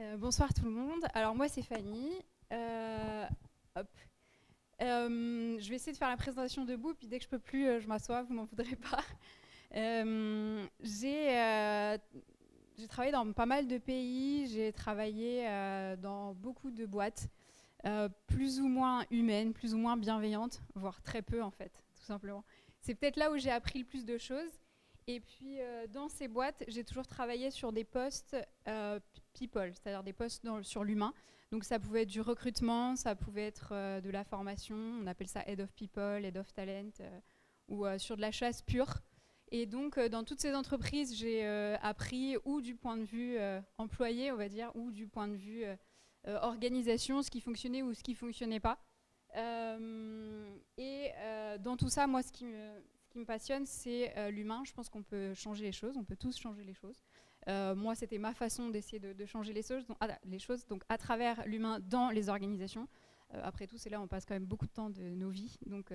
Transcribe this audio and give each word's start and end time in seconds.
Euh, 0.00 0.16
bonsoir 0.16 0.52
tout 0.52 0.64
le 0.64 0.70
monde. 0.70 1.02
Alors 1.14 1.34
moi 1.34 1.48
c'est 1.48 1.62
Fanny. 1.62 2.10
Euh, 2.52 3.26
hop. 3.76 3.86
Euh, 4.82 5.56
je 5.60 5.68
vais 5.70 5.76
essayer 5.76 5.92
de 5.92 5.96
faire 5.96 6.10
la 6.10 6.16
présentation 6.16 6.64
debout, 6.64 6.92
puis 6.94 7.06
dès 7.06 7.18
que 7.18 7.24
je 7.24 7.28
peux 7.28 7.38
plus, 7.38 7.80
je 7.80 7.86
m'assois, 7.86 8.22
vous 8.22 8.34
m'en 8.34 8.44
voudrez 8.44 8.76
pas. 8.76 9.02
J'ai 10.82 11.98
j'ai 12.78 12.88
travaillé 12.88 13.12
dans 13.12 13.32
pas 13.32 13.46
mal 13.46 13.68
de 13.68 13.78
pays, 13.78 14.48
j'ai 14.48 14.72
travaillé 14.72 15.46
dans 16.02 16.34
beaucoup 16.34 16.70
de 16.70 16.84
boîtes, 16.84 17.28
plus 18.26 18.60
ou 18.60 18.68
moins 18.68 19.04
humaines, 19.10 19.52
plus 19.52 19.72
ou 19.72 19.78
moins 19.78 19.96
bienveillantes, 19.96 20.60
voire 20.74 21.00
très 21.00 21.22
peu 21.22 21.42
en 21.42 21.50
fait, 21.50 21.82
tout 21.96 22.04
simplement. 22.04 22.44
C'est 22.80 22.94
peut-être 22.94 23.16
là 23.16 23.30
où 23.30 23.38
j'ai 23.38 23.50
appris 23.50 23.78
le 23.78 23.84
plus 23.84 24.04
de 24.04 24.18
choses. 24.18 24.61
Et 25.06 25.20
puis 25.20 25.60
euh, 25.60 25.86
dans 25.88 26.08
ces 26.08 26.28
boîtes, 26.28 26.62
j'ai 26.68 26.84
toujours 26.84 27.06
travaillé 27.06 27.50
sur 27.50 27.72
des 27.72 27.84
postes 27.84 28.36
euh, 28.68 29.00
people, 29.32 29.72
c'est-à-dire 29.74 30.02
des 30.02 30.12
postes 30.12 30.46
sur 30.62 30.84
l'humain. 30.84 31.12
Donc 31.50 31.64
ça 31.64 31.78
pouvait 31.78 32.02
être 32.02 32.08
du 32.08 32.20
recrutement, 32.20 32.96
ça 32.96 33.14
pouvait 33.14 33.46
être 33.46 33.70
euh, 33.72 34.00
de 34.00 34.10
la 34.10 34.24
formation, 34.24 34.76
on 34.76 35.06
appelle 35.06 35.28
ça 35.28 35.42
head 35.46 35.60
of 35.60 35.72
people, 35.72 36.24
head 36.24 36.36
of 36.36 36.52
talent, 36.52 36.92
ou 37.68 37.86
sur 37.98 38.16
de 38.16 38.20
la 38.20 38.30
chasse 38.30 38.62
pure. 38.62 39.00
Et 39.50 39.66
donc 39.66 39.98
dans 39.98 40.24
toutes 40.24 40.40
ces 40.40 40.54
entreprises, 40.54 41.14
j'ai 41.14 41.44
appris 41.82 42.36
ou 42.44 42.60
du 42.60 42.74
point 42.74 42.96
de 42.96 43.04
vue 43.04 43.38
employé, 43.76 44.32
on 44.32 44.36
va 44.36 44.48
dire, 44.48 44.70
ou 44.74 44.90
du 44.90 45.06
point 45.06 45.28
de 45.28 45.36
vue 45.36 45.64
organisation, 46.24 47.22
ce 47.22 47.30
qui 47.30 47.40
fonctionnait 47.40 47.82
ou 47.82 47.92
ce 47.92 48.02
qui 48.02 48.14
fonctionnait 48.14 48.60
pas. 48.60 48.78
Et 49.36 51.10
dans 51.60 51.76
tout 51.76 51.90
ça, 51.90 52.06
moi, 52.06 52.22
ce 52.22 52.32
qui 52.32 52.46
me, 52.46 52.82
qui 53.12 53.18
me 53.18 53.24
passionne, 53.24 53.66
c'est 53.66 54.16
euh, 54.16 54.30
l'humain. 54.30 54.62
Je 54.64 54.72
pense 54.72 54.88
qu'on 54.88 55.02
peut 55.02 55.34
changer 55.34 55.64
les 55.64 55.72
choses, 55.72 55.96
on 55.96 56.04
peut 56.04 56.16
tous 56.16 56.36
changer 56.38 56.64
les 56.64 56.74
choses. 56.74 57.02
Euh, 57.48 57.74
moi, 57.74 57.94
c'était 57.94 58.18
ma 58.18 58.34
façon 58.34 58.68
d'essayer 58.70 58.98
de, 58.98 59.26
changer 59.26 59.52
les 59.52 59.62
choses, 59.62 59.84
les 60.24 60.38
choses, 60.38 60.66
donc 60.66 60.82
à 60.88 60.96
travers 60.96 61.46
l'humain 61.46 61.78
dans 61.80 62.10
les 62.10 62.28
organisations. 62.28 62.88
Euh, 63.34 63.40
après 63.44 63.66
tout, 63.66 63.78
c'est 63.78 63.90
là 63.90 64.00
où 64.00 64.04
on 64.04 64.08
passe 64.08 64.24
quand 64.24 64.34
même 64.34 64.46
beaucoup 64.46 64.66
de 64.66 64.72
temps 64.72 64.90
de 64.90 65.02
nos 65.02 65.30
vies, 65.30 65.58
donc 65.66 65.92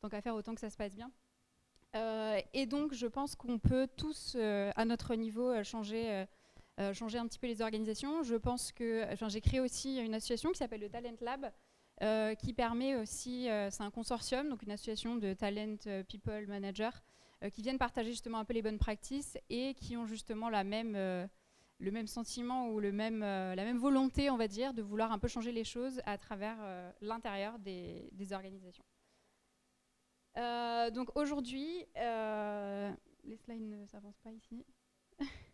tant 0.00 0.08
qu'à 0.08 0.20
faire, 0.20 0.34
autant 0.34 0.54
que 0.54 0.60
ça 0.60 0.70
se 0.70 0.76
passe 0.76 0.94
bien. 0.94 1.10
Et 2.52 2.66
donc, 2.66 2.92
je 2.92 3.06
pense 3.06 3.34
qu'on 3.36 3.58
peut 3.58 3.88
tous, 3.96 4.36
à 4.36 4.84
notre 4.84 5.14
niveau, 5.14 5.62
changer, 5.64 6.26
changer 6.92 7.18
un 7.18 7.26
petit 7.26 7.38
peu 7.38 7.46
les 7.46 7.62
organisations. 7.62 8.22
Je 8.22 8.34
pense 8.34 8.70
que, 8.70 9.06
j'ai 9.28 9.40
créé 9.40 9.60
aussi 9.60 9.96
une 9.96 10.14
association 10.14 10.50
qui 10.50 10.58
s'appelle 10.58 10.82
le 10.82 10.90
Talent 10.90 11.16
Lab, 11.22 11.50
euh, 12.02 12.34
qui 12.34 12.52
permet 12.52 12.94
aussi, 12.94 13.48
euh, 13.48 13.70
c'est 13.70 13.82
un 13.82 13.90
consortium, 13.90 14.50
donc 14.50 14.62
une 14.62 14.70
association 14.70 15.16
de 15.16 15.32
talent 15.32 15.76
euh, 15.86 16.02
people 16.02 16.46
managers, 16.46 16.90
qui 17.52 17.60
viennent 17.60 17.78
partager 17.78 18.10
justement 18.10 18.38
un 18.38 18.46
peu 18.46 18.54
les 18.54 18.62
bonnes 18.62 18.78
pratiques 18.78 19.38
et 19.50 19.74
qui 19.74 19.94
ont 19.96 20.06
justement 20.06 20.48
la 20.48 20.64
même, 20.64 20.94
le 20.94 21.90
même 21.90 22.06
sentiment 22.06 22.70
ou 22.70 22.80
le 22.80 22.92
même, 22.92 23.20
la 23.20 23.54
même 23.56 23.76
volonté, 23.76 24.30
on 24.30 24.38
va 24.38 24.48
dire, 24.48 24.72
de 24.72 24.80
vouloir 24.80 25.12
un 25.12 25.18
peu 25.18 25.28
changer 25.28 25.52
les 25.52 25.62
choses 25.62 26.00
à 26.06 26.16
travers 26.16 26.56
l'intérieur 27.02 27.58
des, 27.58 28.08
des 28.12 28.32
organisations. 28.32 28.84
Donc 30.34 31.14
aujourd'hui, 31.14 31.84
les 31.94 33.36
slides 33.36 33.68
ne 33.68 33.84
s'avancent 33.84 34.20
pas 34.24 34.32
ici. 34.32 34.64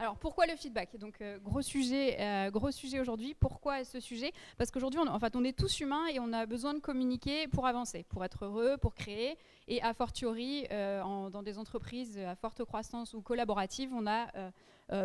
Alors 0.00 0.16
pourquoi 0.16 0.46
le 0.46 0.54
feedback? 0.54 0.96
Donc 0.96 1.20
euh, 1.20 1.38
gros 1.40 1.60
sujet, 1.60 2.16
euh, 2.20 2.50
gros 2.52 2.70
sujet 2.70 3.00
aujourd'hui. 3.00 3.34
Pourquoi 3.34 3.82
ce 3.82 3.98
sujet? 3.98 4.32
Parce 4.56 4.70
qu'aujourd'hui, 4.70 5.00
on, 5.00 5.08
en 5.08 5.18
fait, 5.18 5.34
on 5.34 5.42
est 5.42 5.58
tous 5.58 5.80
humains 5.80 6.06
et 6.06 6.20
on 6.20 6.32
a 6.32 6.46
besoin 6.46 6.72
de 6.74 6.78
communiquer 6.78 7.48
pour 7.48 7.66
avancer, 7.66 8.04
pour 8.08 8.24
être 8.24 8.44
heureux, 8.44 8.76
pour 8.76 8.94
créer. 8.94 9.36
Et 9.66 9.82
a 9.82 9.92
fortiori, 9.94 10.66
euh, 10.70 11.30
dans 11.30 11.42
des 11.42 11.58
entreprises 11.58 12.16
à 12.16 12.36
forte 12.36 12.64
croissance 12.64 13.12
ou 13.12 13.22
collaboratives, 13.22 13.90
on 13.92 14.06
a 14.06 14.28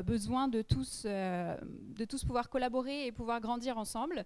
besoin 0.04 0.48
de 0.48 0.62
tous, 0.62 1.06
de 1.06 2.06
tous 2.06 2.24
pouvoir 2.24 2.50
collaborer 2.50 3.08
et 3.08 3.12
pouvoir 3.12 3.42
grandir 3.42 3.78
ensemble. 3.78 4.24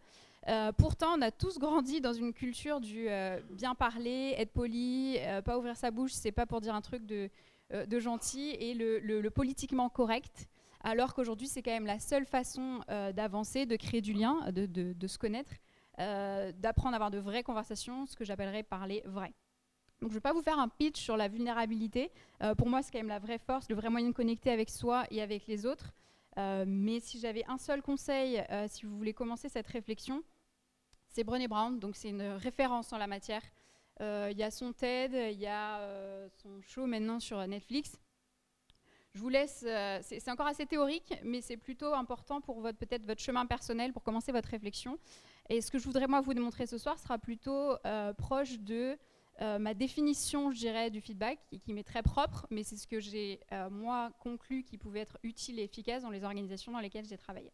Pourtant, 0.77 1.17
on 1.17 1.21
a 1.21 1.31
tous 1.31 1.57
grandi 1.57 1.99
dans 2.01 2.13
une 2.13 2.33
culture 2.33 2.79
du 2.79 3.07
bien 3.49 3.73
parler, 3.73 4.35
être 4.37 4.51
poli, 4.51 5.17
pas 5.45 5.57
ouvrir 5.57 5.75
sa 5.75 5.89
bouche, 5.89 6.11
c'est 6.11 6.31
pas 6.31 6.45
pour 6.45 6.61
dire 6.61 6.75
un 6.75 6.81
truc 6.81 7.07
de, 7.07 7.31
de 7.71 7.99
gentil, 7.99 8.51
et 8.51 8.73
le, 8.73 9.29
politiquement 9.29 9.89
correct. 9.89 10.47
Alors 10.81 11.13
qu'aujourd'hui, 11.13 11.47
c'est 11.47 11.61
quand 11.61 11.71
même 11.71 11.85
la 11.85 11.99
seule 11.99 12.25
façon 12.25 12.81
euh, 12.89 13.11
d'avancer, 13.11 13.65
de 13.65 13.75
créer 13.75 14.01
du 14.01 14.13
lien, 14.13 14.51
de, 14.51 15.07
se 15.07 15.17
connaître, 15.17 15.51
euh, 15.99 16.51
d'apprendre 16.53 16.93
à 16.93 16.97
avoir 16.97 17.11
de 17.11 17.17
vraies 17.17 17.43
conversations, 17.43 18.05
ce 18.05 18.15
que 18.15 18.23
j'appellerais 18.23 18.63
parler 18.63 19.01
vrai. 19.05 19.33
Donc, 20.01 20.11
je 20.11 20.13
ne 20.13 20.19
vais 20.19 20.21
pas 20.21 20.33
vous 20.33 20.43
faire 20.43 20.59
un 20.59 20.67
pitch 20.67 21.01
sur 21.01 21.17
la 21.17 21.27
vulnérabilité. 21.27 22.11
Euh, 22.43 22.53
pour 22.53 22.69
moi, 22.69 22.83
c'est 22.83 22.91
quand 22.91 22.99
même 22.99 23.07
la 23.07 23.19
vraie 23.19 23.39
force, 23.39 23.67
le 23.69 23.75
vrai 23.75 23.89
moyen 23.89 24.09
de 24.09 24.13
connecter 24.13 24.51
avec 24.51 24.69
soi 24.69 25.05
et 25.09 25.21
avec 25.21 25.47
les 25.47 25.65
autres. 25.65 25.91
Euh, 26.37 26.65
mais 26.67 26.99
si 26.99 27.19
j'avais 27.19 27.43
un 27.47 27.57
seul 27.57 27.81
conseil, 27.81 28.43
euh, 28.51 28.67
si 28.69 28.85
vous 28.85 28.95
voulez 28.95 29.13
commencer 29.13 29.49
cette 29.49 29.65
réflexion, 29.65 30.21
c'est 31.07 31.23
Brené 31.23 31.47
Brown. 31.47 31.79
Donc, 31.79 31.95
c'est 31.95 32.09
une 32.09 32.21
référence 32.21 32.93
en 32.93 32.99
la 32.99 33.07
matière. 33.07 33.41
Euh, 34.01 34.29
Il 34.31 34.37
y 34.37 34.43
a 34.43 34.51
son 34.51 34.73
TED, 34.73 35.13
il 35.13 35.39
y 35.39 35.47
a 35.47 35.79
euh, 35.79 36.27
son 36.41 36.61
show 36.61 36.85
maintenant 36.85 37.19
sur 37.19 37.45
Netflix. 37.47 37.99
Je 39.13 39.19
vous 39.19 39.29
laisse, 39.29 39.65
euh, 39.67 39.99
c'est 40.03 40.29
encore 40.29 40.45
assez 40.45 40.67
théorique, 40.67 41.11
mais 41.23 41.41
c'est 41.41 41.57
plutôt 41.57 41.93
important 41.93 42.39
pour 42.39 42.61
votre 42.61 42.77
peut-être 42.77 43.03
votre 43.03 43.21
chemin 43.21 43.47
personnel, 43.47 43.91
pour 43.91 44.03
commencer 44.03 44.31
votre 44.31 44.49
réflexion. 44.49 44.99
Et 45.49 45.61
ce 45.61 45.71
que 45.71 45.79
je 45.79 45.85
voudrais 45.85 46.07
moi 46.07 46.21
vous 46.21 46.35
démontrer 46.35 46.67
ce 46.67 46.77
soir 46.77 46.99
sera 46.99 47.17
plutôt 47.17 47.77
euh, 47.85 48.13
proche 48.13 48.59
de 48.59 48.95
euh, 49.41 49.57
ma 49.57 49.73
définition, 49.73 50.51
je 50.51 50.57
dirais, 50.57 50.91
du 50.91 51.01
feedback, 51.01 51.39
qui 51.63 51.73
m'est 51.73 51.83
très 51.83 52.03
propre, 52.03 52.45
mais 52.51 52.63
c'est 52.63 52.75
ce 52.75 52.85
que 52.85 52.99
j'ai 52.99 53.39
euh, 53.51 53.69
moi 53.71 54.11
conclu 54.19 54.63
qui 54.63 54.77
pouvait 54.77 54.99
être 54.99 55.17
utile 55.23 55.59
et 55.59 55.63
efficace 55.63 56.03
dans 56.03 56.11
les 56.11 56.23
organisations 56.23 56.71
dans 56.71 56.79
lesquelles 56.79 57.05
j'ai 57.05 57.17
travaillé. 57.17 57.51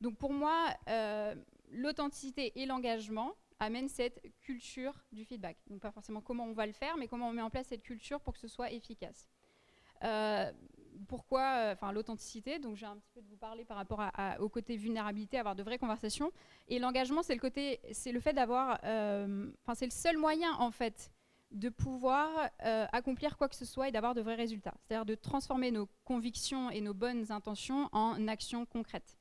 Donc 0.00 0.16
pour 0.16 0.32
moi, 0.32 0.66
euh, 0.88 1.34
l'authenticité 1.70 2.52
et 2.60 2.66
l'engagement 2.66 3.32
amènent 3.60 3.88
cette 3.88 4.20
culture 4.40 5.04
du 5.12 5.24
feedback. 5.24 5.56
Donc 5.68 5.80
pas 5.80 5.92
forcément 5.92 6.20
comment 6.20 6.44
on 6.44 6.52
va 6.52 6.66
le 6.66 6.72
faire, 6.72 6.96
mais 6.96 7.08
comment 7.08 7.28
on 7.28 7.32
met 7.32 7.42
en 7.42 7.50
place 7.50 7.68
cette 7.68 7.82
culture 7.82 8.20
pour 8.20 8.34
que 8.34 8.40
ce 8.40 8.48
soit 8.48 8.72
efficace. 8.72 9.28
Euh, 10.02 10.52
pourquoi 11.08 11.56
euh, 11.56 11.72
enfin 11.72 11.92
l'authenticité? 11.92 12.58
Donc 12.58 12.76
j'ai 12.76 12.86
un 12.86 12.96
petit 12.96 13.10
peu 13.14 13.20
de 13.20 13.28
vous 13.28 13.36
parler 13.36 13.64
par 13.64 13.76
rapport 13.76 14.02
au 14.38 14.48
côté 14.48 14.76
vulnérabilité 14.76 15.38
avoir 15.38 15.56
de 15.56 15.62
vraies 15.62 15.78
conversations 15.78 16.30
et 16.68 16.78
l'engagement 16.78 17.22
c'est 17.22 17.34
le 17.34 17.40
côté 17.40 17.80
c'est 17.92 18.12
le 18.12 18.20
fait 18.20 18.32
d'avoir 18.32 18.78
euh, 18.84 19.50
enfin 19.62 19.74
c'est 19.74 19.86
le 19.86 19.90
seul 19.90 20.16
moyen 20.16 20.52
en 20.58 20.70
fait 20.70 21.10
de 21.50 21.68
pouvoir 21.68 22.30
accomplir 22.92 23.36
quoi 23.36 23.48
que 23.48 23.56
ce 23.56 23.64
soit 23.64 23.88
et 23.88 23.92
d'avoir 23.92 24.14
de 24.14 24.20
vrais 24.20 24.34
résultats 24.34 24.74
c'est-à-dire 24.82 25.04
de 25.04 25.14
transformer 25.14 25.70
nos 25.70 25.88
convictions 26.04 26.70
et 26.70 26.80
nos 26.80 26.94
bonnes 26.94 27.30
intentions 27.32 27.88
en 27.92 28.28
actions 28.28 28.66
concrètes 28.66 29.18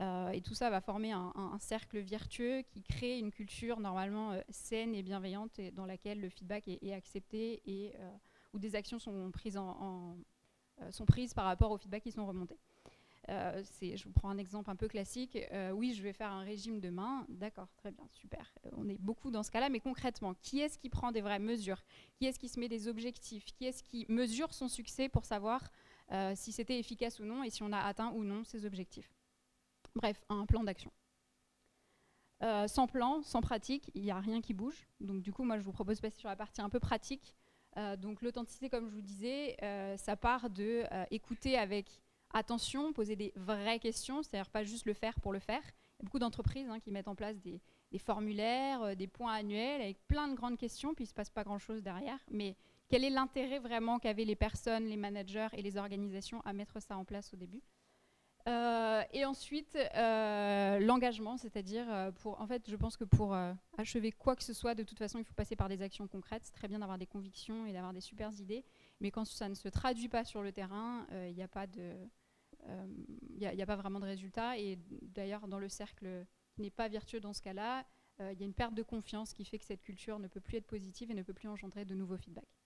Euh, 0.00 0.30
et 0.30 0.40
tout 0.40 0.54
ça 0.54 0.70
va 0.70 0.80
former 0.80 1.12
un, 1.12 1.56
cercle 1.58 1.98
vertueux 1.98 2.62
qui 2.62 2.82
crée 2.82 3.18
une 3.18 3.32
culture 3.32 3.80
normalement 3.80 4.32
euh, 4.32 4.40
saine 4.48 4.94
et 4.94 5.02
bienveillante 5.02 5.60
dans 5.72 5.86
laquelle 5.86 6.20
le 6.20 6.28
feedback 6.28 6.68
est, 6.68 6.92
accepté 6.92 7.62
et 7.66 7.94
euh, 7.98 8.10
où 8.52 8.58
des 8.58 8.76
actions 8.76 8.98
sont 8.98 9.30
prises, 9.32 9.58
sont 10.90 11.04
prises 11.04 11.34
par 11.34 11.46
rapport 11.46 11.72
aux 11.72 11.78
feedbacks 11.78 12.04
qui 12.04 12.12
sont 12.12 12.26
remontés. 12.26 12.58
Je 13.28 14.04
vous 14.04 14.12
prends 14.12 14.30
un 14.30 14.38
exemple 14.38 14.70
un 14.70 14.76
peu 14.76 14.88
classique. 14.88 15.36
Oui, 15.74 15.92
je 15.92 16.02
vais 16.02 16.12
faire 16.12 16.30
un 16.30 16.42
régime 16.42 16.80
demain. 16.80 17.26
D'accord, 17.28 17.68
très 17.76 17.90
bien, 17.90 18.06
super. 18.10 18.54
On 18.72 18.88
est 18.88 18.98
beaucoup 18.98 19.30
dans 19.30 19.42
ce 19.42 19.50
cas-là, 19.50 19.68
mais 19.68 19.80
concrètement, 19.80 20.34
qui 20.40 20.60
est-ce 20.60 20.78
qui 20.78 20.88
prend 20.88 21.12
des 21.12 21.20
vraies 21.20 21.38
mesures? 21.38 21.82
Qui 22.16 22.26
est-ce 22.26 22.38
qui 22.38 22.48
se 22.48 22.58
met 22.58 22.68
des 22.68 22.88
objectifs? 22.88 23.44
Qui 23.44 23.66
est-ce 23.66 23.82
qui 23.82 24.06
mesure 24.08 24.54
son 24.54 24.68
succès 24.68 25.10
pour 25.10 25.26
savoir 25.26 25.70
si 26.34 26.52
c'était 26.52 26.78
efficace 26.78 27.20
ou 27.20 27.24
non 27.24 27.42
et 27.42 27.50
si 27.50 27.62
on 27.62 27.72
a 27.72 27.80
atteint 27.80 28.12
ou 28.12 28.24
non 28.24 28.44
ses 28.44 28.64
objectifs? 28.64 29.17
Bref, 29.98 30.24
un 30.28 30.46
plan 30.46 30.62
d'action. 30.62 30.92
Euh, 32.44 32.68
sans 32.68 32.86
plan, 32.86 33.20
sans 33.22 33.40
pratique, 33.40 33.90
il 33.94 34.02
n'y 34.04 34.12
a 34.12 34.20
rien 34.20 34.40
qui 34.40 34.54
bouge. 34.54 34.86
Donc 35.00 35.22
du 35.22 35.32
coup, 35.32 35.42
moi, 35.42 35.58
je 35.58 35.64
vous 35.64 35.72
propose 35.72 35.96
de 35.96 36.02
passer 36.02 36.18
sur 36.18 36.28
la 36.28 36.36
partie 36.36 36.60
un 36.60 36.68
peu 36.68 36.78
pratique. 36.78 37.34
Euh, 37.76 37.96
donc 37.96 38.22
l'authenticité, 38.22 38.70
comme 38.70 38.88
je 38.88 38.94
vous 38.94 39.02
disais, 39.02 39.56
euh, 39.60 39.96
ça 39.96 40.14
part 40.14 40.50
de 40.50 40.84
écouter 41.10 41.58
avec 41.58 42.00
attention, 42.32 42.92
poser 42.92 43.16
des 43.16 43.32
vraies 43.34 43.80
questions, 43.80 44.22
c'est-à-dire 44.22 44.50
pas 44.50 44.62
juste 44.62 44.86
le 44.86 44.94
faire 44.94 45.18
pour 45.20 45.32
le 45.32 45.40
faire. 45.40 45.62
Il 45.64 46.02
y 46.02 46.02
a 46.02 46.04
beaucoup 46.04 46.20
d'entreprises 46.20 46.68
hein, 46.70 46.78
qui 46.78 46.92
mettent 46.92 47.08
en 47.08 47.16
place 47.16 47.40
des, 47.40 47.60
des 47.90 47.98
formulaires, 47.98 48.94
des 48.94 49.08
points 49.08 49.32
annuels 49.32 49.80
avec 49.80 49.98
plein 50.06 50.28
de 50.28 50.34
grandes 50.34 50.58
questions, 50.58 50.94
puis 50.94 51.02
il 51.02 51.08
ne 51.08 51.10
se 51.10 51.14
passe 51.14 51.30
pas 51.30 51.42
grand-chose 51.42 51.82
derrière. 51.82 52.20
Mais 52.30 52.54
quel 52.86 53.02
est 53.02 53.10
l'intérêt 53.10 53.58
vraiment 53.58 53.98
qu'avaient 53.98 54.24
les 54.24 54.36
personnes, 54.36 54.84
les 54.84 54.96
managers 54.96 55.48
et 55.54 55.62
les 55.62 55.76
organisations 55.76 56.40
à 56.42 56.52
mettre 56.52 56.80
ça 56.80 56.96
en 56.96 57.04
place 57.04 57.34
au 57.34 57.36
début? 57.36 57.62
Euh, 58.46 59.02
et 59.12 59.24
ensuite, 59.24 59.76
euh, 59.76 60.78
l'engagement, 60.80 61.36
c'est-à-dire, 61.36 61.84
euh, 61.90 62.10
pour, 62.12 62.40
en 62.40 62.46
fait, 62.46 62.68
je 62.68 62.76
pense 62.76 62.96
que 62.96 63.04
pour 63.04 63.36
achever 63.76 64.12
quoi 64.12 64.36
que 64.36 64.42
ce 64.42 64.52
soit, 64.52 64.74
de 64.74 64.82
toute 64.82 64.98
façon, 64.98 65.18
il 65.18 65.24
faut 65.24 65.34
passer 65.34 65.56
par 65.56 65.68
des 65.68 65.82
actions 65.82 66.06
concrètes. 66.06 66.42
C'est 66.44 66.54
très 66.54 66.68
bien 66.68 66.78
d'avoir 66.78 66.98
des 66.98 67.06
convictions 67.06 67.66
et 67.66 67.72
d'avoir 67.72 67.92
des 67.92 68.00
super 68.00 68.32
idées, 68.40 68.64
mais 69.00 69.10
quand 69.10 69.24
ça 69.24 69.48
ne 69.48 69.54
se 69.54 69.68
traduit 69.68 70.08
pas 70.08 70.24
sur 70.24 70.42
le 70.42 70.52
terrain, 70.52 71.06
il 71.26 71.34
n'y 71.34 71.42
a 71.42 71.48
pas 71.48 71.66
de, 71.66 71.94
il 73.36 73.46
a 73.46 73.66
pas 73.66 73.76
vraiment 73.76 74.00
de 74.00 74.06
résultat. 74.06 74.58
Et 74.58 74.78
d'ailleurs, 75.02 75.48
dans 75.48 75.58
le 75.58 75.68
cercle 75.68 76.26
qui 76.54 76.62
n'est 76.62 76.70
pas 76.70 76.88
vertueux 76.88 77.20
dans 77.20 77.34
ce 77.34 77.42
cas-là, 77.42 77.84
il 78.20 78.38
y 78.38 78.42
a 78.42 78.46
une 78.46 78.54
perte 78.54 78.74
de 78.74 78.82
confiance 78.82 79.32
qui 79.32 79.44
fait 79.44 79.58
que 79.58 79.64
cette 79.64 79.82
culture 79.82 80.18
ne 80.18 80.28
peut 80.28 80.40
plus 80.40 80.56
être 80.56 80.66
positive 80.66 81.10
et 81.10 81.14
ne 81.14 81.22
peut 81.22 81.34
plus 81.34 81.48
engendrer 81.48 81.84
de 81.84 81.94
nouveaux 81.94 82.16
feedbacks. 82.16 82.57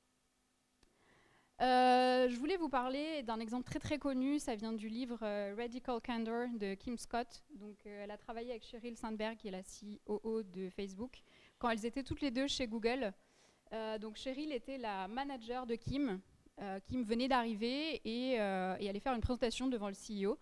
Je 1.61 2.37
voulais 2.39 2.57
vous 2.57 2.69
parler 2.69 3.23
d'un 3.23 3.41
exemple 3.41 3.65
très 3.65 3.79
très 3.79 3.99
connu, 3.99 4.39
ça 4.39 4.55
vient 4.55 4.73
du 4.73 4.89
livre 4.89 5.19
Radical 5.57 6.01
Candor 6.05 6.49
de 6.59 6.75
Kim 6.75 6.97
Scott. 6.97 7.43
Donc, 7.55 7.77
elle 7.85 8.11
a 8.11 8.17
travaillé 8.17 8.51
avec 8.51 8.65
Sheryl 8.65 8.97
Sandberg, 8.97 9.37
qui 9.37 9.49
est 9.49 9.51
la 9.51 9.63
COO 9.63 10.43
de 10.43 10.69
Facebook, 10.71 11.23
quand 11.59 11.71
elles 11.71 11.87
étaient 11.87 12.03
toutes 12.03 12.21
les 12.21 12.31
deux 12.31 12.49
chez 12.49 12.67
Google. 12.67 13.13
donc 14.01 14.17
Sheryl 14.17 14.53
était 14.53 14.79
la 14.79 15.09
manager 15.09 15.67
de 15.67 15.77
Kim, 15.77 16.21
euh, 16.61 16.79
me 16.93 17.05
venait 17.05 17.29
d'arriver 17.29 18.01
et, 18.05 18.39
euh, 18.39 18.75
allait 18.75 19.01
faire 19.01 19.15
une 19.15 19.21
présentation 19.21 19.69
devant 19.69 19.89
le 19.89 19.95
CEO. 19.95 20.39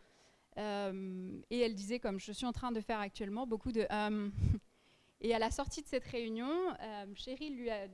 Euh, 0.59 1.41
et 1.51 1.61
elle 1.61 1.75
disait, 1.75 2.01
comme 2.01 2.19
je 2.19 2.33
suis 2.33 2.47
en 2.47 2.53
train 2.53 2.73
de 2.73 2.81
faire 2.81 2.99
actuellement, 2.99 3.47
beaucoup 3.47 3.73
de... 3.73 3.87
et 5.21 5.35
à 5.35 5.39
la 5.39 5.51
sortie 5.51 5.83
de 5.83 5.87
cette 5.87 6.05
réunion, 6.05 6.51
a, 6.79 7.05
lui 7.07 7.71
a 7.71 7.89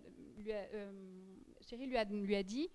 dit, 2.43 2.71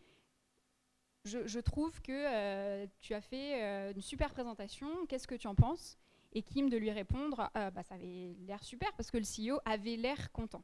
je, 1.25 1.59
trouve 1.59 2.01
que 2.01 2.85
tu 2.99 3.13
as 3.13 3.21
fait 3.21 3.91
une 3.91 4.01
super 4.01 4.31
présentation, 4.31 4.87
qu'est-ce 5.07 5.27
que 5.27 5.35
tu 5.35 5.47
en 5.47 5.55
penses? 5.55 5.97
Et 6.33 6.41
Kim 6.41 6.69
de 6.69 6.77
lui 6.77 6.91
répondre, 6.91 7.49
bah, 7.53 7.83
ça 7.83 7.95
avait 7.95 8.35
l'air 8.47 8.63
super 8.63 8.91
parce 8.93 9.11
que 9.11 9.17
le 9.17 9.23
CEO 9.23 9.59
avait 9.65 9.97
l'air 9.97 10.31
content. 10.31 10.63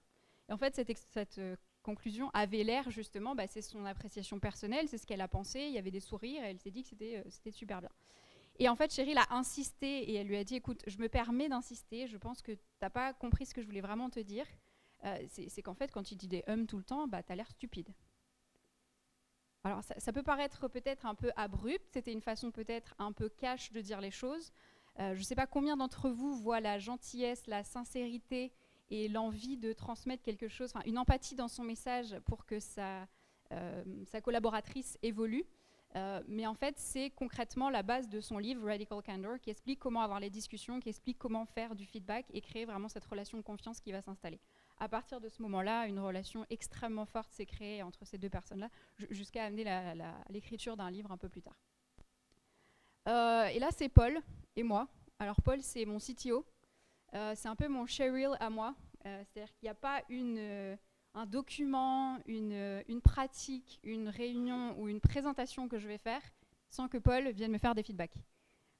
Et 0.49 0.53
en 0.53 0.57
fait, 0.57 0.75
cette, 0.75 1.39
conclusion 1.87 2.29
avait 2.33 2.65
l'air 2.65 2.89
justement, 2.91 3.33
bah, 3.33 3.47
c'est 3.47 3.61
son 3.61 3.85
appréciation 3.85 4.39
personnelle, 4.41 4.89
c'est 4.89 4.97
ce 4.97 5.07
qu'elle 5.07 5.21
a 5.21 5.29
pensé, 5.29 5.61
il 5.61 5.71
y 5.71 5.77
avait 5.77 5.89
des 5.89 6.01
sourires 6.01 6.43
elle 6.43 6.59
s'est 6.59 6.69
dit 6.69 6.83
que 6.83 6.89
c'était 6.89 7.23
euh, 7.25 7.51
super 7.51 7.79
bien. 7.79 7.89
Et 8.59 8.67
en 8.67 8.75
fait, 8.75 8.93
Cheryl 8.93 9.17
a 9.17 9.33
insisté 9.33 10.11
et 10.11 10.15
elle 10.15 10.27
lui 10.27 10.35
a 10.35 10.43
dit, 10.43 10.55
écoute, 10.55 10.83
je 10.85 10.97
me 10.97 11.07
permets 11.07 11.47
d'insister, 11.47 12.07
je 12.07 12.17
pense 12.17 12.41
que 12.41 12.51
tu 12.51 12.59
n'as 12.81 12.89
pas 12.89 13.13
compris 13.13 13.45
ce 13.45 13.53
que 13.53 13.61
je 13.61 13.67
voulais 13.67 13.81
vraiment 13.81 14.09
te 14.09 14.19
dire. 14.19 14.45
Euh, 15.05 15.15
c'est 15.29 15.61
qu'en 15.61 15.75
fait, 15.75 15.89
quand 15.91 16.03
tu 16.03 16.15
dis 16.15 16.27
des 16.27 16.43
hum 16.47 16.67
tout 16.67 16.77
le 16.77 16.83
temps, 16.83 17.07
bah, 17.07 17.23
tu 17.23 17.31
as 17.31 17.35
l'air 17.35 17.49
stupide. 17.51 17.87
Alors, 19.63 19.81
ça, 19.83 20.13
peut 20.13 20.23
paraître 20.23 20.67
peut-être 20.67 21.05
un 21.05 21.15
peu 21.15 21.31
abrupt, 21.35 21.85
c'était 21.91 22.13
une 22.13 22.21
façon 22.21 22.51
peut-être 22.51 22.95
un 22.99 23.11
peu 23.11 23.27
cash 23.27 23.71
de 23.71 23.81
dire 23.81 23.99
les 23.99 24.11
choses. 24.11 24.51
Euh, 24.99 25.13
je 25.13 25.19
ne 25.19 25.23
sais 25.23 25.35
pas 25.35 25.47
combien 25.47 25.75
d'entre 25.77 26.09
vous 26.09 26.33
voient 26.33 26.61
la 26.61 26.79
gentillesse, 26.79 27.45
la 27.47 27.63
sincérité 27.63 28.53
et 28.89 29.09
l'envie 29.09 29.57
de 29.57 29.73
transmettre 29.73 30.23
quelque 30.23 30.47
chose, 30.47 30.73
une 30.85 30.97
empathie 30.97 31.35
dans 31.35 31.49
son 31.49 31.63
message 31.63 32.17
pour 32.25 32.45
que 32.45 32.59
sa, 32.59 33.07
euh, 33.51 33.83
sa 34.05 34.21
collaboratrice 34.21 34.97
évolue. 35.03 35.45
Euh, 35.95 36.21
mais 36.27 36.45
en 36.45 36.53
fait, 36.53 36.77
c'est 36.77 37.09
concrètement 37.11 37.69
la 37.69 37.83
base 37.83 38.09
de 38.09 38.19
son 38.19 38.37
livre 38.37 38.65
Radical 38.65 39.01
Candor 39.01 39.39
qui 39.39 39.49
explique 39.49 39.79
comment 39.79 40.01
avoir 40.01 40.19
les 40.19 40.29
discussions, 40.29 40.79
qui 40.79 40.89
explique 40.89 41.17
comment 41.17 41.45
faire 41.45 41.75
du 41.75 41.85
feedback 41.85 42.25
et 42.33 42.41
créer 42.41 42.65
vraiment 42.65 42.89
cette 42.89 43.05
relation 43.05 43.37
de 43.37 43.43
confiance 43.43 43.79
qui 43.79 43.91
va 43.91 44.01
s'installer. 44.01 44.39
À 44.79 44.87
partir 44.87 45.19
de 45.19 45.27
ce 45.27 45.41
moment-là, 45.41 45.87
une 45.87 45.99
relation 45.99 46.45
extrêmement 46.49 47.05
forte 47.05 47.31
s'est 47.31 47.47
créée 47.47 47.81
entre 47.81 48.05
ces 48.05 48.17
deux 48.17 48.29
personnes-là, 48.29 48.69
jusqu'à 49.09 49.45
amener 49.45 49.65
l'écriture 50.29 50.77
d'un 50.77 50.91
livre 50.91 51.11
un 51.11 51.17
peu 51.17 51.29
plus 51.29 51.41
tard. 51.41 51.57
Euh, 53.07 53.45
et 53.47 53.59
là, 53.59 53.69
c'est 53.75 53.89
Paul 53.89 54.19
et 54.55 54.63
moi. 54.63 54.87
Alors 55.19 55.41
Paul, 55.41 55.61
c'est 55.61 55.85
mon 55.85 55.97
CTO, 55.97 56.45
euh, 57.15 57.33
c'est 57.35 57.47
un 57.47 57.55
peu 57.55 57.67
mon 57.67 57.85
Cheryl 57.85 58.35
à 58.39 58.49
moi. 58.49 58.75
Euh, 59.05 59.23
c'est-à-dire 59.23 59.53
qu'il 59.53 59.65
n'y 59.65 59.69
a 59.69 59.75
pas 59.75 60.03
un 61.13 61.25
document, 61.25 62.19
une, 62.27 63.01
pratique, 63.01 63.79
une 63.83 64.09
réunion 64.09 64.79
ou 64.79 64.89
une 64.89 64.99
présentation 64.99 65.67
que 65.67 65.79
je 65.79 65.87
vais 65.87 65.97
faire 65.97 66.21
sans 66.69 66.87
que 66.87 66.97
Paul 66.97 67.29
vienne 67.31 67.51
me 67.51 67.57
faire 67.57 67.73
des 67.73 67.83
feedbacks. 67.83 68.17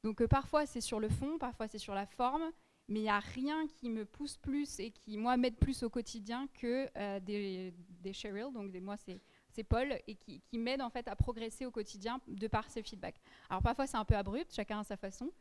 Donc 0.03 0.23
parfois 0.27 0.65
c'est 0.65 0.81
sur 0.81 0.99
le 0.99 1.09
fond, 1.09 1.37
parfois 1.39 1.67
c'est 1.67 1.79
sur 1.79 1.95
la 1.95 2.05
forme, 2.05 2.51
mais 2.87 2.99
il 2.99 3.03
n'y 3.03 3.09
a 3.09 3.19
rien 3.19 3.67
qui 3.67 3.89
me 3.89 4.05
pousse 4.05 4.37
plus 4.37 4.79
et 4.79 4.91
qui, 4.91 5.17
moi, 5.17 5.37
m'aide 5.37 5.57
plus 5.57 5.83
au 5.83 5.89
quotidien 5.89 6.47
que 6.53 7.19
des, 7.19 7.73
des 8.01 8.13
Cheryl, 8.13 8.53
donc 8.53 8.71
des, 8.71 8.79
moi 8.79 8.97
c'est 8.97 9.19
c'est 9.57 9.63
Paul, 9.63 9.91
et 10.05 10.13
qui, 10.13 10.39
qui 10.41 10.59
m'aide 10.59 10.83
en 10.83 10.89
fait 10.91 11.07
à 11.07 11.15
progresser 11.15 11.65
au 11.65 11.71
quotidien 11.71 12.21
de 12.27 12.47
par 12.47 12.69
ses 12.69 12.83
feedbacks. 12.83 13.19
Alors 13.49 13.63
parfois 13.63 13.87
c'est 13.87 13.97
un 13.97 14.05
peu 14.05 14.15
abrupt, 14.15 14.53
chacun 14.53 14.81
a 14.81 14.83
sa 14.83 14.97
façon, 14.97 15.31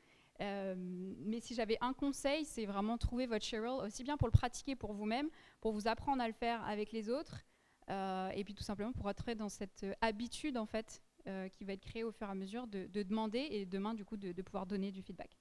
euh, 0.41 0.75
mais 0.77 1.41
si 1.41 1.55
j'avais 1.55 1.79
un 1.81 1.93
conseil, 1.93 2.45
c'est 2.45 2.67
vraiment 2.67 2.99
trouver 2.99 3.27
votre 3.27 3.45
Cheryl, 3.45 3.85
aussi 3.85 4.05
bien 4.05 4.17
pour 4.17 4.29
le 4.29 4.33
pratiquer 4.33 4.77
pour 4.77 4.93
vous-même, 4.93 5.29
pour 5.61 5.73
vous 5.73 5.89
apprendre 5.89 6.23
à 6.23 6.27
le 6.27 6.35
faire 6.35 6.65
avec 6.65 6.93
les 6.93 7.09
autres, 7.09 7.45
euh, 7.91 8.31
et 8.31 8.45
puis 8.45 8.55
tout 8.55 8.65
simplement 8.65 8.93
pour 8.93 9.07
entrer 9.07 9.35
dans 9.35 9.49
cette 9.49 9.87
habitude 10.01 10.57
en 10.57 10.67
fait 10.67 11.03
euh, 11.27 11.49
qui 11.49 11.65
va 11.65 11.75
être 11.75 11.83
créée 11.83 12.05
au 12.05 12.11
fur 12.11 12.27
et 12.27 12.31
à 12.31 12.35
mesure 12.35 12.67
de, 12.67 12.87
demander 13.03 13.47
et 13.51 13.67
demain 13.67 13.95
du 13.95 14.05
coup 14.05 14.17
de, 14.17 14.33
pouvoir 14.43 14.67
donner 14.67 14.93
du 14.93 15.03
feedback. 15.03 15.37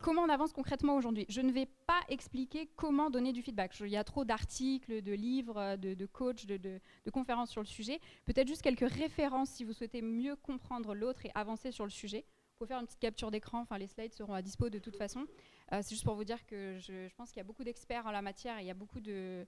Comment 0.00 0.22
on 0.22 0.28
avance 0.28 0.52
concrètement 0.52 0.96
aujourd'hui? 0.96 1.26
Je 1.28 1.40
ne 1.40 1.52
vais 1.52 1.66
pas 1.86 2.00
expliquer 2.08 2.70
comment 2.76 3.10
donner 3.10 3.32
du 3.32 3.42
feedback. 3.42 3.78
Il 3.80 3.88
y 3.88 3.96
a 3.96 4.04
trop 4.04 4.24
d'articles, 4.24 5.02
de 5.02 5.12
livres, 5.12 5.76
de, 5.76 5.94
de 5.94 6.06
coachs, 6.06 6.46
de, 6.46 6.80
conférences 7.12 7.50
sur 7.50 7.60
le 7.60 7.66
sujet. 7.66 8.00
Peut-être 8.24 8.48
juste 8.48 8.62
quelques 8.62 8.90
références 8.90 9.50
si 9.50 9.64
vous 9.64 9.72
souhaitez 9.72 10.02
mieux 10.02 10.36
comprendre 10.36 10.94
l'autre 10.94 11.26
et 11.26 11.30
avancer 11.34 11.70
sur 11.70 11.84
le 11.84 11.90
sujet 11.90 12.24
faut 12.60 12.66
faire 12.66 12.78
une 12.78 12.86
petite 12.86 13.00
capture 13.00 13.30
d'écran. 13.30 13.60
Enfin, 13.60 13.78
les 13.78 13.86
slides 13.86 14.12
seront 14.12 14.34
à 14.34 14.42
dispo 14.42 14.68
de 14.68 14.78
toute 14.78 14.96
façon. 14.96 15.26
Euh, 15.72 15.80
c'est 15.82 15.90
juste 15.90 16.04
pour 16.04 16.14
vous 16.14 16.24
dire 16.24 16.44
que 16.46 16.76
je, 16.78 17.08
pense 17.16 17.30
qu'il 17.30 17.38
y 17.38 17.40
a 17.40 17.44
beaucoup 17.44 17.64
d'experts 17.64 18.06
en 18.06 18.10
la 18.10 18.20
matière 18.20 18.58
et 18.58 18.62
il 18.62 18.66
y 18.66 18.70
a 18.70 18.74
beaucoup 18.74 19.00
de. 19.00 19.46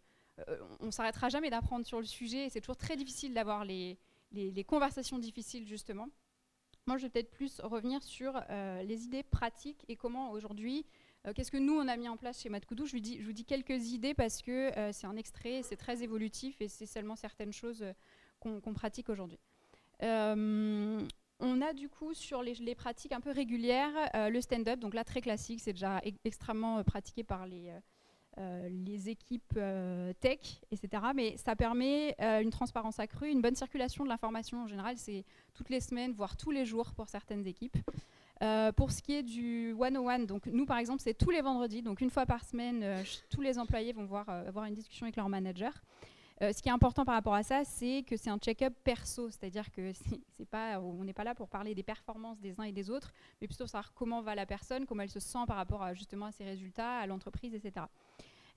Euh, 0.49 0.59
on 0.81 0.91
s'arrêtera 0.91 1.29
jamais 1.29 1.51
d'apprendre 1.51 1.87
sur 1.87 1.99
le 1.99 2.07
sujet. 2.07 2.47
et 2.47 2.51
C'est 2.51 2.61
toujours 2.61 2.79
très 2.79 2.97
difficile 2.97 3.35
d'avoir 3.35 3.67
les, 3.67 3.99
conversations 4.67 5.19
difficiles 5.19 5.69
justement. 5.69 6.09
Moi, 6.87 6.97
je 6.97 7.03
vais 7.05 7.11
peut-être 7.11 7.31
plus 7.31 7.61
revenir 7.61 8.03
sur 8.03 8.41
euh, 8.51 8.83
les 8.83 9.05
idées 9.05 9.23
pratiques 9.23 9.85
et 9.89 9.97
comment 9.97 10.33
aujourd'hui. 10.33 10.85
Qu'est-ce 11.37 11.53
que 11.53 11.57
nous 11.57 11.75
on 11.75 11.87
a 11.87 11.97
mis 11.97 12.09
en 12.09 12.17
place 12.17 12.41
chez 12.41 12.49
Matkoudou 12.49 12.85
je, 12.85 12.97
je 12.97 13.25
vous 13.25 13.33
dis 13.33 13.45
quelques 13.45 13.93
idées 13.93 14.13
parce 14.13 14.43
que 14.43 14.73
c'est 14.91 15.07
un 15.07 15.15
extrait, 15.15 15.63
c'est 15.63 15.77
très 15.77 16.03
évolutif 16.03 16.61
et 16.61 16.67
c'est 16.67 16.85
seulement 16.85 17.15
certaines 17.15 17.53
choses 17.53 17.85
qu'on 18.41 18.75
pratique 18.75 19.09
aujourd'hui. 19.09 19.39
On 21.45 21.61
a 21.61 21.73
du 21.73 21.89
coup 21.89 22.15
sur 22.15 22.41
les, 22.41 22.75
pratiques 22.77 23.11
un 23.11 23.21
peu 23.21 23.33
régulières 23.33 23.93
euh, 24.15 24.29
le 24.29 24.41
stand-up, 24.41 24.79
donc 24.79 24.95
là 24.95 25.03
très 25.03 25.21
classique, 25.21 25.61
c'est 25.61 25.73
déjà 25.73 26.01
extrêmement 26.25 26.79
euh, 26.79 26.83
pratiqué 26.85 27.25
par 27.25 27.47
les, 27.47 27.73
euh, 28.39 28.69
les 28.69 29.09
équipes 29.09 29.59
tech, 30.21 30.61
etc. 30.71 31.03
Mais 31.15 31.37
ça 31.37 31.57
permet 31.57 32.17
une 32.43 32.51
transparence 32.51 32.99
accrue, 32.99 33.31
une 33.31 33.43
bonne 33.43 33.55
circulation 33.55 34.05
de 34.05 34.09
l'information 34.09 34.63
en 34.63 34.67
général, 34.67 34.97
c'est 34.97 35.25
toutes 35.55 35.71
les 35.71 35.81
semaines, 35.81 36.13
voire 36.13 36.37
tous 36.37 36.51
les 36.51 36.65
jours 36.65 36.93
pour 36.95 37.09
certaines 37.09 37.47
équipes. 37.47 37.77
pour 38.77 38.91
ce 38.91 39.03
qui 39.03 39.15
est 39.15 39.23
du 39.23 39.73
one-on-one, 39.79 40.27
donc 40.27 40.47
nous 40.47 40.67
par 40.67 40.79
exemple 40.79 41.01
c'est 41.03 41.15
tous 41.15 41.31
les 41.31 41.43
vendredis, 41.43 41.83
donc 41.83 42.01
une 42.01 42.11
fois 42.11 42.27
par 42.27 42.45
semaine, 42.45 43.05
tous 43.31 43.41
les 43.41 43.59
employés 43.59 43.93
vont 43.93 44.05
voir, 44.05 44.29
avoir 44.29 44.65
une 44.65 44.75
discussion 44.75 45.05
avec 45.05 45.17
leur 45.17 45.29
manager. 45.29 45.73
Euh, 46.43 46.53
ce 46.53 46.61
qui 46.61 46.69
est 46.69 46.73
important 46.73 47.05
par 47.05 47.15
rapport 47.15 47.35
à 47.35 47.45
ça, 47.45 47.63
c'est 47.65 48.03
que 48.05 48.17
c'est 48.17 48.31
un 48.31 48.39
check-up 48.39 48.75
perso, 48.83 49.31
c'est-à-dire 49.31 49.71
que 49.71 49.93
c'est 50.37 50.45
pas, 50.45 50.81
on 50.81 51.05
n'est 51.05 51.13
pas 51.13 51.23
là 51.23 51.37
pour 51.37 51.49
parler 51.49 51.73
des 51.75 51.85
performances 51.85 52.41
des 52.41 52.59
uns 52.59 52.65
et 52.65 52.73
des 52.73 52.91
autres, 52.91 53.13
mais 53.41 53.47
plutôt 53.47 53.67
savoir 53.67 53.95
comment 53.95 54.23
va 54.23 54.35
la 54.35 54.45
personne, 54.45 54.85
comment 54.85 55.03
elle 55.03 55.11
se 55.11 55.21
sent 55.21 55.45
par 55.47 55.57
rapport 55.57 55.83
à, 55.83 55.95
justement 55.95 56.27
à 56.27 56.33
ses 56.33 56.45
résultats, 56.45 56.99
à 56.99 57.07
l'entreprise, 57.07 57.55
etc. 57.55 57.87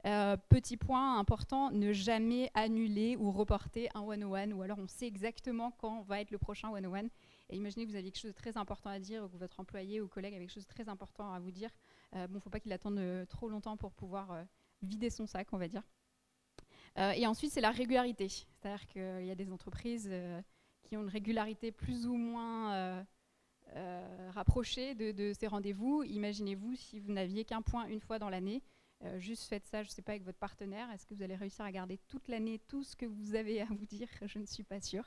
Euh, 0.05 0.37
petit 0.49 0.77
point 0.77 1.17
important, 1.17 1.71
ne 1.71 1.91
jamais 1.91 2.51
annuler 2.53 3.15
ou 3.17 3.31
reporter 3.31 3.89
un 3.95 4.01
one-on-one, 4.01 4.53
ou 4.53 4.61
alors 4.61 4.77
on 4.77 4.87
sait 4.87 5.07
exactement 5.07 5.71
quand 5.71 6.01
va 6.01 6.21
être 6.21 6.31
le 6.31 6.37
prochain 6.37 6.69
one-on-one. 6.69 7.09
Et 7.49 7.55
imaginez 7.55 7.85
que 7.85 7.89
vous 7.91 7.95
avez 7.95 8.05
quelque 8.05 8.21
chose 8.21 8.31
de 8.31 8.35
très 8.35 8.57
important 8.57 8.89
à 8.89 8.99
dire, 8.99 9.23
ou 9.23 9.29
que 9.29 9.37
votre 9.37 9.59
employé 9.59 10.01
ou 10.01 10.07
collègue 10.07 10.35
a 10.35 10.37
quelque 10.37 10.53
chose 10.53 10.67
de 10.67 10.73
très 10.73 10.89
important 10.89 11.31
à 11.31 11.39
vous 11.39 11.51
dire. 11.51 11.69
Euh, 12.15 12.27
bon, 12.27 12.39
faut 12.39 12.49
pas 12.49 12.59
qu'il 12.59 12.73
attende 12.73 12.99
euh, 12.99 13.25
trop 13.25 13.49
longtemps 13.49 13.77
pour 13.77 13.93
pouvoir 13.93 14.45
vider 14.81 15.09
son 15.09 15.25
sac, 15.25 15.47
on 15.51 15.57
va 15.57 15.67
dire. 15.67 15.83
Euh, 16.97 17.11
et 17.11 17.27
ensuite, 17.27 17.51
c'est 17.51 17.61
la 17.61 17.71
régularité. 17.71 18.29
C'est-à-dire 18.29 18.85
qu'il 18.87 19.25
y 19.25 19.31
a 19.31 19.35
des 19.35 19.51
entreprises 19.51 20.07
euh, 20.11 20.41
qui 20.83 20.95
ont 20.95 21.01
une 21.01 21.09
régularité 21.09 21.71
plus 21.71 22.07
ou 22.07 22.15
moins 22.15 23.03
euh, 23.75 24.29
rapprochée 24.33 24.95
de, 24.95 25.33
ces 25.33 25.47
rendez-vous. 25.47 26.03
Imaginez-vous 26.03 26.75
si 26.75 26.99
vous 26.99 27.11
n'aviez 27.11 27.43
qu'un 27.43 27.61
point 27.61 27.85
une 27.87 27.99
fois 27.99 28.19
dans 28.19 28.29
l'année. 28.29 28.63
Juste 29.17 29.47
faites 29.47 29.65
ça, 29.65 29.83
je 29.83 29.89
ne 29.89 29.93
sais 29.93 30.01
pas, 30.01 30.13
avec 30.13 30.23
votre 30.23 30.39
partenaire. 30.39 30.89
Est-ce 30.91 31.05
que 31.05 31.13
vous 31.13 31.21
allez 31.21 31.35
réussir 31.35 31.65
à 31.65 31.71
garder 31.71 31.99
toute 32.07 32.27
l'année 32.27 32.59
tout 32.67 32.83
ce 32.83 32.95
que 32.95 33.05
vous 33.05 33.35
avez 33.35 33.61
à 33.61 33.65
vous 33.65 33.85
dire? 33.85 34.07
Je 34.25 34.39
ne 34.39 34.45
suis 34.45 34.63
pas 34.63 34.81
sûre. 34.81 35.05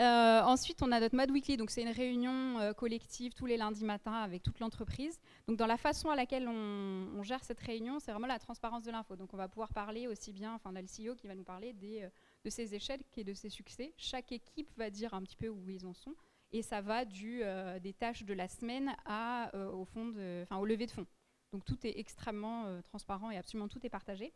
Euh, 0.00 0.42
ensuite, 0.42 0.80
on 0.82 0.92
a 0.92 1.00
notre 1.00 1.16
Mad 1.16 1.30
Weekly, 1.30 1.56
donc 1.56 1.70
c'est 1.70 1.82
une 1.82 1.88
réunion 1.88 2.60
euh, 2.60 2.72
collective 2.72 3.32
tous 3.34 3.46
les 3.46 3.56
lundis 3.56 3.84
matins 3.84 4.12
avec 4.12 4.44
toute 4.44 4.60
l'entreprise. 4.60 5.18
Donc, 5.48 5.56
dans 5.56 5.66
la 5.66 5.76
façon 5.76 6.08
à 6.08 6.14
laquelle 6.14 6.46
on, 6.46 7.22
gère 7.24 7.42
cette 7.42 7.58
réunion, 7.58 7.98
c'est 7.98 8.12
vraiment 8.12 8.28
la 8.28 8.38
transparence 8.38 8.84
de 8.84 8.92
l'info. 8.92 9.16
Donc, 9.16 9.34
on 9.34 9.36
va 9.36 9.48
pouvoir 9.48 9.72
parler 9.72 10.06
aussi 10.06 10.32
bien, 10.32 10.54
enfin, 10.54 10.70
on 10.72 10.76
a 10.76 10.82
le 10.82 10.86
CEO 10.86 11.16
qui 11.16 11.26
va 11.26 11.34
nous 11.34 11.42
parler 11.42 11.74
euh, 11.82 12.08
de 12.44 12.50
ses 12.50 12.76
échecs 12.76 13.00
et 13.16 13.24
de 13.24 13.34
ses 13.34 13.48
succès. 13.48 13.92
Chaque 13.96 14.30
équipe 14.30 14.70
va 14.76 14.88
dire 14.88 15.14
un 15.14 15.22
petit 15.22 15.36
peu 15.36 15.48
où 15.48 15.68
ils 15.68 15.84
en 15.84 15.94
sont, 15.94 16.14
et 16.52 16.62
ça 16.62 16.80
va 16.80 17.04
des 17.04 17.94
tâches 17.98 18.22
de 18.22 18.34
la 18.34 18.46
semaine 18.46 18.94
à, 19.04 19.50
au, 19.74 19.84
fond 19.84 20.06
de, 20.06 20.46
au 20.56 20.64
lever 20.64 20.86
de 20.86 20.92
fonds. 20.92 21.06
Donc, 21.52 21.64
tout 21.64 21.78
est 21.86 21.98
extrêmement 21.98 22.80
transparent 22.82 23.30
et 23.30 23.36
absolument 23.36 23.68
tout 23.68 23.84
est 23.84 23.90
partagé. 23.90 24.32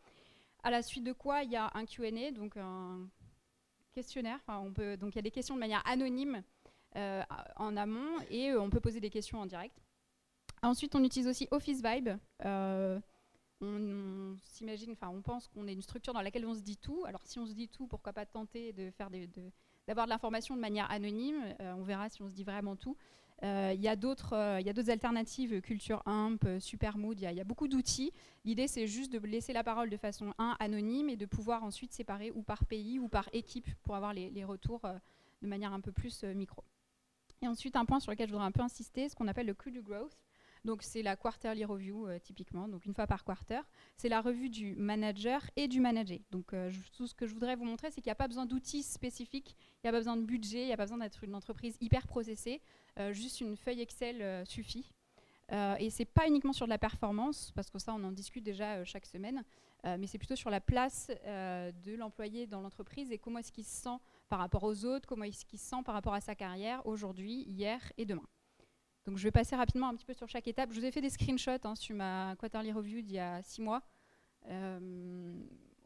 À 0.63 0.71
la 0.71 0.83
suite 0.83 1.05
de 1.05 1.13
quoi, 1.13 1.43
il 1.43 1.51
y 1.51 1.57
a 1.57 1.71
un 1.75 1.85
Q&A, 1.85 2.31
donc 2.31 2.57
un 2.57 3.09
questionnaire. 3.93 4.41
on 4.49 4.73
peut, 4.73 4.97
donc 4.97 5.15
il 5.15 5.17
y 5.17 5.19
a 5.19 5.23
des 5.23 5.31
questions 5.31 5.55
de 5.55 5.61
manière 5.61 5.87
anonyme 5.87 6.43
euh, 6.97 7.23
en 7.57 7.77
amont 7.77 8.19
et 8.29 8.51
euh, 8.51 8.61
on 8.61 8.69
peut 8.69 8.81
poser 8.81 9.01
des 9.01 9.11
questions 9.11 9.41
en 9.41 9.47
direct. 9.47 9.81
Ensuite, 10.63 10.95
on 10.95 11.03
utilise 11.03 11.29
aussi 11.29 11.49
Office 11.51 11.83
Vibe. 11.83 12.11
Euh, 12.45 13.01
on, 13.61 14.37
s'imagine, 14.43 14.93
enfin, 14.93 15.09
on 15.09 15.23
pense 15.23 15.49
qu'on 15.49 15.67
est 15.67 15.73
une 15.73 15.83
structure 15.83 16.13
dans 16.13 16.23
laquelle 16.23 16.47
on 16.47 16.55
se 16.55 16.61
dit 16.61 16.77
tout. 16.77 17.05
Alors, 17.07 17.23
si 17.25 17.39
on 17.39 17.47
se 17.47 17.53
dit 17.53 17.69
tout, 17.69 17.87
pourquoi 17.87 18.13
pas 18.13 18.27
tenter 18.27 18.73
de 18.73 18.91
faire 18.91 19.09
d'avoir 19.87 20.07
de, 20.07 20.11
l'information 20.11 20.55
de 20.55 20.61
manière 20.61 20.91
anonyme? 20.91 21.55
on 21.61 21.83
verra 21.83 22.09
si 22.09 22.23
on 22.23 22.29
se 22.29 22.35
dit 22.35 22.45
vraiment 22.45 22.77
tout. 22.77 22.97
Il 23.43 23.81
y 23.81 23.89
a 23.89 23.97
d'autres 23.97 24.35
alternatives, 24.91 25.61
Culture 25.63 26.03
Imp, 26.07 26.47
Supermood, 26.61 27.21
il 27.21 27.33
y, 27.33 27.41
a 27.41 27.45
beaucoup 27.45 27.67
d'outils. 27.67 28.13
L'idée, 28.45 28.69
c'est 28.69 28.87
juste 28.87 29.13
de 29.13 29.19
laisser 29.19 29.53
la 29.53 29.65
parole 29.65 29.91
de 29.91 29.97
façon 29.97 30.33
un, 30.39 30.57
anonyme 30.61 31.09
et 31.09 31.17
de 31.17 31.27
pouvoir 31.27 31.65
ensuite 31.65 31.93
séparer 31.93 32.31
ou 32.31 32.43
par 32.43 32.65
pays 32.65 32.99
ou 33.01 33.09
par 33.09 33.29
équipe 33.33 33.69
pour 33.83 33.97
avoir 33.97 34.15
les, 34.15 34.45
retours 34.45 34.83
de 35.43 35.49
manière 35.49 35.73
un 35.73 35.81
peu 35.81 35.91
plus 35.91 36.23
micro. 36.23 36.63
Et 37.43 37.49
ensuite, 37.49 37.75
un 37.75 37.85
point 37.85 37.99
sur 37.99 38.13
lequel 38.13 38.29
je 38.29 38.33
voudrais 38.33 38.47
un 38.47 38.53
peu 38.53 38.63
insister, 38.63 39.09
ce 39.09 39.17
qu'on 39.17 39.27
appelle 39.27 39.47
le 39.47 39.55
cul 39.55 39.73
du 39.73 39.83
growth. 39.83 40.17
Donc, 40.65 40.85
c'est 40.85 41.03
la 41.03 41.17
quarterly 41.17 41.65
review, 41.65 42.07
euh, 42.07 42.21
typiquement, 42.21 42.69
donc 42.69 42.87
une 42.87 42.95
fois 42.95 43.09
par 43.09 43.25
quarter. 43.25 43.61
C'est 43.97 44.09
la 44.09 44.21
revue 44.21 44.49
du 44.49 44.77
manager 44.77 45.43
et 45.57 45.67
du 45.67 45.81
manager. 45.81 46.21
Donc, 46.31 46.53
euh, 46.53 46.71
tout 46.97 47.09
ce 47.09 47.15
que 47.15 47.27
je 47.27 47.35
voudrais 47.35 47.57
vous 47.57 47.65
montrer, 47.65 47.91
c'est 47.91 48.01
qu'il 48.01 48.11
n'y 48.11 48.13
a 48.13 48.17
pas 48.17 48.29
besoin 48.29 48.47
d'outils 48.47 48.85
spécifiques, 48.85 49.57
il 49.59 49.87
n'y 49.87 49.89
a 49.89 49.93
pas 49.93 49.99
besoin 49.99 50.17
de 50.17 50.23
budget, 50.23 50.63
il 50.63 50.67
n'y 50.67 50.73
a 50.73 50.77
pas 50.77 50.85
besoin 50.85 50.99
d'être 50.99 51.25
une 51.25 51.35
entreprise 51.35 51.77
hyper 51.81 52.07
processée. 52.07 52.63
Euh, 52.99 53.13
juste 53.13 53.41
une 53.41 53.57
feuille 53.57 53.81
Excel 53.81 54.47
suffit. 54.47 54.91
et 55.51 55.91
c'est 55.91 56.05
pas 56.05 56.27
uniquement 56.27 56.53
sur 56.53 56.67
de 56.67 56.71
la 56.71 56.79
performance, 56.79 57.53
parce 57.55 57.71
que 57.71 57.79
ça, 57.79 57.95
on 57.95 58.05
en 58.05 58.13
discute 58.13 58.45
déjà 58.45 58.85
chaque 58.85 59.07
semaine, 59.07 59.43
mais 59.85 60.07
c'est 60.07 60.19
plutôt 60.19 60.37
sur 60.37 60.51
la 60.51 60.61
place 60.61 61.11
de 61.27 61.95
l'employé 61.95 62.47
dans 62.47 62.61
l'entreprise 62.61 63.13
et 63.13 63.19
comment 63.19 63.39
est-ce 63.39 63.53
qu'il 63.53 63.65
se 63.65 63.83
sent 63.83 63.99
par 64.29 64.39
rapport 64.39 64.63
aux 64.63 64.85
autres, 64.87 65.07
comment 65.07 65.25
est-ce 65.25 65.45
qu'il 65.45 65.59
se 65.59 65.67
sent 65.67 65.83
par 65.85 65.95
rapport 65.95 66.15
à 66.15 66.21
sa 66.21 66.35
carrière 66.35 66.87
aujourd'hui, 66.87 67.43
hier 67.43 67.81
et 67.99 68.07
demain. 68.07 68.27
Donc 69.05 69.19
je 69.19 69.25
vais 69.25 69.31
passer 69.31 69.57
rapidement 69.57 69.89
un 69.89 69.95
petit 69.95 70.07
peu 70.07 70.15
sur 70.15 70.29
chaque 70.29 70.47
étape. 70.47 70.71
Je 70.73 70.81
vous 70.81 70.87
ai 70.87 70.93
fait 70.93 71.01
des 71.01 71.11
screenshots 71.11 71.65
hein, 71.65 71.75
sur 71.75 71.95
ma 71.95 72.35
quarterly 72.39 72.73
review 72.73 73.03
d'il 73.03 73.17
y 73.17 73.19
a 73.19 73.43
six 73.43 73.61
mois. 73.61 73.83
Euh, 74.49 75.35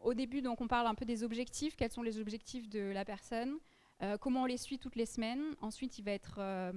au 0.03 0.15
début, 0.15 0.43
donc, 0.43 0.61
on 0.61 0.69
parle 0.69 0.87
un 0.87 0.95
peu 0.95 1.05
des 1.05 1.23
objectifs. 1.25 1.77
Quels 1.77 1.91
sont 1.91 2.03
les 2.03 2.19
objectifs 2.19 2.69
de 2.69 2.81
la 2.81 3.05
personne 3.05 3.59
euh, 4.03 4.19
Comment 4.19 4.43
on 4.43 4.47
les 4.47 4.57
suit 4.57 4.79
toutes 4.79 4.97
les 4.97 5.07
semaines? 5.07 5.43
Ensuite, 5.61 5.99
il 5.99 6.03
va 6.03 6.13
être 6.13 6.37
euh, 6.39 6.73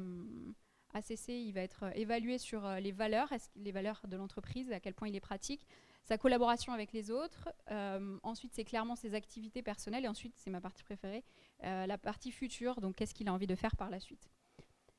ACC, 0.93 1.29
il 1.29 1.51
va 1.51 1.61
être 1.61 1.85
évalué 1.95 2.37
sur 2.37 2.67
les 2.75 2.91
valeurs, 2.91 3.33
les 3.55 3.71
valeurs 3.71 4.01
de 4.07 4.17
l'entreprise, 4.17 4.71
à 4.71 4.79
quel 4.79 4.93
point 4.93 5.07
il 5.07 5.15
est 5.15 5.19
pratique? 5.21 5.67
Sa 6.09 6.17
collaboration 6.17 6.73
avec 6.73 6.91
les 6.91 7.11
autres. 7.11 7.49
Euh, 7.69 8.17
ensuite, 8.23 8.53
c'est 8.55 8.63
clairement 8.63 8.95
ses 8.95 9.13
activités 9.13 9.61
personnelles. 9.61 10.05
Et 10.05 10.07
ensuite, 10.07 10.33
c'est 10.37 10.49
ma 10.49 10.59
partie 10.59 10.83
préférée, 10.83 11.23
euh, 11.63 11.85
la 11.85 11.97
partie 11.99 12.31
future. 12.31 12.81
Donc, 12.81 12.95
qu'est-ce 12.95 13.13
qu'il 13.13 13.27
a 13.27 13.33
envie 13.33 13.45
de 13.45 13.53
faire 13.53 13.75
par 13.75 13.91
la 13.91 13.99
suite? 13.99 14.27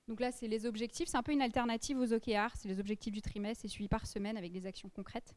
Donc 0.07 0.21
là, 0.21 0.31
c'est 0.31 0.47
les 0.47 0.67
objectifs. 0.67 1.09
C'est 1.09 1.17
un 1.17 1.25
peu 1.25 1.33
une 1.33 1.43
alternative 1.43 1.99
aux 1.99 2.13
OKR. 2.13 2.55
C'est 2.55 2.69
les 2.69 2.79
objectifs 2.79 3.13
du 3.13 3.23
trimestre. 3.23 3.63
C'est 3.63 3.69
suivi 3.69 3.89
par 3.89 4.07
semaine 4.07 4.37
avec 4.37 4.53
des 4.53 4.67
actions 4.67 4.89
concrètes. 4.89 5.35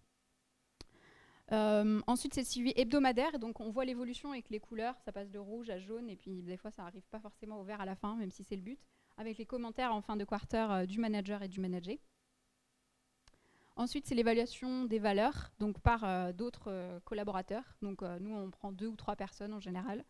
Euh, 1.52 2.02
ensuite, 2.08 2.34
c'est 2.34 2.42
le 2.42 2.48
suivi 2.48 2.74
hebdomadaire. 2.76 3.38
Donc, 3.40 3.60
on 3.60 3.70
voit 3.70 3.86
l'évolution 3.86 4.32
avec 4.32 4.50
les 4.50 4.60
couleurs. 4.60 4.96
Ça 5.06 5.12
passe 5.12 5.30
de 5.30 5.40
rouge 5.40 5.70
à 5.70 5.80
jaune. 5.80 6.10
Et 6.10 6.16
puis, 6.16 6.42
des 6.42 6.58
fois, 6.58 6.72
ça 6.72 6.84
n'arrive 6.84 7.08
pas 7.10 7.20
forcément 7.20 7.60
au 7.60 7.64
vert 7.64 7.82
à 7.82 7.86
la 7.86 7.96
fin, 7.96 8.16
même 8.16 8.32
si 8.32 8.44
c'est 8.44 8.56
le 8.56 8.62
but. 8.62 8.80
Avec 9.18 9.38
les 9.38 9.46
commentaires 9.46 9.94
en 9.94 10.02
fin 10.02 10.16
de 10.16 10.24
quarter 10.24 10.86
du 10.88 11.00
manager 11.00 11.44
et 11.44 11.48
du 11.48 11.60
manager. 11.60 11.98
Ensuite, 13.76 14.06
c'est 14.06 14.14
l'évaluation 14.14 14.86
des 14.86 15.00
valeurs, 15.00 15.52
donc 15.60 15.80
par 15.80 16.04
euh, 16.04 16.32
d'autres 16.32 16.68
euh, 16.68 17.00
collaborateurs. 17.06 17.76
Donc 17.82 18.04
euh, 18.04 18.20
nous, 18.20 18.36
on 18.36 18.52
prend 18.52 18.72
deux 18.72 18.88
ou 18.88 18.96
trois 18.96 19.16
personnes 19.16 19.54
en 19.54 19.60
général, 19.60 20.06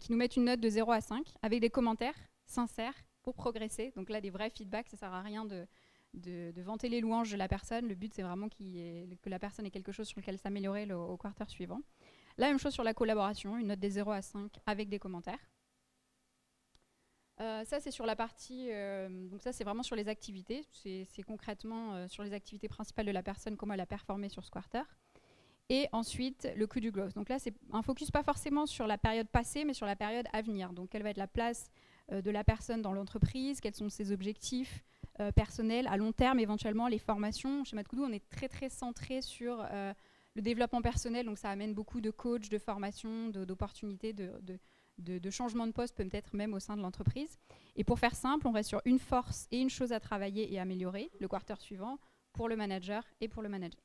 qui 0.00 0.10
nous 0.10 0.18
mettent 0.18 0.36
une 0.36 0.46
note 0.46 0.58
de 0.58 0.68
0 0.68 0.90
à 0.90 1.00
5, 1.00 1.24
avec 1.42 1.60
des 1.60 1.70
commentaires 1.70 2.18
sincères 2.44 2.94
pour 3.22 3.34
progresser. 3.34 3.92
Donc 3.94 4.10
là, 4.10 4.20
des 4.20 4.30
vrais 4.30 4.50
feedbacks, 4.50 4.88
ça 4.88 4.96
ne 4.96 4.98
sert 4.98 5.12
à 5.12 5.22
rien 5.22 5.44
de, 5.44 5.64
de, 6.14 6.52
vanter 6.62 6.88
les 6.88 7.00
louanges 7.00 7.30
de 7.30 7.36
la 7.36 7.48
personne. 7.48 7.88
Le 7.88 7.94
but, 7.94 8.12
c'est 8.14 8.22
vraiment 8.22 8.48
que 8.48 9.30
la 9.30 9.38
personne 9.38 9.66
ait 9.66 9.70
quelque 9.70 9.92
chose 9.92 10.08
sur 10.08 10.20
lequel 10.20 10.38
s'améliorer 10.38 10.92
au 10.92 11.16
quarter 11.16 11.48
suivant. 11.48 11.80
La 12.36 12.48
même 12.48 12.58
chose 12.58 12.72
sur 12.72 12.84
la 12.84 12.94
collaboration, 12.94 13.56
une 13.58 13.68
note 13.68 13.78
des 13.78 13.90
0 13.90 14.10
à 14.10 14.22
5 14.22 14.50
avec 14.66 14.88
des 14.88 14.98
commentaires. 14.98 15.38
Euh, 17.40 17.64
ça, 17.64 17.80
c'est 17.80 17.90
sur 17.90 18.06
la 18.06 18.16
partie. 18.16 18.68
Euh, 18.70 19.28
donc, 19.28 19.42
ça, 19.42 19.52
c'est 19.52 19.64
vraiment 19.64 19.82
sur 19.82 19.96
les 19.96 20.08
activités. 20.08 20.64
C'est 20.72 21.22
concrètement 21.26 21.94
euh, 21.94 22.08
sur 22.08 22.22
les 22.22 22.32
activités 22.32 22.68
principales 22.68 23.06
de 23.06 23.10
la 23.10 23.22
personne, 23.22 23.56
comment 23.56 23.74
elle 23.74 23.80
a 23.80 23.86
performé 23.86 24.28
sur 24.28 24.44
ce 24.44 24.50
quarter. 24.50 24.82
Et 25.68 25.88
ensuite, 25.92 26.48
le 26.56 26.66
coût 26.66 26.80
du 26.80 26.90
growth. 26.90 27.14
Donc 27.14 27.28
là, 27.28 27.38
c'est 27.38 27.54
un 27.72 27.82
focus 27.82 28.10
pas 28.10 28.22
forcément 28.22 28.66
sur 28.66 28.86
la 28.86 28.98
période 28.98 29.28
passée, 29.28 29.64
mais 29.64 29.72
sur 29.72 29.86
la 29.86 29.96
période 29.96 30.26
à 30.32 30.42
venir. 30.42 30.72
Donc, 30.72 30.90
quelle 30.90 31.02
va 31.02 31.10
être 31.10 31.16
la 31.16 31.26
place 31.26 31.70
de 32.10 32.30
la 32.30 32.44
personne 32.44 32.82
dans 32.82 32.92
l'entreprise 32.92 33.62
Quels 33.62 33.74
sont 33.74 33.88
ses 33.88 34.12
objectifs 34.12 34.84
personnels 35.34 35.86
à 35.86 35.96
long 35.96 36.12
terme, 36.12 36.40
éventuellement 36.40 36.88
les 36.88 36.98
formations 36.98 37.64
Chez 37.64 37.76
Matkoudou, 37.76 38.04
on 38.04 38.12
est 38.12 38.28
très, 38.30 38.48
très 38.48 38.68
centré 38.68 39.22
sur 39.22 39.64
le 40.34 40.42
développement 40.42 40.82
personnel. 40.82 41.26
Donc, 41.26 41.38
ça 41.38 41.50
amène 41.50 41.72
beaucoup 41.72 42.00
de 42.00 42.10
coachs, 42.10 42.48
de 42.48 42.58
formations, 42.58 43.28
d'opportunités, 43.28 44.12
de, 44.12 44.32
de 44.42 44.58
de, 44.98 45.30
changement 45.30 45.66
de 45.66 45.72
poste, 45.72 45.96
peut-être 45.96 46.34
même 46.34 46.54
au 46.54 46.60
sein 46.60 46.76
de 46.76 46.82
l'entreprise. 46.82 47.38
Et 47.76 47.84
pour 47.84 47.98
faire 47.98 48.14
simple, 48.14 48.46
on 48.46 48.52
reste 48.52 48.68
sur 48.68 48.80
une 48.84 48.98
force 48.98 49.46
et 49.50 49.60
une 49.60 49.70
chose 49.70 49.92
à 49.92 50.00
travailler 50.00 50.52
et 50.52 50.58
améliorer 50.58 51.10
le 51.20 51.28
quarter 51.28 51.60
suivant 51.60 51.98
pour 52.32 52.48
le 52.48 52.56
manager 52.56 53.04
et 53.20 53.28
pour 53.28 53.42
le 53.42 53.48
manager. 53.48 53.80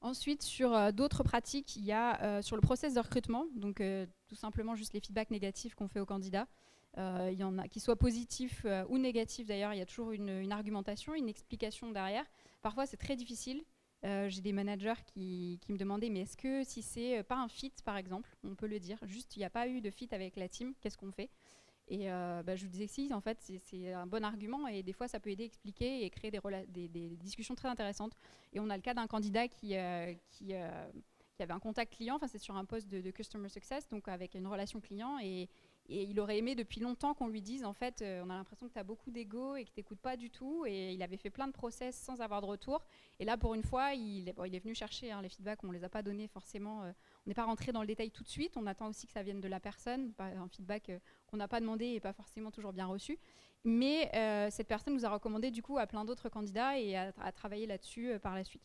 Ensuite, 0.00 0.42
sur 0.42 0.74
euh, 0.74 0.92
d'autres 0.92 1.22
pratiques, 1.22 1.76
il 1.76 1.84
y 1.84 1.92
a 1.92 2.22
euh, 2.22 2.42
sur 2.42 2.54
le 2.54 2.62
process 2.62 2.94
de 2.94 3.00
recrutement, 3.00 3.46
donc 3.54 3.80
euh, 3.80 4.06
tout 4.28 4.34
simplement 4.34 4.74
juste 4.74 4.92
les 4.92 5.00
feedbacks 5.00 5.30
négatifs 5.30 5.74
qu'on 5.74 5.88
fait 5.88 6.00
aux 6.00 6.06
candidats. 6.06 6.46
Il 6.96 7.38
y 7.38 7.44
en 7.44 7.58
a 7.58 7.68
qui 7.68 7.80
soient 7.80 7.96
positifs 7.96 8.66
ou 8.88 8.98
négatifs 8.98 9.46
d'ailleurs, 9.46 9.74
il 9.74 9.78
y 9.78 9.82
a 9.82 9.86
toujours 9.86 10.12
une, 10.12 10.52
argumentation, 10.52 11.14
une 11.14 11.28
explication 11.28 11.90
derrière. 11.90 12.24
Parfois, 12.62 12.86
c'est 12.86 12.96
très 12.96 13.16
difficile. 13.16 13.64
Euh, 14.04 14.28
j'ai 14.28 14.40
des 14.40 14.52
managers 14.52 15.02
qui, 15.06 15.58
me 15.68 15.76
demandaient, 15.76 16.10
mais 16.10 16.20
est-ce 16.20 16.36
que 16.36 16.62
si 16.64 16.82
c'est 16.82 17.18
euh, 17.18 17.22
pas 17.22 17.36
un 17.36 17.48
fit, 17.48 17.72
par 17.84 17.96
exemple, 17.96 18.36
on 18.44 18.54
peut 18.54 18.66
le 18.66 18.78
dire, 18.78 18.98
juste 19.02 19.36
il 19.36 19.40
n'y 19.40 19.44
a 19.44 19.50
pas 19.50 19.66
eu 19.68 19.80
de 19.80 19.90
fit 19.90 20.08
avec 20.12 20.36
la 20.36 20.48
team, 20.48 20.74
qu'est-ce 20.80 20.98
qu'on 20.98 21.10
fait? 21.10 21.30
Et 21.88 22.10
euh, 22.10 22.42
bah, 22.42 22.56
je 22.56 22.64
vous 22.64 22.70
disais 22.70 22.86
si, 22.86 23.12
en 23.14 23.20
fait, 23.20 23.38
c'est 23.40 23.92
un 23.92 24.06
bon 24.06 24.24
argument 24.24 24.66
et 24.68 24.82
des 24.82 24.92
fois 24.92 25.08
ça 25.08 25.20
peut 25.20 25.30
aider 25.30 25.44
à 25.44 25.46
expliquer 25.46 26.04
et 26.04 26.10
créer 26.10 26.30
des, 26.30 27.16
discussions 27.16 27.54
très 27.54 27.68
intéressantes. 27.68 28.12
Et 28.52 28.60
on 28.60 28.68
a 28.70 28.76
le 28.76 28.82
cas 28.82 28.94
d'un 28.94 29.06
candidat 29.06 29.48
qui, 29.48 29.76
qui, 30.30 30.54
avait 30.54 31.52
un 31.52 31.60
contact 31.60 31.94
client, 31.94 32.16
enfin 32.16 32.26
c'est 32.26 32.38
sur 32.38 32.56
un 32.56 32.64
poste 32.64 32.88
de, 32.88 33.00
de, 33.00 33.10
Customer 33.10 33.48
Success, 33.48 33.88
donc 33.88 34.08
avec 34.08 34.34
une 34.34 34.46
relation 34.46 34.80
client 34.80 35.18
et 35.22 35.48
et 35.88 36.02
il 36.02 36.18
aurait 36.20 36.38
aimé 36.38 36.54
depuis 36.54 36.80
longtemps 36.80 37.14
qu'on 37.14 37.28
lui 37.28 37.42
dise 37.42 37.64
en 37.64 37.72
fait, 37.72 38.02
euh, 38.02 38.22
on 38.24 38.30
a 38.30 38.34
l'impression 38.34 38.68
que 38.68 38.72
tu 38.72 38.78
as 38.78 38.84
beaucoup 38.84 39.10
d'ego 39.10 39.56
et 39.56 39.64
que 39.64 39.70
tu 39.70 39.78
n'écoutes 39.78 40.00
pas 40.00 40.16
du 40.16 40.30
tout. 40.30 40.64
Et 40.66 40.92
il 40.92 41.02
avait 41.02 41.16
fait 41.16 41.30
plein 41.30 41.46
de 41.46 41.52
process 41.52 41.96
sans 41.96 42.20
avoir 42.20 42.40
de 42.40 42.46
retour. 42.46 42.84
Et 43.20 43.24
là, 43.24 43.36
pour 43.36 43.54
une 43.54 43.62
fois, 43.62 43.94
il, 43.94 44.28
est 44.28 44.58
venu 44.58 44.74
chercher 44.74 45.12
hein, 45.12 45.22
les 45.22 45.28
feedbacks, 45.28 45.62
on 45.64 45.68
ne 45.68 45.72
les 45.72 45.84
a 45.84 45.88
pas 45.88 46.02
donnés 46.02 46.28
forcément. 46.28 46.82
Euh, 46.82 46.92
on 47.24 47.30
n'est 47.30 47.34
pas 47.34 47.44
rentré 47.44 47.72
dans 47.72 47.80
le 47.80 47.86
détail 47.86 48.10
tout 48.10 48.22
de 48.22 48.28
suite. 48.28 48.56
On 48.56 48.66
attend 48.66 48.88
aussi 48.88 49.06
que 49.06 49.12
ça 49.12 49.22
vienne 49.22 49.40
de 49.40 49.48
la 49.48 49.60
personne, 49.60 50.12
un 50.18 50.48
feedback 50.48 50.90
euh, 50.90 50.98
qu'on 51.26 51.36
n'a 51.36 51.48
pas 51.48 51.60
demandé 51.60 51.86
et 51.86 52.00
pas 52.00 52.12
forcément 52.12 52.50
toujours 52.50 52.72
bien 52.72 52.86
reçu. 52.86 53.18
Mais 53.64 54.10
cette 54.52 54.68
personne 54.68 54.94
nous 54.94 55.04
a 55.04 55.08
recommandé 55.08 55.50
du 55.50 55.60
coup 55.60 55.76
à 55.76 55.88
plein 55.88 56.04
d'autres 56.04 56.28
candidats 56.28 56.78
et 56.78 56.96
à, 56.96 57.12
à 57.18 57.32
travailler 57.32 57.66
là-dessus 57.66 58.12
par 58.22 58.36
la 58.36 58.44
suite. 58.44 58.62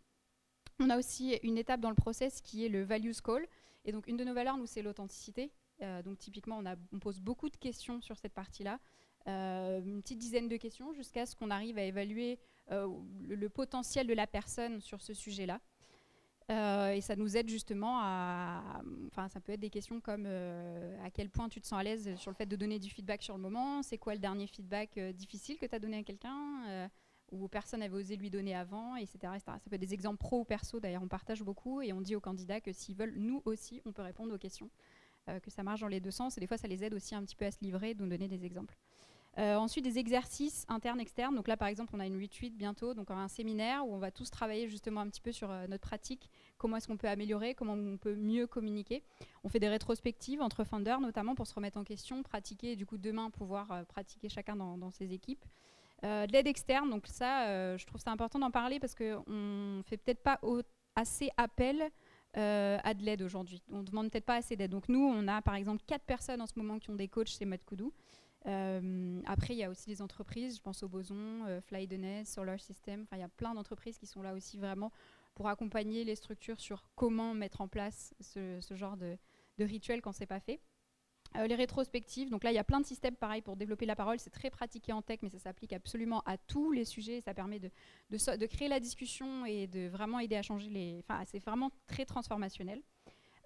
On 0.80 0.92
a 0.92 0.98
aussi 0.98 1.40
une 1.42 1.58
étape 1.58 1.80
dans 1.80 1.90
le 1.90 1.96
process 1.96 2.40
qui 2.40 2.66
est 2.66 2.70
le 2.70 2.84
values 2.84 3.16
call. 3.24 3.48
Et 3.84 3.92
donc, 3.92 4.06
une 4.06 4.16
de 4.16 4.24
nos 4.24 4.36
valeurs, 4.36 4.58
nous, 4.58 4.68
c'est 4.68 4.84
l'authenticité. 4.84 5.52
Euh, 5.82 6.02
donc 6.02 6.18
typiquement, 6.18 6.62
on, 6.92 7.00
pose 7.00 7.20
beaucoup 7.20 7.50
de 7.50 7.58
questions 7.58 8.02
sur 8.02 8.18
cette 8.18 8.34
partie-là, 8.34 8.80
euh, 9.28 9.82
une 9.82 10.02
petite 10.02 10.20
dizaine 10.20 10.48
de 10.48 10.58
questions 10.58 10.94
jusqu'à 10.94 11.26
ce 11.26 11.36
qu'on 11.36 11.50
arrive 11.50 11.78
à 11.78 11.84
évaluer 11.84 12.40
euh, 12.72 12.88
le, 13.28 13.50
potentiel 13.50 14.08
de 14.08 14.14
la 14.14 14.28
personne 14.28 14.82
sur 14.82 15.02
ce 15.02 15.14
sujet-là. 15.14 15.60
et 16.50 17.02
ça 17.02 17.16
nous 17.16 17.38
aide 17.38 17.50
justement 17.50 18.00
à. 18.02 18.82
Enfin, 19.08 19.28
ça 19.30 19.40
peut 19.40 19.54
être 19.54 19.60
des 19.60 19.70
questions 19.70 20.02
comme 20.02 20.26
à 20.26 21.10
quel 21.12 21.30
point 21.30 21.50
tu 21.50 21.62
te 21.62 21.68
sens 21.68 21.80
à 21.80 21.84
l'aise 21.84 22.16
sur 22.16 22.30
le 22.30 22.36
fait 22.36 22.46
de 22.46 22.56
donner 22.56 22.80
du 22.80 22.90
feedback 22.90 23.24
sur 23.24 23.36
le 23.36 23.42
moment, 23.42 23.82
c'est 23.84 23.98
quoi 23.98 24.14
le 24.14 24.20
dernier 24.20 24.48
feedback 24.48 25.00
difficile 25.16 25.58
que 25.58 25.66
tu 25.66 25.76
as 25.76 25.80
donné 25.80 25.98
à 25.98 26.04
quelqu'un 26.04 26.90
ou 27.32 27.48
personne 27.48 27.80
n'avait 27.80 27.96
osé 27.96 28.18
lui 28.18 28.30
donner 28.30 28.54
avant, 28.54 28.96
etc., 28.98 29.18
etc. 29.36 29.44
Ça 29.46 29.70
peut 29.70 29.76
être 29.76 29.82
des 29.82 29.94
exemples 29.94 30.18
pro 30.18 30.42
ou 30.42 30.44
perso, 30.44 30.80
d'ailleurs, 30.80 31.02
on 31.02 31.08
partage 31.08 31.42
beaucoup 31.42 31.82
et 31.82 31.94
on 31.94 32.02
dit 32.02 32.16
aux 32.16 32.20
candidats 32.20 32.60
que 32.60 32.74
s'ils 32.74 32.96
veulent, 32.96 33.16
nous 33.16 33.42
aussi, 33.46 33.82
on 33.86 33.94
peut 33.94 34.02
répondre 34.02 34.34
aux 34.36 34.38
questions. 34.38 34.70
Euh, 35.30 35.40
que 35.40 35.52
ça 35.52 35.62
marche 35.62 35.82
dans 35.82 35.88
les 35.88 36.00
deux 36.00 36.12
sens. 36.12 36.38
Et 36.38 36.42
des 36.42 36.48
fois, 36.48 36.58
ça 36.58 36.68
les 36.68 36.84
aide 36.84 36.96
aussi 36.96 37.14
un 37.14 37.24
petit 37.24 37.36
peu 37.36 37.46
à 37.46 37.52
se 37.52 37.60
livrer, 37.62 37.96
nous 38.00 38.08
donner 38.08 38.28
des 38.28 38.44
exemples. 38.44 38.76
Euh, 39.38 39.56
ensuite, 39.56 39.84
des 39.84 40.00
exercices 40.00 40.66
internes, 40.68 41.00
externes. 41.00 41.36
Donc 41.36 41.48
là, 41.48 41.56
par 41.56 41.68
exemple, 41.68 41.92
on 41.96 42.00
a 42.00 42.08
une 42.08 42.20
retreat 42.20 42.56
bientôt, 42.58 42.96
donc 42.96 43.12
un 43.12 43.28
séminaire 43.28 43.88
où 43.88 43.94
on 43.94 44.00
va 44.00 44.10
tous 44.10 44.32
travailler 44.32 44.68
justement 44.68 45.00
un 45.02 45.08
petit 45.08 45.22
peu 45.22 45.32
sur 45.32 45.52
euh, 45.52 45.68
notre 45.68 45.88
pratique, 45.88 46.28
comment 46.58 46.78
est-ce 46.78 46.88
qu'on 46.88 46.98
peut 46.98 47.08
améliorer, 47.08 47.54
comment 47.54 47.74
on 47.74 47.98
peut 47.98 48.16
mieux 48.16 48.48
communiquer. 48.48 49.04
On 49.44 49.50
fait 49.50 49.60
des 49.60 49.70
rétrospectives 49.70 50.42
entre 50.42 50.64
founders, 50.64 51.00
notamment 51.00 51.36
pour 51.36 51.46
se 51.46 51.54
remettre 51.54 51.78
en 51.78 51.84
question, 51.84 52.24
pratiquer 52.24 52.72
et 52.72 52.76
du 52.76 52.88
coup 52.88 52.98
demain 52.98 53.30
pouvoir 53.30 53.86
pratiquer 53.86 54.28
chacun 54.28 54.56
dans, 54.56 54.92
ses 54.92 55.14
équipes. 55.14 55.46
de 56.04 56.32
l'aide 56.32 56.48
externe, 56.48 56.90
donc 56.90 57.08
ça, 57.08 57.78
je 57.78 57.86
trouve 57.86 58.02
ça 58.02 58.12
important 58.12 58.40
d'en 58.40 58.52
parler 58.52 58.80
parce 58.80 58.96
qu'on 58.96 59.24
ne 59.28 59.82
fait 59.84 59.98
peut-être 59.98 60.24
pas 60.24 60.40
assez 60.96 61.30
appel 61.38 61.92
euh, 62.38 62.78
à 62.84 62.94
de 62.94 63.04
l'aide 63.04 63.22
aujourd'hui. 63.22 63.62
On 63.72 63.80
ne 63.80 63.84
demande 63.84 64.10
peut-être 64.10 64.26
pas 64.26 64.38
assez 64.38 64.56
d'aide. 64.56 64.72
Donc 64.72 64.88
nous, 64.90 65.04
on 65.04 65.28
a 65.28 65.42
par 65.42 65.56
exemple 65.56 65.84
quatre 65.86 66.06
personnes 66.06 66.42
en 66.42 66.48
ce 66.48 66.54
moment 66.58 66.80
qui 66.80 66.90
ont 66.90 66.96
des 66.96 67.08
coachs 67.08 67.28
chez 67.28 67.46
Matkoudou. 67.46 67.94
Euh, 68.48 69.22
après, 69.26 69.54
il 69.54 69.58
y 69.58 69.64
a 69.64 69.70
aussi 69.70 69.88
des 69.88 70.02
entreprises, 70.02 70.56
je 70.56 70.62
pense 70.62 70.82
au 70.82 70.88
Boson, 70.88 71.46
euh, 71.48 72.24
Solar 72.26 72.60
System, 72.60 73.06
il 73.12 73.20
y 73.20 73.24
a 73.24 73.30
plein 73.30 73.54
d'entreprises 73.54 73.98
qui 73.98 74.08
sont 74.08 74.22
là 74.22 74.34
aussi 74.34 74.58
vraiment 74.58 74.92
pour 75.36 75.48
accompagner 75.48 76.04
les 76.04 76.16
structures 76.16 76.60
sur 76.60 76.84
comment 76.96 77.34
mettre 77.34 77.62
en 77.62 77.68
place 77.68 78.14
ce, 78.20 78.60
genre 78.72 78.98
de, 78.98 79.18
de 79.58 79.66
rituel 79.66 80.02
quand 80.02 80.12
c'est 80.12 80.26
pas 80.26 80.40
fait. 80.40 80.60
Euh, 81.38 81.48
les 81.48 81.56
rétrospectives, 81.56 82.30
donc 82.30 82.44
là 82.44 82.52
il 82.52 82.56
y 82.56 82.60
a 82.60 82.64
plein 82.66 82.82
de 82.82 82.86
systèmes 82.86 83.16
pareil 83.16 83.42
pour 83.42 83.56
développer 83.56 83.86
la 83.86 83.96
parole, 83.96 84.20
c'est 84.20 84.32
très 84.32 84.50
pratiqué 84.50 84.92
en 84.92 85.02
tech 85.02 85.20
mais 85.22 85.30
ça 85.30 85.40
s'applique 85.40 85.72
absolument 85.72 86.22
à 86.26 86.38
tous 86.38 86.74
les 86.74 86.84
sujets, 86.84 87.22
ça 87.22 87.34
permet 87.34 87.58
de, 87.60 87.72
créer 88.48 88.68
la 88.68 88.82
discussion 88.82 89.46
et 89.46 89.66
de 89.68 89.88
vraiment 89.88 90.20
aider 90.20 90.36
à 90.36 90.42
changer 90.42 90.70
les... 90.70 91.00
Enfin 91.00 91.24
c'est 91.26 91.40
vraiment 91.40 91.72
très 91.88 92.04
transformationnel. 92.06 92.82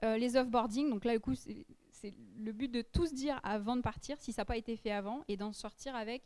Euh, 0.03 0.17
les 0.17 0.35
offboarding, 0.35 0.89
donc 0.89 1.05
là 1.05 1.13
du 1.13 1.19
coup 1.19 1.35
c'est 1.35 2.13
le 2.39 2.51
but 2.53 2.71
de 2.71 2.81
tous 2.81 3.13
dire 3.13 3.39
avant 3.43 3.75
de 3.75 3.81
partir 3.81 4.19
si 4.19 4.33
ça 4.33 4.41
n'a 4.41 4.45
pas 4.45 4.57
été 4.57 4.75
fait 4.77 4.91
avant 4.91 5.23
et 5.27 5.37
d'en 5.37 5.53
sortir 5.53 5.95
avec 5.95 6.23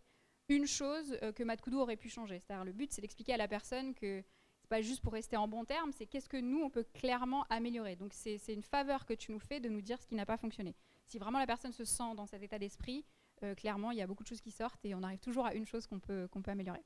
une 0.47 0.65
chose 0.65 1.17
euh, 1.23 1.33
que 1.33 1.43
Matt 1.43 1.61
aurait 1.73 1.97
pu 1.97 2.07
changer. 2.07 2.39
C'est-à-dire 2.39 2.63
le 2.63 2.71
but 2.71 2.93
c'est 2.93 3.01
d'expliquer 3.01 3.33
à 3.33 3.37
la 3.37 3.49
personne 3.49 3.93
que 3.93 4.23
c'est 4.61 4.69
pas 4.69 4.81
juste 4.81 5.01
pour 5.01 5.11
rester 5.11 5.35
en 5.35 5.49
bon 5.49 5.65
terme, 5.65 5.91
c'est 5.91 6.05
qu'est-ce 6.05 6.29
que 6.29 6.37
nous 6.37 6.61
on 6.61 6.69
peut 6.69 6.85
clairement 6.93 7.45
améliorer. 7.49 7.97
Donc 7.97 8.13
c'est 8.13 8.39
une 8.47 8.63
faveur 8.63 9.05
que 9.05 9.13
tu 9.13 9.33
nous 9.33 9.39
fais 9.39 9.59
de 9.59 9.67
nous 9.67 9.81
dire 9.81 10.01
ce 10.01 10.07
qui 10.07 10.15
n'a 10.15 10.25
pas 10.25 10.37
fonctionné 10.37 10.73
si 11.09 11.17
vraiment 11.17 11.39
la 11.39 11.47
personne 11.47 11.73
se 11.73 11.83
sent 11.83 12.15
dans 12.15 12.27
cet 12.27 12.43
état 12.43 12.59
d'esprit, 12.59 13.03
euh, 13.43 13.55
clairement, 13.55 13.91
il 13.91 13.97
y 13.97 14.01
a 14.01 14.07
beaucoup 14.07 14.23
de 14.23 14.27
choses 14.27 14.41
qui 14.41 14.51
sortent 14.51 14.83
et 14.85 14.93
on 14.93 15.01
arrive 15.01 15.19
toujours 15.19 15.45
à 15.45 15.53
une 15.55 15.65
chose 15.65 15.87
qu'on 15.87 15.99
peut, 15.99 16.29
améliorer. 16.47 16.83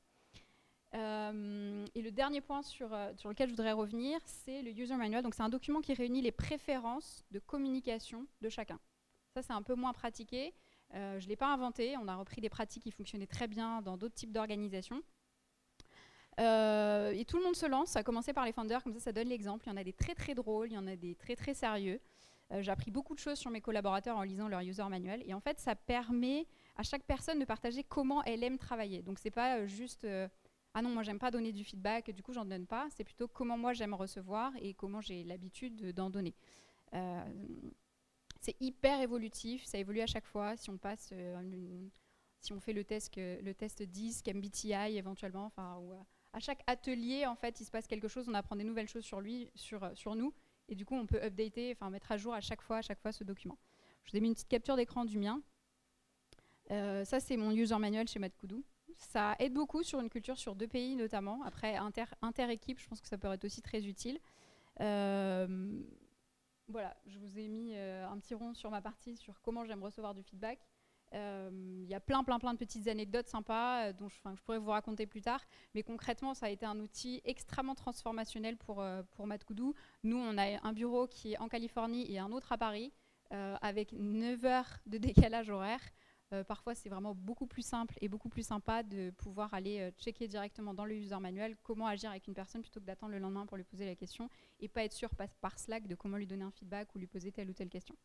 Euh, 0.94 1.84
et 1.94 2.02
le 2.02 2.10
dernier 2.10 2.40
point 2.40 2.62
sur, 2.62 2.94
euh, 2.94 3.12
sur 3.16 3.28
lequel 3.28 3.48
je 3.48 3.54
voudrais 3.54 3.72
revenir, 3.72 4.18
c'est 4.24 4.62
le 4.62 4.70
User 4.70 4.96
Manual. 4.96 5.24
C'est 5.32 5.42
un 5.42 5.48
document 5.48 5.80
qui 5.80 5.92
réunit 5.92 6.22
les 6.22 6.32
préférences 6.32 7.24
de 7.32 7.38
communication 7.38 8.26
de 8.40 8.48
chacun. 8.48 8.78
Ça, 9.34 9.42
c'est 9.42 9.52
un 9.52 9.62
peu 9.62 9.74
moins 9.74 9.92
pratiqué. 9.92 10.54
je 10.92 10.98
ne 10.98 11.28
l'ai 11.28 11.36
pas 11.36 11.52
inventé. 11.52 11.96
On 11.98 12.08
a 12.08 12.16
repris 12.16 12.40
des 12.40 12.48
pratiques 12.48 12.84
qui 12.84 12.92
fonctionnaient 12.92 13.26
très 13.26 13.48
bien 13.48 13.82
dans 13.82 13.96
d'autres 13.96 14.14
types 14.14 14.32
d'organisations. 14.32 15.02
et 16.38 17.24
tout 17.26 17.36
le 17.36 17.42
monde 17.42 17.56
se 17.56 17.66
lance, 17.66 17.96
à 17.96 18.04
commencer 18.04 18.32
par 18.32 18.44
les 18.44 18.52
founders, 18.52 18.82
comme 18.84 18.94
ça, 18.94 19.00
ça 19.00 19.12
donne 19.12 19.28
l'exemple. 19.28 19.66
Il 19.66 19.70
y 19.70 19.72
en 19.72 19.76
a 19.76 19.84
des 19.84 19.92
très 19.92 20.14
très 20.14 20.34
drôles, 20.34 20.68
il 20.70 20.74
y 20.74 20.78
en 20.78 20.86
a 20.86 20.94
des 20.96 21.16
très 21.16 21.34
très 21.34 21.52
sérieux. 21.52 22.00
Euh, 22.52 22.62
j'ai 22.62 22.70
appris 22.70 22.90
beaucoup 22.90 23.14
de 23.14 23.20
choses 23.20 23.38
sur 23.38 23.50
mes 23.50 23.60
collaborateurs 23.60 24.16
en 24.16 24.22
lisant 24.22 24.48
leur 24.48 24.60
user 24.60 24.84
manual. 24.88 25.22
Et 25.26 25.34
en 25.34 25.40
fait, 25.40 25.58
ça 25.58 25.74
permet 25.74 26.46
à 26.76 26.82
chaque 26.82 27.04
personne 27.04 27.38
de 27.38 27.44
partager 27.44 27.84
comment 27.84 28.22
elle 28.24 28.42
aime 28.42 28.58
travailler. 28.58 29.02
Donc, 29.02 29.18
c'est 29.18 29.30
pas 29.30 29.58
euh, 29.58 29.66
juste 29.66 30.04
euh, 30.04 30.28
ah 30.74 30.82
non, 30.82 30.88
moi 30.88 31.04
j'aime 31.04 31.20
pas 31.20 31.30
donner 31.30 31.52
du 31.52 31.62
feedback, 31.62 32.10
du 32.10 32.20
coup 32.24 32.32
j'en 32.32 32.44
donne 32.44 32.66
pas. 32.66 32.88
C'est 32.90 33.04
plutôt 33.04 33.28
comment 33.28 33.56
moi 33.56 33.74
j'aime 33.74 33.94
recevoir 33.94 34.52
et 34.60 34.74
comment 34.74 35.00
j'ai 35.00 35.22
l'habitude 35.22 35.92
d'en 35.92 36.10
donner. 36.10 36.34
c'est 38.40 38.56
hyper 38.60 39.00
évolutif, 39.00 39.64
ça 39.64 39.78
évolue 39.78 40.00
à 40.00 40.08
chaque 40.08 40.26
fois. 40.26 40.56
Si 40.56 40.70
on 40.70 40.76
passe, 40.76 41.14
si 42.40 42.52
on 42.52 42.58
fait 42.58 42.72
le 42.72 42.82
test, 42.82 43.12
le 43.16 43.52
test 43.52 43.84
DISC, 43.84 44.26
MBTI 44.34 44.96
éventuellement, 44.96 45.44
enfin, 45.44 45.80
à 46.32 46.40
chaque 46.40 46.64
atelier 46.66 47.24
en 47.24 47.36
fait 47.36 47.60
il 47.60 47.64
se 47.64 47.70
passe 47.70 47.86
quelque 47.86 48.08
chose, 48.08 48.28
on 48.28 48.34
apprend 48.34 48.56
des 48.56 48.64
nouvelles 48.64 48.88
choses 48.88 49.04
sur 49.04 49.20
lui, 49.20 49.48
sur 49.54 50.16
nous. 50.16 50.34
Et 50.68 50.74
du 50.74 50.84
coup, 50.84 50.94
on 50.94 51.06
peut 51.06 51.22
updater, 51.22 51.72
enfin 51.72 51.90
mettre 51.90 52.10
à 52.12 52.16
jour 52.16 52.34
à 52.34 52.40
chaque 52.40 52.62
fois, 52.62 52.78
à 52.78 52.82
chaque 52.82 53.00
fois 53.00 53.12
ce 53.12 53.24
document. 53.24 53.58
Je 54.04 54.12
vous 54.12 54.16
ai 54.18 54.20
mis 54.20 54.28
une 54.28 54.34
petite 54.34 54.48
capture 54.48 54.76
d'écran 54.76 55.04
du 55.04 55.18
mien. 55.18 55.42
Euh, 56.70 57.04
ça, 57.04 57.20
c'est 57.20 57.36
mon 57.36 57.50
user 57.50 57.78
manual 57.78 58.08
chez 58.08 58.18
Matkoudou. 58.18 58.64
Ça 58.96 59.34
aide 59.38 59.52
beaucoup 59.52 59.82
sur 59.82 60.00
une 60.00 60.08
culture 60.08 60.38
sur 60.38 60.54
deux 60.54 60.68
pays 60.68 60.96
notamment. 60.96 61.42
Après, 61.42 61.76
inter, 61.76 62.04
inter-équipe, 62.22 62.78
je 62.78 62.88
pense 62.88 63.00
que 63.00 63.08
ça 63.08 63.18
peut 63.18 63.28
être 63.32 63.44
aussi 63.44 63.60
très 63.60 63.86
utile. 63.86 64.18
Euh, 64.80 65.82
voilà, 66.68 66.96
je 67.06 67.18
vous 67.18 67.38
ai 67.38 67.48
mis 67.48 67.72
euh, 67.74 68.08
un 68.08 68.18
petit 68.18 68.34
rond 68.34 68.54
sur 68.54 68.70
ma 68.70 68.80
partie 68.80 69.16
sur 69.16 69.40
comment 69.42 69.64
j'aime 69.64 69.82
recevoir 69.82 70.14
du 70.14 70.22
feedback. 70.22 70.58
Euh, 71.14 71.50
il 71.82 71.88
y 71.88 71.94
a 71.94 72.00
plein, 72.00 72.24
plein, 72.24 72.38
plein 72.38 72.52
de 72.52 72.58
petites 72.58 72.88
anecdotes 72.88 73.28
sympas 73.28 73.86
euh, 73.88 73.92
dont 73.92 74.08
je, 74.08 74.16
je, 74.16 74.42
pourrais 74.42 74.58
vous 74.58 74.70
raconter 74.70 75.06
plus 75.06 75.22
tard. 75.22 75.40
Mais 75.74 75.82
concrètement, 75.82 76.34
ça 76.34 76.46
a 76.46 76.48
été 76.50 76.66
un 76.66 76.78
outil 76.80 77.20
extrêmement 77.24 77.74
transformationnel 77.74 78.56
pour, 78.56 78.80
euh, 78.80 79.02
pour 79.12 79.26
Matkoudou. 79.26 79.74
Nous, 80.02 80.16
on 80.16 80.36
a 80.38 80.66
un 80.66 80.72
bureau 80.72 81.06
qui 81.06 81.34
est 81.34 81.38
en 81.38 81.48
Californie 81.48 82.10
et 82.12 82.18
un 82.18 82.32
autre 82.32 82.52
à 82.52 82.58
Paris, 82.58 82.92
avec 83.62 83.92
9 83.92 84.44
heures 84.44 84.78
de 84.86 84.96
décalage 84.96 85.50
horaire. 85.50 85.80
parfois, 86.46 86.76
c'est 86.76 86.88
vraiment 86.88 87.16
beaucoup 87.16 87.48
plus 87.48 87.66
simple 87.66 87.96
et 88.00 88.06
beaucoup 88.06 88.28
plus 88.28 88.46
sympa 88.46 88.84
de 88.84 89.10
pouvoir 89.10 89.52
aller 89.54 89.90
checker 89.98 90.28
directement 90.28 90.72
dans 90.72 90.84
le 90.84 90.94
user 90.94 91.18
manuel 91.18 91.56
comment 91.64 91.88
agir 91.88 92.10
avec 92.10 92.28
une 92.28 92.34
personne 92.34 92.62
plutôt 92.62 92.78
que 92.78 92.84
d'attendre 92.84 93.10
le 93.10 93.18
lendemain 93.18 93.44
pour 93.44 93.56
lui 93.56 93.64
poser 93.64 93.86
la 93.86 93.96
question 93.96 94.30
et 94.60 94.68
pas 94.68 94.84
être 94.84 94.92
sûr 94.92 95.10
par 95.40 95.58
Slack 95.58 95.88
de 95.88 95.96
comment 95.96 96.16
lui 96.16 96.28
donner 96.28 96.44
un 96.44 96.52
feedback 96.52 96.94
ou 96.94 97.00
lui 97.00 97.08
poser 97.08 97.32
telle 97.32 97.50
ou 97.50 97.54
telle 97.54 97.70
question. 97.70 97.96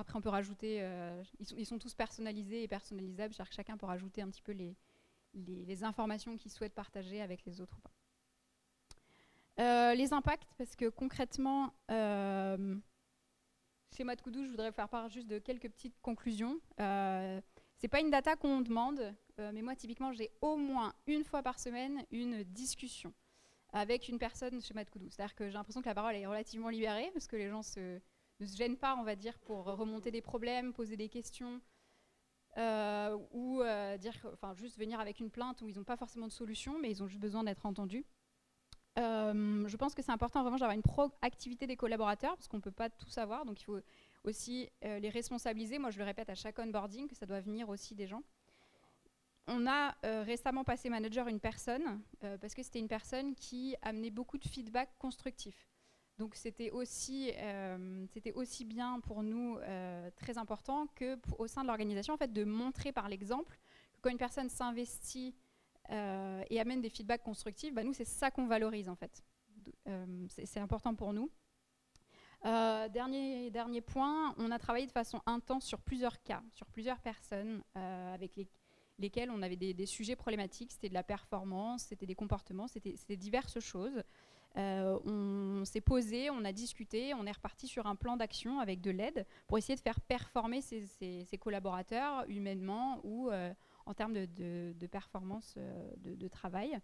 Après, 0.00 0.16
on 0.16 0.22
peut 0.22 0.30
rajouter, 0.30 0.78
euh, 0.80 1.22
ils, 1.38 1.66
sont, 1.66 1.78
tous 1.78 1.92
personnalisés 1.94 2.62
et 2.62 2.68
personnalisables, 2.68 3.34
c'est-à-dire 3.34 3.50
que 3.50 3.54
chacun 3.54 3.76
peut 3.76 3.84
rajouter 3.84 4.22
un 4.22 4.30
petit 4.30 4.40
peu 4.40 4.52
les, 4.52 5.84
informations 5.84 6.38
qu'il 6.38 6.50
souhaite 6.50 6.72
partager 6.72 7.20
avec 7.20 7.44
les 7.44 7.60
autres 7.60 7.76
ou 7.76 7.80
pas. 7.82 7.92
Euh, 9.62 9.94
les 9.94 10.14
impacts, 10.14 10.54
parce 10.56 10.74
que 10.74 10.88
concrètement, 10.88 11.74
euh, 11.90 12.76
chez 13.94 14.04
Matkoudou, 14.04 14.46
je 14.46 14.50
voudrais 14.50 14.72
faire 14.72 14.88
part 14.88 15.10
juste 15.10 15.26
de 15.26 15.38
quelques 15.38 15.68
petites 15.68 16.00
conclusions. 16.00 16.58
Euh, 16.80 17.38
c'est 17.76 17.88
pas 17.88 18.00
une 18.00 18.10
data 18.10 18.36
qu'on 18.36 18.62
demande, 18.62 19.14
mais 19.38 19.60
moi, 19.60 19.76
typiquement, 19.76 20.12
j'ai 20.12 20.30
au 20.40 20.56
moins 20.56 20.94
une 21.06 21.24
fois 21.24 21.42
par 21.42 21.58
semaine 21.58 22.04
une 22.10 22.42
discussion 22.42 23.12
avec 23.72 24.08
une 24.08 24.18
personne 24.18 24.62
chez 24.62 24.72
Matkoudou. 24.72 25.10
C'est-à-dire 25.10 25.34
que 25.34 25.46
j'ai 25.48 25.54
l'impression 25.54 25.82
que 25.82 25.88
la 25.88 25.94
parole 25.94 26.14
est 26.14 26.26
relativement 26.26 26.70
libérée, 26.70 27.10
parce 27.12 27.26
que 27.26 27.36
les 27.36 27.50
gens 27.50 27.62
se, 27.62 28.00
ne 28.40 28.46
se 28.46 28.56
gênent 28.56 28.76
pas, 28.76 28.96
on 28.96 29.04
va 29.04 29.16
dire, 29.16 29.38
pour 29.38 29.64
remonter 29.64 30.10
des 30.10 30.22
problèmes, 30.22 30.72
poser 30.72 30.96
des 30.96 31.08
questions, 31.08 31.60
euh, 32.56 33.16
ou 33.30 33.62
euh, 33.62 33.96
dire, 33.96 34.14
enfin, 34.32 34.54
juste 34.54 34.76
venir 34.76 34.98
avec 34.98 35.20
une 35.20 35.30
plainte 35.30 35.62
où 35.62 35.68
ils 35.68 35.76
n'ont 35.76 35.84
pas 35.84 35.96
forcément 35.96 36.26
de 36.26 36.32
solution, 36.32 36.78
mais 36.80 36.90
ils 36.90 37.02
ont 37.02 37.06
juste 37.06 37.20
besoin 37.20 37.44
d'être 37.44 37.64
entendus. 37.64 38.04
Euh, 38.98 39.68
je 39.68 39.76
pense 39.76 39.94
que 39.94 40.02
c'est 40.02 40.10
important 40.10 40.42
vraiment 40.42 40.56
d'avoir 40.56 40.74
une 40.74 40.82
proactivité 40.82 41.66
des 41.66 41.76
collaborateurs, 41.76 42.34
parce 42.34 42.48
qu'on 42.48 42.56
ne 42.56 42.62
peut 42.62 42.72
pas 42.72 42.90
tout 42.90 43.08
savoir, 43.08 43.44
donc 43.44 43.60
il 43.60 43.64
faut 43.64 43.78
aussi 44.24 44.68
les 44.82 45.08
responsabiliser. 45.08 45.78
Moi, 45.78 45.90
je 45.90 45.98
le 45.98 46.04
répète 46.04 46.28
à 46.28 46.34
chaque 46.34 46.58
onboarding, 46.58 47.08
que 47.08 47.14
ça 47.14 47.24
doit 47.24 47.40
venir 47.40 47.68
aussi 47.68 47.94
des 47.94 48.06
gens. 48.06 48.22
On 49.46 49.66
a 49.66 49.96
récemment 50.22 50.64
passé 50.64 50.90
manager 50.90 51.28
une 51.28 51.40
personne, 51.40 52.02
parce 52.20 52.52
que 52.52 52.62
c'était 52.62 52.80
une 52.80 52.88
personne 52.88 53.34
qui 53.34 53.76
amenait 53.80 54.10
beaucoup 54.10 54.38
de 54.38 54.46
feedback 54.46 54.90
constructif. 54.98 55.69
Donc 56.20 56.34
c'était 56.34 56.70
aussi, 56.70 57.32
euh, 57.38 58.06
bien 58.66 59.00
pour 59.00 59.22
nous 59.22 59.56
euh, 59.56 60.10
très 60.16 60.36
important 60.36 60.86
que 60.88 61.18
au 61.38 61.46
sein 61.46 61.62
de 61.62 61.66
l'organisation 61.66 62.12
en 62.12 62.18
de 62.30 62.44
montrer 62.44 62.92
par 62.92 63.08
l'exemple 63.08 63.58
que 63.94 64.00
quand 64.02 64.10
une 64.10 64.18
personne 64.18 64.50
s'investit 64.50 65.34
euh, 65.88 66.44
et 66.50 66.60
amène 66.60 66.82
des 66.82 66.90
feedbacks 66.90 67.22
constructifs, 67.22 67.72
bah, 67.72 67.84
nous 67.84 67.94
c'est 67.94 68.04
ça 68.04 68.30
qu'on 68.30 68.46
valorise 68.46 68.90
en 68.90 68.96
fait. 68.96 69.24
c'est 70.28 70.60
important 70.60 70.94
pour 70.94 71.14
nous. 71.14 71.30
dernier, 72.44 73.80
point, 73.80 74.34
on 74.36 74.50
a 74.50 74.58
travaillé 74.58 74.86
de 74.86 74.92
façon 74.92 75.22
intense 75.24 75.64
sur 75.64 75.80
plusieurs 75.80 76.22
cas, 76.22 76.42
sur 76.52 76.66
plusieurs 76.66 77.00
personnes 77.00 77.62
avec 77.74 78.38
lesquelles 78.98 79.30
on 79.30 79.40
avait 79.40 79.56
des 79.56 79.86
sujets 79.86 80.16
problématiques. 80.16 80.72
C'était 80.72 80.90
de 80.90 80.94
la 80.94 81.02
performance, 81.02 81.84
c'était 81.84 82.04
des 82.04 82.14
comportements, 82.14 82.68
c'était 82.68 83.16
diverses 83.16 83.58
choses. 83.58 84.02
Euh, 84.56 84.98
on 85.04 85.64
s'est 85.64 85.80
posé, 85.80 86.30
on 86.30 86.44
a 86.44 86.52
discuté, 86.52 87.14
on 87.14 87.24
est 87.24 87.32
reparti 87.32 87.68
sur 87.68 87.86
un 87.86 87.94
plan 87.94 88.16
d'action 88.16 88.58
avec 88.58 88.80
de 88.80 88.90
l'aide 88.90 89.26
pour 89.46 89.58
essayer 89.58 89.76
de 89.76 89.80
faire 89.80 90.00
performer 90.00 90.60
ses, 90.60 91.38
collaborateurs 91.38 92.24
humainement 92.28 93.00
ou 93.04 93.30
euh, 93.30 93.52
en 93.86 93.94
termes 93.94 94.14
de, 94.14 94.86
performance 94.90 95.54
euh, 95.56 95.92
de, 95.98 96.28
travail 96.28 96.78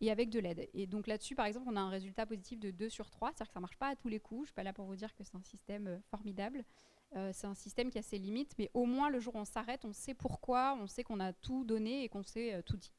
et 0.00 0.12
avec 0.12 0.30
de 0.30 0.38
l'aide. 0.38 0.68
Et 0.74 0.86
donc 0.86 1.08
là-dessus, 1.08 1.34
par 1.34 1.46
exemple, 1.46 1.66
on 1.68 1.76
a 1.76 1.80
un 1.80 1.90
résultat 1.90 2.24
positif 2.24 2.60
de 2.60 2.70
2 2.70 2.88
sur 2.88 3.10
3, 3.10 3.30
c'est-à-dire 3.30 3.48
que 3.48 3.52
ça 3.54 3.60
ne 3.60 3.62
marche 3.62 3.78
pas 3.78 3.88
à 3.88 3.96
tous 3.96 4.08
les 4.08 4.20
coups. 4.20 4.40
Je 4.40 4.42
ne 4.42 4.46
suis 4.46 4.54
pas 4.54 4.62
là 4.62 4.72
pour 4.72 4.86
vous 4.86 4.96
dire 4.96 5.12
que 5.16 5.24
c'est 5.24 5.34
un 5.34 5.42
système 5.42 6.00
formidable. 6.10 6.64
c'est 7.32 7.46
un 7.46 7.54
système 7.54 7.90
qui 7.90 7.98
a 7.98 8.02
ses 8.02 8.18
limites, 8.18 8.54
mais 8.58 8.70
au 8.74 8.84
moins 8.84 9.10
le 9.10 9.18
jour 9.18 9.34
où 9.34 9.38
on 9.38 9.44
s'arrête, 9.44 9.84
on 9.84 9.92
sait 9.92 10.14
pourquoi, 10.14 10.78
on 10.80 10.86
sait 10.86 11.02
qu'on 11.02 11.18
a 11.18 11.32
tout 11.32 11.64
donné 11.64 12.04
et 12.04 12.08
qu'on 12.08 12.22
sait 12.22 12.62
tout 12.62 12.76
dit. 12.76 12.92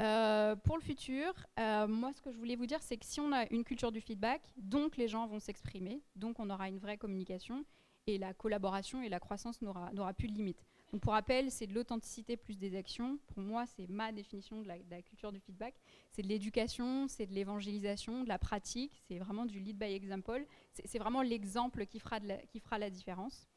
Euh, 0.00 0.56
pour 0.56 0.76
le 0.76 0.82
futur, 0.82 1.32
euh, 1.58 1.86
moi 1.86 2.12
ce 2.12 2.20
que 2.20 2.32
je 2.32 2.36
voulais 2.36 2.56
vous 2.56 2.66
dire, 2.66 2.82
c'est 2.82 2.96
que 2.96 3.06
si 3.06 3.20
on 3.20 3.32
a 3.32 3.46
une 3.50 3.64
culture 3.64 3.92
du 3.92 4.00
feedback, 4.00 4.42
donc 4.56 4.96
les 4.96 5.08
gens 5.08 5.26
vont 5.26 5.40
s'exprimer, 5.40 6.02
donc 6.16 6.40
on 6.40 6.50
aura 6.50 6.68
une 6.68 6.78
vraie 6.78 6.98
communication 6.98 7.64
et 8.06 8.18
la 8.18 8.34
collaboration 8.34 9.02
et 9.02 9.08
la 9.08 9.20
croissance 9.20 9.62
n'aura 9.62 10.12
plus 10.12 10.28
de 10.28 10.34
limite. 10.34 10.64
Donc 10.92 11.00
pour 11.00 11.12
rappel, 11.12 11.50
c'est 11.50 11.66
de 11.66 11.74
l'authenticité 11.74 12.36
plus 12.36 12.56
des 12.56 12.76
actions. 12.76 13.18
Pour 13.28 13.42
moi, 13.42 13.64
c'est 13.66 13.88
ma 13.88 14.12
définition 14.12 14.62
de 14.62 14.68
la, 14.68 15.02
culture 15.02 15.32
du 15.32 15.40
feedback. 15.40 15.74
C'est 16.12 16.22
de 16.22 16.28
l'éducation, 16.28 17.08
c'est 17.08 17.26
de 17.26 17.32
l'évangélisation, 17.32 18.22
de 18.22 18.28
la 18.28 18.38
pratique, 18.38 19.02
c'est 19.08 19.18
vraiment 19.18 19.44
du 19.44 19.58
lead 19.58 19.76
by 19.76 19.92
example. 19.92 20.46
C'est 20.72 20.98
vraiment 20.98 21.22
l'exemple 21.22 21.86
qui, 21.86 22.00
qui 22.48 22.60
fera 22.60 22.78
la 22.78 22.90
différence. 22.90 23.48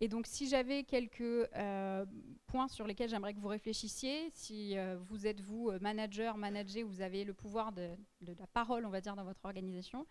Et 0.00 0.08
donc, 0.08 0.26
si 0.26 0.48
j'avais 0.48 0.84
quelques 0.84 1.20
euh, 1.20 2.04
points 2.46 2.68
sur 2.68 2.86
lesquels 2.86 3.08
j'aimerais 3.08 3.32
que 3.32 3.40
vous 3.40 3.48
réfléchissiez, 3.48 4.30
si 4.32 4.76
euh, 4.76 4.96
vous 4.98 5.26
êtes, 5.26 5.40
vous, 5.40 5.70
euh, 5.70 5.78
manager, 5.80 6.36
manager, 6.36 6.86
vous 6.86 7.00
avez 7.00 7.24
le 7.24 7.32
pouvoir 7.32 7.72
de, 7.72 7.88
la 8.20 8.46
parole, 8.46 8.84
on 8.84 8.90
va 8.90 9.00
dire, 9.00 9.16
dans 9.16 9.24
votre 9.24 9.44
organisation, 9.44 10.06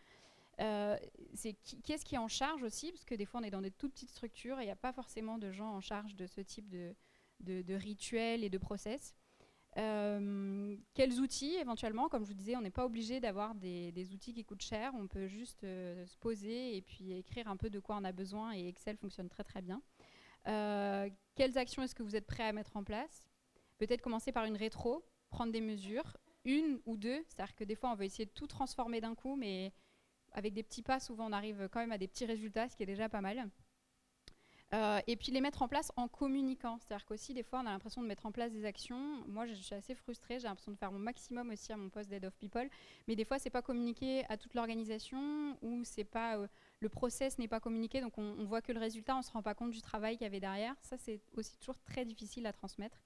c'est 1.34 1.54
qui, 1.62 1.92
est-ce 1.92 2.06
qui 2.06 2.16
est 2.16 2.20
en 2.20 2.30
charge 2.30 2.64
aussi? 2.64 2.92
Parce 2.92 3.04
que 3.04 3.14
des 3.14 3.26
fois, 3.26 3.42
on 3.42 3.44
est 3.44 3.52
dans 3.52 3.62
des 3.62 3.72
toutes 3.72 3.92
petites 3.92 4.10
structures 4.10 4.58
et 4.60 4.64
il 4.64 4.68
n'y 4.68 4.72
a 4.72 4.78
pas 4.78 4.94
forcément 4.94 5.38
de 5.38 5.52
gens 5.52 5.70
en 5.70 5.82
charge 5.82 6.16
de 6.16 6.26
ce 6.26 6.42
type 6.42 6.70
de, 6.70 6.96
de, 7.42 7.74
rituels 7.74 8.44
et 8.44 8.50
de 8.50 8.58
process. 8.58 9.14
Euh, 9.78 10.78
quels 10.94 11.20
outils 11.20 11.56
éventuellement 11.56 12.08
Comme 12.08 12.24
je 12.24 12.30
vous 12.30 12.36
disais, 12.36 12.56
on 12.56 12.62
n'est 12.62 12.72
pas 12.72 12.86
obligé 12.86 13.20
d'avoir 13.20 13.56
des, 13.56 14.10
outils 14.14 14.34
qui 14.34 14.46
coûtent 14.46 14.62
cher. 14.62 14.94
On 14.96 15.08
peut 15.08 15.28
juste 15.28 15.64
euh, 15.64 16.06
se 16.06 16.18
poser 16.18 16.78
et 16.78 16.82
puis 16.82 17.14
écrire 17.14 17.48
un 17.48 17.58
peu 17.58 17.70
de 17.70 17.80
quoi 17.80 17.98
on 17.98 18.04
a 18.04 18.12
besoin 18.12 18.54
et 18.56 18.68
Excel 18.68 18.98
fonctionne 18.98 19.30
très 19.30 19.44
très 19.44 19.62
bien. 19.62 19.82
Euh, 20.48 21.10
quelles 21.36 21.58
actions 21.58 21.84
est-ce 21.84 21.96
que 21.96 22.04
vous 22.04 22.16
êtes 22.16 22.28
prêt 22.28 22.44
à 22.44 22.54
mettre 22.54 22.78
en 22.78 22.84
place? 22.84 23.28
Peut-être 23.78 24.02
commencer 24.02 24.32
par 24.32 24.46
une 24.46 24.56
rétro, 24.56 25.06
prendre 25.30 25.52
des 25.52 25.62
mesures, 25.62 26.16
une 26.46 26.80
ou 26.86 26.96
deux. 26.96 27.24
C'est-à-dire 27.28 27.56
que 27.56 27.64
des 27.64 27.76
fois, 27.76 27.92
on 27.92 27.96
veut 27.96 28.06
essayer 28.06 28.26
de 28.26 28.32
tout 28.32 28.48
transformer 28.48 29.02
d'un 29.02 29.16
coup, 29.16 29.36
mais 29.36 29.74
avec 30.32 30.54
des 30.54 30.64
petits 30.64 30.84
pas, 30.84 31.00
souvent, 31.00 31.28
on 31.28 31.34
arrive 31.34 31.68
quand 31.72 31.80
même 31.80 31.92
à 31.92 31.98
des 31.98 32.08
petits 32.08 32.26
résultats, 32.26 32.70
ce 32.70 32.78
qui 32.78 32.84
est 32.84 32.88
déjà 32.88 33.10
pas 33.10 33.22
mal. 33.22 33.50
Euh, 34.76 35.00
et 35.08 35.16
puis 35.16 35.32
les 35.32 35.40
mettre 35.40 35.62
en 35.62 35.70
place 35.70 35.92
en 35.96 36.10
communiquant. 36.10 36.78
C'est-à-dire 36.80 37.06
qu'aussi, 37.06 37.34
des 37.34 37.44
fois, 37.44 37.62
on 37.64 37.66
a 37.66 37.72
l'impression 37.72 38.02
de 38.02 38.08
mettre 38.08 38.26
en 38.26 38.32
place 38.32 38.52
des 38.52 38.66
actions. 38.66 39.24
Moi, 39.26 39.46
je 39.46 39.54
suis 39.54 39.74
assez 39.74 39.96
frustrée. 39.96 40.38
J'ai 40.40 40.48
l'impression 40.48 40.74
de 40.74 40.78
faire 40.78 40.92
mon 40.92 41.00
maximum 41.00 41.50
aussi 41.52 41.72
à 41.72 41.78
mon 41.78 41.90
poste 41.90 42.10
d'Head 42.10 42.26
of 42.26 42.36
People. 42.36 42.70
Mais 43.08 43.16
des 43.16 43.24
fois, 43.24 43.40
c'est 43.40 43.50
pas 43.50 43.62
communiqué 43.62 44.26
à 44.28 44.36
toute 44.36 44.54
l'organisation 44.54 45.58
ou 45.62 45.84
c'est 45.86 46.04
pas 46.04 46.38
euh, 46.38 46.48
le 46.82 46.90
process 46.90 47.40
n'est 47.40 47.48
pas 47.48 47.62
communiqué. 47.62 48.02
Donc, 48.02 48.18
on, 48.18 48.44
voit 48.44 48.62
que 48.62 48.74
le 48.74 48.80
résultat, 48.80 49.16
on 49.16 49.22
se 49.22 49.32
rend 49.32 49.42
pas 49.42 49.56
compte 49.56 49.72
du 49.72 49.82
travail 49.82 50.18
qu'il 50.18 50.26
y 50.26 50.28
avait 50.28 50.42
derrière. 50.42 50.76
Ça, 50.82 50.98
c'est 50.98 51.22
aussi 51.38 51.58
toujours 51.58 51.80
très 51.80 52.04
difficile 52.04 52.46
à 52.46 52.52
transmettre. 52.52 53.00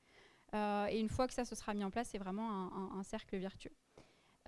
Euh, 0.56 0.88
et 0.88 1.00
une 1.00 1.10
fois 1.10 1.28
que 1.28 1.34
ça 1.34 1.46
se 1.46 1.54
sera 1.54 1.76
mis 1.76 1.84
en 1.84 1.92
place, 1.92 2.10
c'est 2.10 2.18
vraiment 2.18 2.74
un, 2.98 3.04
cercle 3.04 3.38
vertueux. 3.38 3.76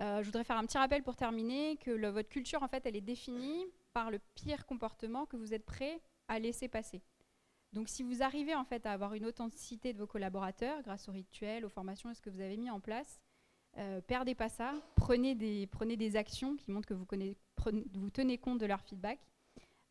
je 0.00 0.24
voudrais 0.24 0.42
faire 0.42 0.56
un 0.56 0.66
petit 0.66 0.78
rappel 0.78 1.04
pour 1.04 1.14
terminer 1.14 1.76
que 1.76 2.10
votre 2.10 2.28
culture, 2.28 2.64
en 2.64 2.68
fait, 2.68 2.84
elle 2.84 2.96
est 2.96 3.00
définie 3.00 3.64
par 3.92 4.10
le 4.10 4.18
pire 4.34 4.66
comportement 4.66 5.26
que 5.26 5.36
vous 5.36 5.54
êtes 5.54 5.64
prêt 5.64 6.00
à 6.26 6.40
laisser 6.40 6.66
passer. 6.66 7.00
Donc 7.72 7.88
si 7.88 8.02
vous 8.02 8.22
arrivez 8.22 8.54
en 8.54 8.64
fait 8.64 8.84
à 8.86 8.92
avoir 8.92 9.14
une 9.14 9.24
authenticité 9.24 9.92
de 9.92 9.98
vos 9.98 10.06
collaborateurs 10.06 10.82
grâce 10.82 11.08
aux 11.08 11.12
rituels, 11.12 11.64
aux 11.64 11.70
formations 11.70 12.10
et 12.10 12.14
ce 12.14 12.20
que 12.20 12.30
vous 12.30 12.40
avez 12.40 12.56
mis 12.56 12.70
en 12.70 12.80
place, 12.80 13.20
euh, 13.78 14.00
perdez 14.02 14.34
pas 14.34 14.50
ça, 14.50 14.74
prenez 14.96 15.34
des, 15.34 15.66
prenez 15.68 15.96
des 15.96 16.16
actions 16.16 16.56
qui 16.56 16.70
montrent 16.70 16.88
que 16.88 16.94
vous, 16.94 17.06
connaissez, 17.06 17.38
vous 17.94 18.10
tenez 18.10 18.36
compte 18.36 18.58
de 18.58 18.66
leur 18.66 18.82
feedback 18.82 19.18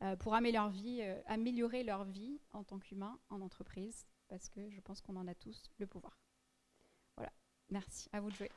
euh, 0.04 0.16
pour 0.16 0.36
améliorer 0.36 0.64
leur, 0.64 0.70
vie, 0.70 1.00
euh, 1.02 1.20
améliorer 1.26 1.84
leur 1.84 2.04
vie 2.04 2.40
en 2.54 2.64
tant 2.64 2.78
qu'humain 2.78 3.18
en 3.30 3.42
entreprise, 3.42 4.06
parce 4.28 4.50
que 4.50 4.70
je 4.70 4.80
pense 4.82 5.02
qu'on 5.02 5.16
en 5.16 5.28
a 5.28 5.34
tous 5.34 5.72
le 5.80 5.88
pouvoir. 5.88 6.20
Voilà, 7.18 7.32
merci, 7.70 8.08
à 8.14 8.20
vous 8.20 8.30
de 8.30 8.36
jouer. 8.36 8.52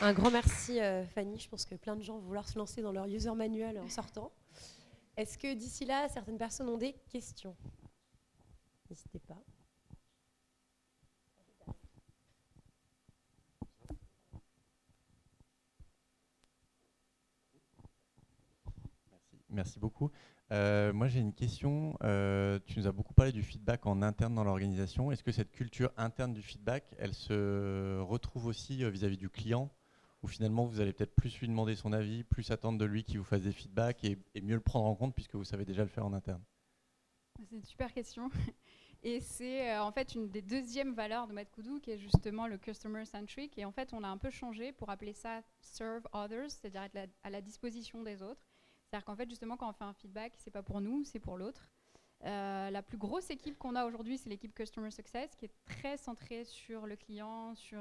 Un 0.00 0.12
grand 0.12 0.30
merci 0.30 0.80
euh, 0.80 1.04
Fanny, 1.06 1.40
je 1.40 1.48
pense 1.48 1.64
que 1.64 1.74
plein 1.74 1.96
de 1.96 2.02
gens 2.02 2.18
vont 2.18 2.26
vouloir 2.26 2.48
se 2.48 2.56
lancer 2.56 2.82
dans 2.82 2.92
leur 2.92 3.06
user 3.06 3.32
manual 3.32 3.80
en 3.80 3.88
sortant. 3.88 4.30
Est-ce 5.16 5.36
que 5.36 5.52
d'ici 5.54 5.84
là, 5.84 6.08
certaines 6.08 6.38
personnes 6.38 6.68
ont 6.68 6.78
des 6.78 6.94
questions? 7.10 7.56
N'hésitez 8.88 9.18
pas. 9.18 9.42
Merci, 19.50 19.80
beaucoup. 19.80 20.12
Euh, 20.52 20.92
moi, 20.92 21.08
j'ai 21.08 21.18
une 21.18 21.34
question. 21.34 21.98
Euh, 22.04 22.60
tu 22.66 22.78
nous 22.78 22.86
as 22.86 22.92
beaucoup 22.92 23.14
parlé 23.14 23.32
du 23.32 23.42
feedback 23.42 23.84
en 23.86 24.00
interne 24.02 24.36
dans 24.36 24.44
l'organisation. 24.44 25.10
Est-ce 25.10 25.24
que 25.24 25.32
cette 25.32 25.50
culture 25.50 25.90
interne 25.96 26.32
du 26.32 26.42
feedback, 26.42 26.84
elle 26.98 27.14
se 27.14 27.98
retrouve 27.98 28.46
aussi 28.46 28.88
vis-à-vis 28.88 29.16
-vis 29.16 29.18
du 29.18 29.28
client? 29.28 29.72
Ou 30.22 30.28
finalement 30.28 30.64
vous 30.64 30.80
allez 30.80 30.92
peut-être 30.92 31.14
plus 31.14 31.38
lui 31.40 31.48
demander 31.48 31.76
son 31.76 31.92
avis, 31.92 32.24
plus 32.24 32.50
attendre 32.50 32.78
de 32.78 32.84
lui 32.84 33.04
qu'il 33.04 33.18
vous 33.18 33.24
fasse 33.24 33.42
des 33.42 33.52
feedbacks 33.52 34.04
et, 34.04 34.18
mieux 34.42 34.54
le 34.54 34.60
prendre 34.60 34.86
en 34.86 34.94
compte 34.94 35.14
puisque 35.14 35.34
vous 35.34 35.44
savez 35.44 35.64
déjà 35.64 35.82
le 35.82 35.88
faire 35.88 36.06
en 36.06 36.12
interne 36.12 36.42
C'est 37.36 37.52
une 37.52 37.64
super 37.64 37.92
question. 37.92 38.30
Et 39.04 39.20
c'est 39.20 39.70
euh, 39.70 39.82
en 39.82 39.92
fait 39.92 40.16
une 40.16 40.28
des 40.28 40.42
deuxièmes 40.42 40.92
valeurs 40.92 41.28
de 41.28 41.32
Matkoudou 41.32 41.78
qui 41.78 41.92
est 41.92 41.98
justement 41.98 42.48
le 42.48 42.58
customer 42.58 43.04
centric. 43.04 43.56
Et 43.56 43.64
en 43.64 43.70
fait, 43.70 43.92
on 43.92 44.02
a 44.02 44.08
un 44.08 44.18
peu 44.18 44.28
changé 44.28 44.72
pour 44.72 44.90
appeler 44.90 45.12
ça 45.12 45.40
serve 45.60 46.02
others, 46.12 46.50
c'est-à-dire 46.50 46.82
être 46.82 47.14
à 47.22 47.30
la 47.30 47.40
disposition 47.40 48.02
des 48.02 48.22
autres. 48.22 48.42
C'est-à-dire 48.84 49.04
qu'en 49.04 49.14
fait, 49.14 49.28
justement, 49.28 49.56
quand 49.56 49.70
on 49.70 49.72
fait 49.72 49.84
un 49.84 49.92
feedback, 49.92 50.32
c'est 50.38 50.50
pas 50.50 50.64
pour 50.64 50.80
nous, 50.80 51.04
c'est 51.04 51.20
pour 51.20 51.36
l'autre. 51.36 51.70
Euh, 52.24 52.70
la 52.70 52.82
plus 52.82 52.98
grosse 52.98 53.30
équipe 53.30 53.56
qu'on 53.56 53.76
a 53.76 53.86
aujourd'hui, 53.86 54.18
c'est 54.18 54.28
l'équipe 54.28 54.52
Customer 54.52 54.90
Success, 54.90 55.36
qui 55.36 55.44
est 55.44 55.54
très 55.66 55.96
centrée 55.96 56.44
sur 56.44 56.86
le 56.86 56.96
client, 56.96 57.54
sur 57.54 57.78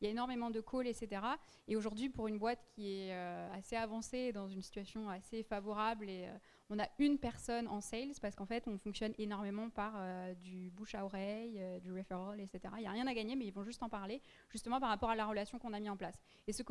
il 0.00 0.04
y 0.04 0.08
a 0.08 0.10
énormément 0.10 0.50
de 0.50 0.60
calls, 0.60 0.86
etc. 0.86 1.22
Et 1.68 1.76
aujourd'hui, 1.76 2.08
pour 2.08 2.28
une 2.28 2.38
boîte 2.38 2.64
qui 2.74 3.00
est 3.00 3.12
euh, 3.12 3.48
assez 3.54 3.76
avancée, 3.76 4.32
dans 4.32 4.48
une 4.48 4.62
situation 4.62 5.08
assez 5.08 5.42
favorable, 5.42 6.08
et, 6.08 6.26
euh, 6.26 6.38
on 6.68 6.78
a 6.78 6.88
une 6.98 7.18
personne 7.18 7.68
en 7.68 7.80
sales 7.80 8.14
parce 8.20 8.34
qu'en 8.34 8.44
fait, 8.44 8.66
on 8.66 8.76
fonctionne 8.76 9.14
énormément 9.18 9.70
par 9.70 9.94
euh, 9.96 10.34
du 10.34 10.70
bouche 10.70 10.94
à 10.94 11.04
oreille, 11.04 11.62
du 11.80 11.92
referral, 11.92 12.40
etc. 12.40 12.60
Il 12.76 12.80
n'y 12.80 12.86
a 12.88 12.90
rien 12.90 13.06
à 13.06 13.14
gagner, 13.14 13.36
mais 13.36 13.46
ils 13.46 13.52
vont 13.52 13.64
juste 13.64 13.82
en 13.82 13.88
parler, 13.88 14.20
justement 14.50 14.80
par 14.80 14.88
rapport 14.88 15.10
à 15.10 15.16
la 15.16 15.26
relation 15.26 15.58
qu'on 15.58 15.72
a 15.72 15.80
mis 15.80 15.88
en 15.88 15.96
place. 15.96 16.16
Et 16.46 16.52
ce, 16.52 16.62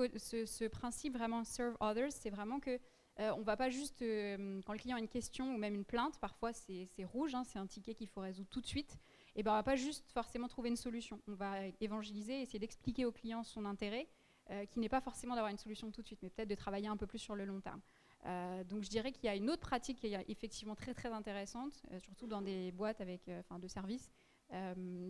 ce, 0.46 0.68
principe 0.68 1.14
vraiment 1.14 1.44
serve 1.44 1.78
others, 1.80 2.12
c'est 2.12 2.30
vraiment 2.30 2.60
que 2.60 2.78
on 3.18 3.40
ne 3.40 3.44
va 3.46 3.56
pas 3.56 3.70
juste, 3.70 4.00
quand 4.02 4.74
le 4.74 4.78
client 4.78 4.98
a 4.98 5.00
une 5.00 5.08
question 5.08 5.56
ou 5.56 5.58
même 5.58 5.74
une 5.74 5.86
plainte, 5.86 6.20
parfois 6.20 6.52
c'est 6.52 6.90
rouge, 7.06 7.34
hein, 7.34 7.46
c'est 7.46 7.58
un 7.58 7.66
ticket 7.66 7.96
qu'il 7.96 8.10
faut 8.10 8.20
résoudre 8.20 8.50
tout 8.50 8.60
de 8.60 8.68
suite 8.68 9.00
et 9.36 9.43
ben 9.43 9.52
on 9.52 9.56
va 9.56 9.63
pas 9.63 9.76
juste 9.76 10.10
forcément 10.12 10.48
trouver 10.48 10.69
une 10.69 10.78
solution. 10.78 11.21
On 11.28 11.34
va 11.34 11.65
évangéliser, 11.82 12.41
essayer 12.41 12.60
d'expliquer 12.60 13.06
au 13.06 13.12
client 13.12 13.43
son 13.43 13.65
intérêt, 13.65 14.08
euh, 14.52 14.65
qui 14.65 14.80
n'est 14.80 14.89
pas 14.89 15.02
forcément 15.02 15.36
d'avoir 15.36 15.52
une 15.52 15.58
solution 15.58 15.91
tout 15.91 16.02
de 16.02 16.08
suite, 16.08 16.19
mais 16.21 16.30
peut-être 16.30 16.50
de 16.50 16.56
travailler 16.56 16.88
un 16.88 16.98
peu 16.98 17.08
plus 17.08 17.19
sur 17.19 17.36
le 17.36 17.45
long 17.45 17.60
terme. 17.60 17.82
Euh, 18.26 18.63
donc 18.63 18.84
je 18.84 18.89
dirais 18.89 19.12
qu'il 19.12 19.26
y 19.26 19.30
a 19.30 19.36
une 19.36 19.50
autre 19.50 19.62
pratique 19.62 20.00
qui 20.00 20.08
est 20.08 20.26
effectivement 20.30 20.76
très 20.76 20.93
très 20.93 21.12
intéressante, 21.12 21.84
euh, 21.91 22.00
surtout 22.00 22.28
dans 22.28 22.41
des 22.41 22.71
boîtes 22.71 23.02
avec, 23.02 23.30
enfin 23.39 23.60
de 23.60 23.67
services. 23.67 24.10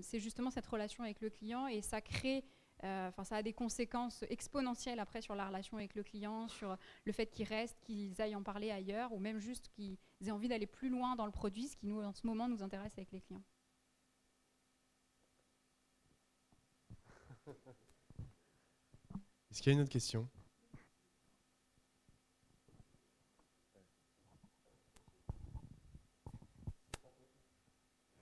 c'est 0.02 0.20
justement 0.20 0.50
cette 0.50 0.66
relation 0.66 1.04
avec 1.04 1.22
le 1.22 1.30
client 1.30 1.68
et 1.68 1.82
ça 1.82 2.02
crée 2.02 2.44
Enfin, 2.84 3.24
ça 3.24 3.38
a 3.38 3.42
des 3.42 3.54
conséquences 3.54 4.24
exponentielles 4.30 5.00
après 5.00 5.20
sur 5.20 5.34
la 5.34 5.48
relation 5.48 5.78
avec 5.78 5.96
le 5.96 6.04
client, 6.04 6.48
sur 6.48 6.78
le 7.06 7.12
fait 7.14 7.26
qu'ils 7.32 7.48
restent, 7.48 7.80
qu'ils 7.80 8.22
aillent 8.22 8.36
en 8.36 8.44
parler 8.44 8.70
ailleurs, 8.70 9.12
ou 9.12 9.18
même 9.18 9.40
juste 9.40 9.70
qu'ils 9.70 9.98
aient 10.24 10.30
envie 10.30 10.50
d'aller 10.50 10.68
plus 10.68 10.90
loin 10.90 11.16
dans 11.16 11.26
le 11.26 11.32
produit, 11.32 11.68
ce 11.68 11.76
qui 11.76 11.88
nous, 11.88 12.04
en 12.04 12.14
ce 12.14 12.28
moment, 12.28 12.48
nous 12.48 12.62
intéresse 12.62 12.94
avec 12.98 13.12
les 13.12 13.22
clients. 13.22 13.42
Est-ce 19.56 19.62
qu'il 19.64 19.72
y 19.72 19.76
a 19.76 19.78
une 19.78 19.84
autre 19.84 19.90
question? 19.90 20.28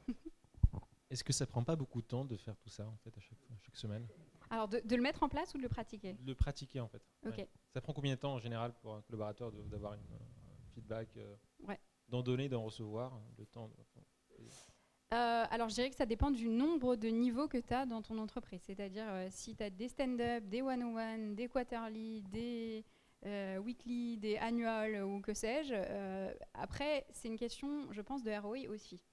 Est-ce 1.09 1.23
que 1.23 1.33
ça 1.33 1.47
prend 1.47 1.63
pas 1.63 1.75
beaucoup 1.75 2.03
de 2.03 2.05
temps 2.05 2.23
de 2.23 2.37
faire 2.37 2.55
tout 2.57 2.69
ça 2.69 2.87
en 2.87 2.95
fait 2.97 3.17
à 3.17 3.19
chaque, 3.19 3.39
chaque 3.63 3.75
semaine? 3.75 4.07
Alors 4.51 4.67
de, 4.67 4.79
le 4.95 5.01
mettre 5.01 5.23
en 5.23 5.29
place 5.29 5.55
ou 5.55 5.57
de 5.57 5.63
le 5.63 5.69
pratiquer? 5.69 6.13
De 6.13 6.27
le 6.27 6.35
pratiquer 6.35 6.79
en 6.81 6.87
fait. 6.87 7.01
Ça 7.73 7.81
prend 7.81 7.93
combien 7.93 8.13
de 8.13 8.19
temps 8.19 8.35
en 8.35 8.39
général 8.39 8.75
pour 8.75 8.93
un 8.93 9.01
collaborateur 9.01 9.51
d'avoir 9.51 9.93
un 9.93 9.99
feedback 10.75 11.17
euh, 11.17 11.35
D'en 12.09 12.21
donner, 12.21 12.47
d'en 12.47 12.61
recevoir 12.61 13.19
le 13.39 13.47
temps 13.47 13.71
euh, 15.13 15.45
alors, 15.51 15.69
je 15.69 15.75
dirais 15.75 15.91
que 15.91 15.95
ça 15.95 16.07
dépend 16.07 16.31
du 16.31 16.49
nombre 16.49 16.95
de 16.95 17.07
niveaux 17.07 17.47
que 17.47 17.59
tu 17.59 17.73
as 17.73 17.85
dans 17.85 18.01
ton 18.01 18.17
entreprise. 18.17 18.61
C'est-à-dire, 18.65 19.05
euh, 19.07 19.27
si 19.29 19.55
tu 19.55 19.61
as 19.61 19.69
des 19.69 19.87
stand-up, 19.87 20.43
des 20.45 20.63
one-on-one, 20.63 21.35
des 21.35 21.47
quarterly, 21.47 22.23
des 22.23 22.83
euh, 23.27 23.57
weekly, 23.59 24.17
des 24.17 24.37
annual 24.37 25.03
ou 25.03 25.21
que 25.21 25.33
sais-je. 25.33 25.75
après, 26.55 27.05
c'est 27.11 27.27
une 27.27 27.37
question, 27.37 27.91
je 27.91 28.01
pense, 28.01 28.23
de 28.23 28.31
ROI 28.31 28.67
aussi. 28.69 29.03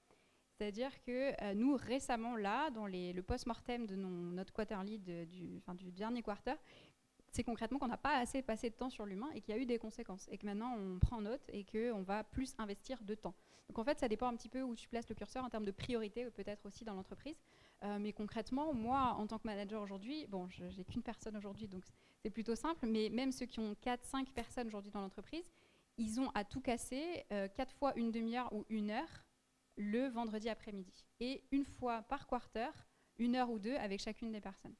C'est-à-dire 0.57 0.91
que 1.03 1.53
nous, 1.53 1.75
récemment, 1.75 2.35
là, 2.35 2.71
dans 2.71 2.87
le 2.87 3.21
post-mortem 3.21 3.85
de 3.85 3.95
notre 3.95 4.53
quarterly 4.53 4.99
du, 4.99 5.61
du 5.75 5.91
dernier 5.91 6.21
quarter, 6.23 6.55
c'est 7.31 7.43
concrètement 7.43 7.79
qu'on 7.79 7.87
n'a 7.87 7.97
pas 7.97 8.17
assez 8.17 8.41
passé 8.41 8.69
de 8.69 8.75
temps 8.75 8.89
sur 8.89 9.05
l'humain 9.05 9.29
et 9.33 9.41
qu'il 9.41 9.55
y 9.55 9.57
a 9.57 9.61
eu 9.61 9.65
des 9.65 9.77
conséquences. 9.77 10.27
Et 10.31 10.37
que 10.37 10.45
maintenant, 10.45 10.75
on 10.77 10.99
prend 10.99 11.21
note 11.21 11.41
et 11.49 11.63
qu'on 11.63 12.01
va 12.01 12.23
plus 12.23 12.53
investir 12.57 13.01
de 13.03 13.15
temps. 13.15 13.35
Donc 13.69 13.79
en 13.79 13.83
fait, 13.83 13.99
ça 13.99 14.07
dépend 14.07 14.27
un 14.27 14.35
petit 14.35 14.49
peu 14.49 14.61
où 14.61 14.75
tu 14.75 14.87
places 14.89 15.07
le 15.07 15.15
curseur 15.15 15.43
en 15.43 15.49
termes 15.49 15.65
de 15.65 15.71
priorité, 15.71 16.29
peut-être 16.31 16.65
aussi 16.65 16.83
dans 16.83 16.93
l'entreprise. 16.93 17.37
Euh, 17.83 17.99
mais 17.99 18.13
concrètement, 18.13 18.73
moi, 18.73 19.15
en 19.17 19.25
tant 19.27 19.39
que 19.39 19.47
manager 19.47 19.81
aujourd'hui, 19.81 20.27
bon, 20.27 20.49
je 20.49 20.63
n'ai 20.63 20.83
qu'une 20.83 21.01
personne 21.01 21.37
aujourd'hui, 21.37 21.67
donc 21.67 21.83
c'est 22.21 22.29
plutôt 22.29 22.55
simple, 22.55 22.85
mais 22.85 23.09
même 23.09 23.31
ceux 23.31 23.45
qui 23.45 23.59
ont 23.59 23.73
4-5 23.83 24.25
personnes 24.33 24.67
aujourd'hui 24.67 24.91
dans 24.91 25.01
l'entreprise, 25.01 25.49
ils 25.97 26.19
ont 26.19 26.29
à 26.35 26.43
tout 26.43 26.61
casser 26.61 27.25
euh, 27.31 27.47
4 27.47 27.73
fois 27.75 27.93
une 27.95 28.11
demi-heure 28.11 28.51
ou 28.53 28.65
une 28.69 28.91
heure 28.91 29.23
le 29.77 30.07
vendredi 30.09 30.49
après-midi. 30.49 31.05
Et 31.19 31.43
une 31.51 31.65
fois 31.65 32.01
par 32.03 32.27
quarter, 32.27 32.69
une 33.17 33.35
heure 33.35 33.49
ou 33.49 33.59
deux 33.59 33.75
avec 33.75 33.99
chacune 34.01 34.31
des 34.31 34.41
personnes. 34.41 34.75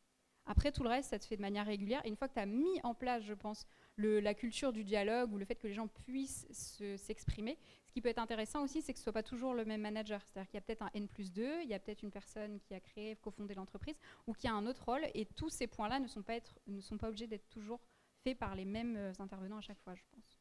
Après, 0.45 0.71
tout 0.71 0.83
le 0.83 0.89
reste, 0.89 1.11
ça 1.11 1.19
se 1.19 1.27
fait 1.27 1.37
de 1.37 1.41
manière 1.41 1.65
régulière. 1.65 2.01
Et 2.03 2.09
une 2.09 2.15
fois 2.15 2.27
que 2.27 2.33
tu 2.33 2.39
as 2.39 2.45
mis 2.45 2.79
en 2.83 2.93
place, 2.93 3.23
je 3.23 3.33
pense, 3.33 3.65
la 3.97 4.33
culture 4.33 4.73
du 4.73 4.83
dialogue 4.83 5.31
ou 5.31 5.37
le 5.37 5.45
fait 5.45 5.55
que 5.55 5.67
les 5.67 5.73
gens 5.73 5.87
puissent 5.87 6.47
s'exprimer, 6.97 7.57
ce 7.91 7.93
qui 7.93 8.01
peut 8.01 8.07
être 8.07 8.19
intéressant 8.19 8.63
aussi, 8.63 8.81
c'est 8.81 8.93
que 8.93 8.99
ce 8.99 9.01
ne 9.01 9.03
soit 9.03 9.11
pas 9.11 9.21
toujours 9.21 9.53
le 9.53 9.65
même 9.65 9.81
manager. 9.81 10.21
C'est-à-dire 10.23 10.49
qu'il 10.49 10.55
y 10.55 10.59
a 10.59 10.61
peut-être 10.61 10.81
un 10.81 10.89
N 10.93 11.09
plus 11.09 11.33
2, 11.33 11.63
il 11.63 11.67
y 11.67 11.73
a 11.73 11.79
peut-être 11.79 12.03
une 12.03 12.11
personne 12.11 12.57
qui 12.61 12.73
a 12.73 12.79
créé, 12.79 13.17
cofondé 13.17 13.53
l'entreprise, 13.53 13.97
ou 14.27 14.33
qui 14.33 14.47
a 14.47 14.53
un 14.53 14.65
autre 14.65 14.85
rôle. 14.85 15.01
Et 15.13 15.25
tous 15.25 15.49
ces 15.49 15.67
points-là 15.67 15.99
ne, 15.99 16.07
sont 16.07 16.23
pas 16.23 16.39
ne 16.67 16.79
sont 16.79 16.97
pas 16.97 17.09
obligés 17.09 17.27
d'être 17.27 17.49
toujours 17.49 17.81
faits 18.23 18.37
par 18.37 18.55
les 18.55 18.63
mêmes 18.63 18.95
euh, 18.95 19.11
intervenants 19.19 19.57
à 19.57 19.61
chaque 19.61 19.81
fois, 19.81 19.93
je 19.93 20.03
pense. 20.15 20.39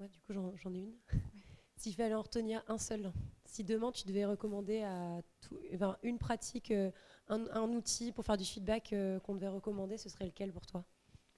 Moi, 0.00 0.08
du 0.08 0.18
coup, 0.22 0.32
j'en 0.32 0.74
ai 0.74 0.78
une. 0.78 0.96
S'il 1.76 1.94
fallait 1.94 2.14
en 2.14 2.22
retenir 2.22 2.64
un 2.66 2.78
seul, 2.78 3.12
si 3.44 3.62
demain 3.62 3.92
tu 3.92 4.08
devais 4.08 4.24
recommander 4.24 4.82
à 4.82 5.20
tout, 5.40 5.60
une 6.02 6.18
pratique, 6.18 6.72
euh, 6.72 6.90
un, 7.28 7.72
outil 7.72 8.10
pour 8.10 8.24
faire 8.24 8.36
du 8.36 8.44
feedback 8.44 8.92
euh, 8.92 9.20
qu'on 9.20 9.34
devait 9.34 9.46
recommander, 9.46 9.98
ce 9.98 10.08
serait 10.08 10.26
lequel 10.26 10.52
pour 10.52 10.66
toi? 10.66 10.84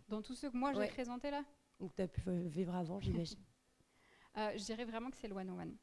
Dans 0.09 0.23
tous 0.23 0.35
ceux 0.35 0.51
que 0.51 0.57
moi 0.57 0.73
j'ai 0.73 0.87
présentés 0.88 1.31
là 1.31 1.45
Ou 1.81 1.88
que 1.88 1.97
tu 1.97 2.03
as 2.03 2.09
pu 2.09 2.31
vivre 2.49 2.75
avant, 2.75 3.01
j'imagine 3.01 3.38
euh, 4.38 4.53
Je 4.57 4.64
dirais 4.64 4.85
vraiment 4.85 5.11
que 5.11 5.16
c'est 5.16 5.29
le 5.29 5.35
one-on-one. 5.35 5.77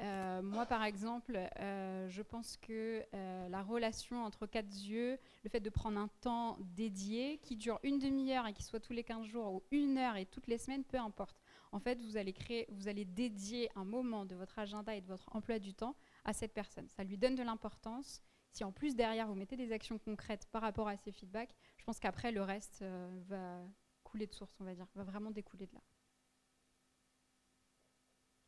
Euh, 0.00 0.42
moi, 0.42 0.64
par 0.64 0.84
exemple, 0.84 1.36
euh, 1.58 2.08
je 2.08 2.22
pense 2.22 2.56
que 2.56 3.04
euh, 3.14 3.48
la 3.48 3.62
relation 3.62 4.24
entre 4.24 4.46
quatre 4.46 4.72
yeux, 4.72 5.18
le 5.42 5.50
fait 5.50 5.60
de 5.60 5.70
prendre 5.70 5.98
un 5.98 6.08
temps 6.20 6.56
dédié 6.60 7.38
qui 7.38 7.56
dure 7.56 7.80
une 7.82 7.98
demi-heure 7.98 8.46
et 8.46 8.52
qui 8.52 8.62
soit 8.62 8.78
tous 8.78 8.92
les 8.92 9.02
15 9.02 9.26
jours 9.26 9.52
ou 9.52 9.62
une 9.72 9.98
heure 9.98 10.16
et 10.16 10.24
toutes 10.24 10.46
les 10.46 10.58
semaines, 10.58 10.84
peu 10.84 10.98
importe. 10.98 11.40
En 11.72 11.80
fait, 11.80 12.00
vous 12.00 12.16
allez 12.16 12.32
créer, 12.32 12.66
vous 12.70 12.86
allez 12.86 13.04
dédier 13.04 13.70
un 13.74 13.84
moment 13.84 14.24
de 14.24 14.36
votre 14.36 14.58
agenda 14.60 14.94
et 14.94 15.00
de 15.00 15.06
votre 15.06 15.34
emploi 15.34 15.58
du 15.58 15.74
temps 15.74 15.96
à 16.24 16.32
cette 16.32 16.54
personne. 16.54 16.88
Ça 16.88 17.02
lui 17.02 17.18
donne 17.18 17.34
de 17.34 17.42
l'importance. 17.42 18.22
Si 18.52 18.64
en 18.64 18.72
plus 18.72 18.94
derrière 18.94 19.26
vous 19.26 19.34
mettez 19.34 19.56
des 19.56 19.72
actions 19.72 19.98
concrètes 19.98 20.46
par 20.52 20.62
rapport 20.62 20.88
à 20.88 20.96
ces 20.96 21.12
feedbacks, 21.12 21.54
pense 21.88 22.00
qu'après 22.00 22.32
le 22.32 22.42
reste 22.42 22.84
va 23.28 23.62
couler 24.02 24.26
de 24.26 24.34
source, 24.34 24.54
on 24.60 24.64
va 24.64 24.74
dire, 24.74 24.86
va 24.94 25.04
vraiment 25.04 25.30
découler 25.30 25.66
de 25.66 25.72
là. 25.72 25.80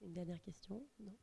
Une 0.03 0.13
dernière 0.13 0.43
question? 0.43 0.87
Non. 0.99 1.17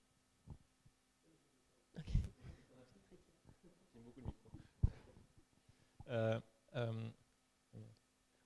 Euh, 6.10 6.40
euh, 6.76 7.10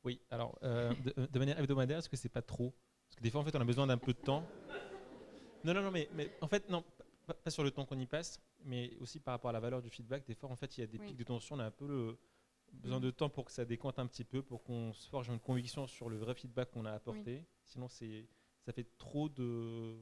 oui, 0.03 0.19
alors, 0.31 0.60
euh, 0.63 0.93
de, 1.31 1.39
manière 1.39 1.57
hebdomadaire, 1.57 1.99
est-ce 1.99 2.10
que 2.10 2.17
c'est 2.17 2.27
pas 2.27 2.41
trop? 2.41 2.73
Parce 3.07 3.15
que 3.15 3.23
des 3.23 3.29
fois, 3.29 3.39
en 3.39 3.45
fait, 3.45 3.55
on 3.55 3.62
a 3.62 3.65
besoin 3.65 3.88
d'un 3.88 3.97
peu 3.97 4.12
de 4.12 4.19
temps. 4.19 4.43
Non, 5.63 5.73
non, 5.73 5.81
non, 5.81 5.91
mais, 5.91 6.10
mais 6.13 6.29
en 6.41 6.47
fait, 6.49 6.69
non, 6.69 6.84
pas, 7.25 7.49
sur 7.49 7.63
le 7.63 7.71
temps 7.71 7.86
qu'on 7.86 7.99
y 7.99 8.05
passe, 8.05 8.41
mais 8.65 8.97
aussi 8.99 9.21
par 9.21 9.34
rapport 9.34 9.51
à 9.51 9.53
la 9.53 9.62
valeur 9.62 9.81
du 9.81 9.89
feedback. 9.89 10.25
Des 10.27 10.36
fois, 10.36 10.49
en 10.49 10.57
fait, 10.57 10.77
il 10.77 10.81
y 10.81 10.84
a 10.84 10.88
des 10.88 10.99
pics 10.99 11.15
de 11.15 11.23
tension, 11.23 11.55
on 11.55 11.60
a 11.60 11.65
un 11.65 11.71
peu 11.71 11.88
le, 11.88 12.17
besoin 12.73 12.99
de 12.99 13.12
temps 13.12 13.29
pour 13.29 13.45
que 13.45 13.51
ça 13.51 13.65
décompte 13.65 13.99
un 13.99 14.07
petit 14.07 14.23
peu, 14.23 14.41
pour 14.41 14.63
qu'on 14.63 14.93
se 14.93 15.07
forge 15.10 15.29
une 15.29 15.39
conviction 15.39 15.88
sur 15.88 16.10
le 16.10 16.17
vrai 16.17 16.34
feedback 16.34 16.71
qu'on 16.71 16.86
a 16.86 16.91
apporté. 16.91 17.45
Sinon, 17.65 17.88
c'est, 17.88 18.27
ça 18.65 18.71
fait 18.71 18.88
trop 18.97 19.29
de, 19.29 19.97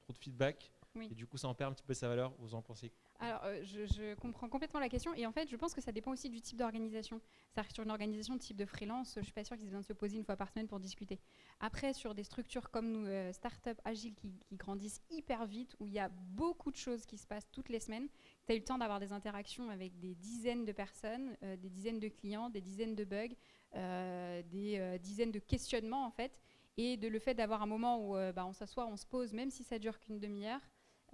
trop 0.00 0.12
de 0.12 0.18
feedback. 0.18 0.72
Et 0.96 1.14
du 1.14 1.26
coup, 1.26 1.36
ça 1.38 1.48
en 1.48 1.54
perd 1.54 1.70
un 1.70 1.74
petit 1.74 1.84
peu 1.84 1.94
sa 1.94 2.08
valeur. 2.08 2.32
Vous 2.38 2.54
en 2.54 2.62
pensez 2.62 2.92
alors, 3.20 3.42
euh, 3.44 3.62
je, 3.62 4.14
comprends 4.14 4.48
complètement 4.48 4.80
la 4.80 4.88
question. 4.88 5.14
Et 5.14 5.26
en 5.26 5.32
fait, 5.32 5.48
je 5.50 5.56
pense 5.56 5.74
que 5.74 5.82
ça 5.82 5.92
dépend 5.92 6.10
aussi 6.10 6.30
du 6.30 6.40
type 6.40 6.56
d'organisation. 6.56 7.20
C'est-à-dire 7.52 7.70
sur 7.72 7.84
une 7.84 7.90
organisation 7.90 8.34
de 8.34 8.40
type 8.40 8.56
de 8.56 8.64
freelance, 8.64 9.12
je 9.14 9.20
ne 9.20 9.24
suis 9.24 9.34
pas 9.34 9.44
sûre 9.44 9.56
qu'ils 9.56 9.66
aient 9.66 9.68
besoin 9.68 9.82
de 9.82 9.86
se 9.86 9.92
poser 9.92 10.16
une 10.16 10.24
fois 10.24 10.36
par 10.36 10.50
semaine 10.50 10.66
pour 10.66 10.80
discuter. 10.80 11.20
Après, 11.60 11.92
sur 11.92 12.14
des 12.14 12.24
structures 12.24 12.70
comme 12.70 12.90
nous, 12.90 13.06
euh, 13.06 13.30
start-up 13.32 13.78
qui, 13.94 14.40
grandissent 14.52 15.02
hyper 15.10 15.44
vite, 15.44 15.76
où 15.80 15.86
il 15.86 15.92
y 15.92 15.98
a 15.98 16.08
beaucoup 16.08 16.70
de 16.70 16.76
choses 16.76 17.04
qui 17.04 17.18
se 17.18 17.26
passent 17.26 17.50
toutes 17.52 17.68
les 17.68 17.80
semaines, 17.80 18.08
tu 18.46 18.52
as 18.52 18.54
eu 18.54 18.58
le 18.58 18.64
temps 18.64 18.78
d'avoir 18.78 19.00
des 19.00 19.12
interactions 19.12 19.68
avec 19.68 19.98
des 19.98 20.14
dizaines 20.14 20.64
de 20.64 20.72
personnes, 20.72 21.36
euh, 21.42 21.56
des 21.56 21.68
dizaines 21.68 22.00
de 22.00 22.08
clients, 22.08 22.48
des 22.48 22.62
dizaines 22.62 22.94
de 22.94 23.04
bugs, 23.04 23.36
des 23.74 24.98
dizaines 25.02 25.30
de 25.30 25.38
questionnements, 25.38 26.06
en 26.06 26.10
fait. 26.10 26.40
Et 26.78 26.96
de 26.96 27.08
le 27.08 27.18
fait 27.18 27.34
d'avoir 27.34 27.60
un 27.60 27.66
moment 27.66 27.98
où 27.98 28.14
bah, 28.32 28.46
on 28.46 28.52
s'assoit, 28.52 28.86
on 28.86 28.96
se 28.96 29.04
pose, 29.04 29.32
même 29.34 29.50
si 29.50 29.62
ça 29.62 29.78
dure 29.78 30.00
qu'une 30.00 30.18
demi-heure, 30.18 30.60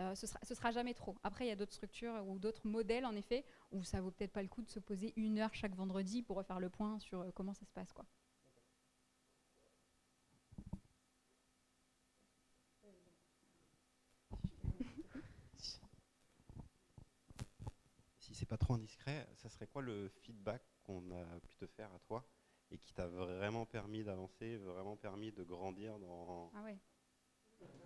euh, 0.00 0.14
ce, 0.14 0.26
sera, 0.26 0.38
sera 0.44 0.70
jamais 0.72 0.92
trop. 0.94 1.16
Après, 1.22 1.46
il 1.46 1.48
y 1.48 1.52
a 1.52 1.56
d'autres 1.56 1.72
structures 1.72 2.26
ou 2.26 2.38
d'autres 2.38 2.66
modèles, 2.66 3.06
en 3.06 3.14
effet, 3.16 3.44
où 3.72 3.82
ça 3.82 4.00
vaut 4.00 4.11
peut-être 4.11 4.32
pas 4.32 4.42
le 4.42 4.48
coup 4.48 4.62
de 4.62 4.68
se 4.68 4.78
poser 4.78 5.14
une 5.16 5.38
heure 5.38 5.54
chaque 5.54 5.74
vendredi 5.74 6.22
pour 6.22 6.37
refaire 6.37 6.61
le 6.61 6.68
point 6.68 6.98
sur 6.98 7.20
euh, 7.20 7.30
comment 7.35 7.54
ça 7.54 7.64
se 7.64 7.72
passe. 7.72 7.92
Quoi. 7.92 8.04
si 18.18 18.35
c'est 18.35 18.46
pas 18.46 18.59
trop 18.59 18.74
indiscret, 18.74 19.26
ça 19.37 19.48
serait 19.48 19.66
quoi 19.66 19.80
le 19.80 20.09
feedback 20.09 20.62
qu'on 20.85 21.11
a 21.11 21.40
pu 21.40 21.56
te 21.56 21.66
faire 21.66 21.90
à 21.94 21.98
toi 22.00 22.28
et 22.70 22.78
qui 22.78 22.92
t'a 22.92 23.06
vraiment 23.06 23.64
permis 23.64 24.04
d'avancer, 24.04 24.56
vraiment 24.56 24.96
permis 24.96 25.32
de 25.32 25.42
grandir 25.42 25.98
dans... 25.98 26.50
Ah 26.54 26.62
ouais. 26.64 26.76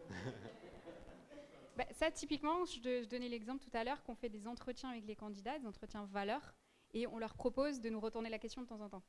Bah, 1.81 1.87
ça, 1.93 2.11
typiquement, 2.11 2.66
je, 2.66 3.07
donnais 3.07 3.31
l'exemple 3.31 3.64
tout 3.64 3.75
à 3.75 3.83
l'heure 3.85 4.03
qu'on 4.03 4.14
fait 4.14 4.29
des 4.29 4.47
entretiens 4.47 4.90
avec 4.90 5.07
les 5.07 5.16
candidats, 5.16 5.59
des 5.59 5.66
entretiens 5.66 6.05
valeurs, 6.05 6.55
et 6.93 7.07
on 7.07 7.19
leur 7.19 7.33
propose 7.33 7.81
de 7.81 7.88
nous 7.88 8.01
retourner 8.01 8.29
la 8.29 8.38
question 8.38 8.61
de 8.61 8.66
temps 8.66 8.83
en 8.83 8.90
temps. 8.90 9.03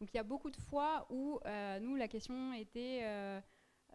Donc 0.00 0.08
il 0.14 0.16
y 0.16 0.18
a 0.18 0.22
beaucoup 0.22 0.50
de 0.50 0.56
fois 0.56 1.06
où 1.10 1.38
euh, 1.44 1.78
nous, 1.80 1.96
la 1.96 2.08
question 2.08 2.54
était 2.54 3.00
euh, 3.02 3.40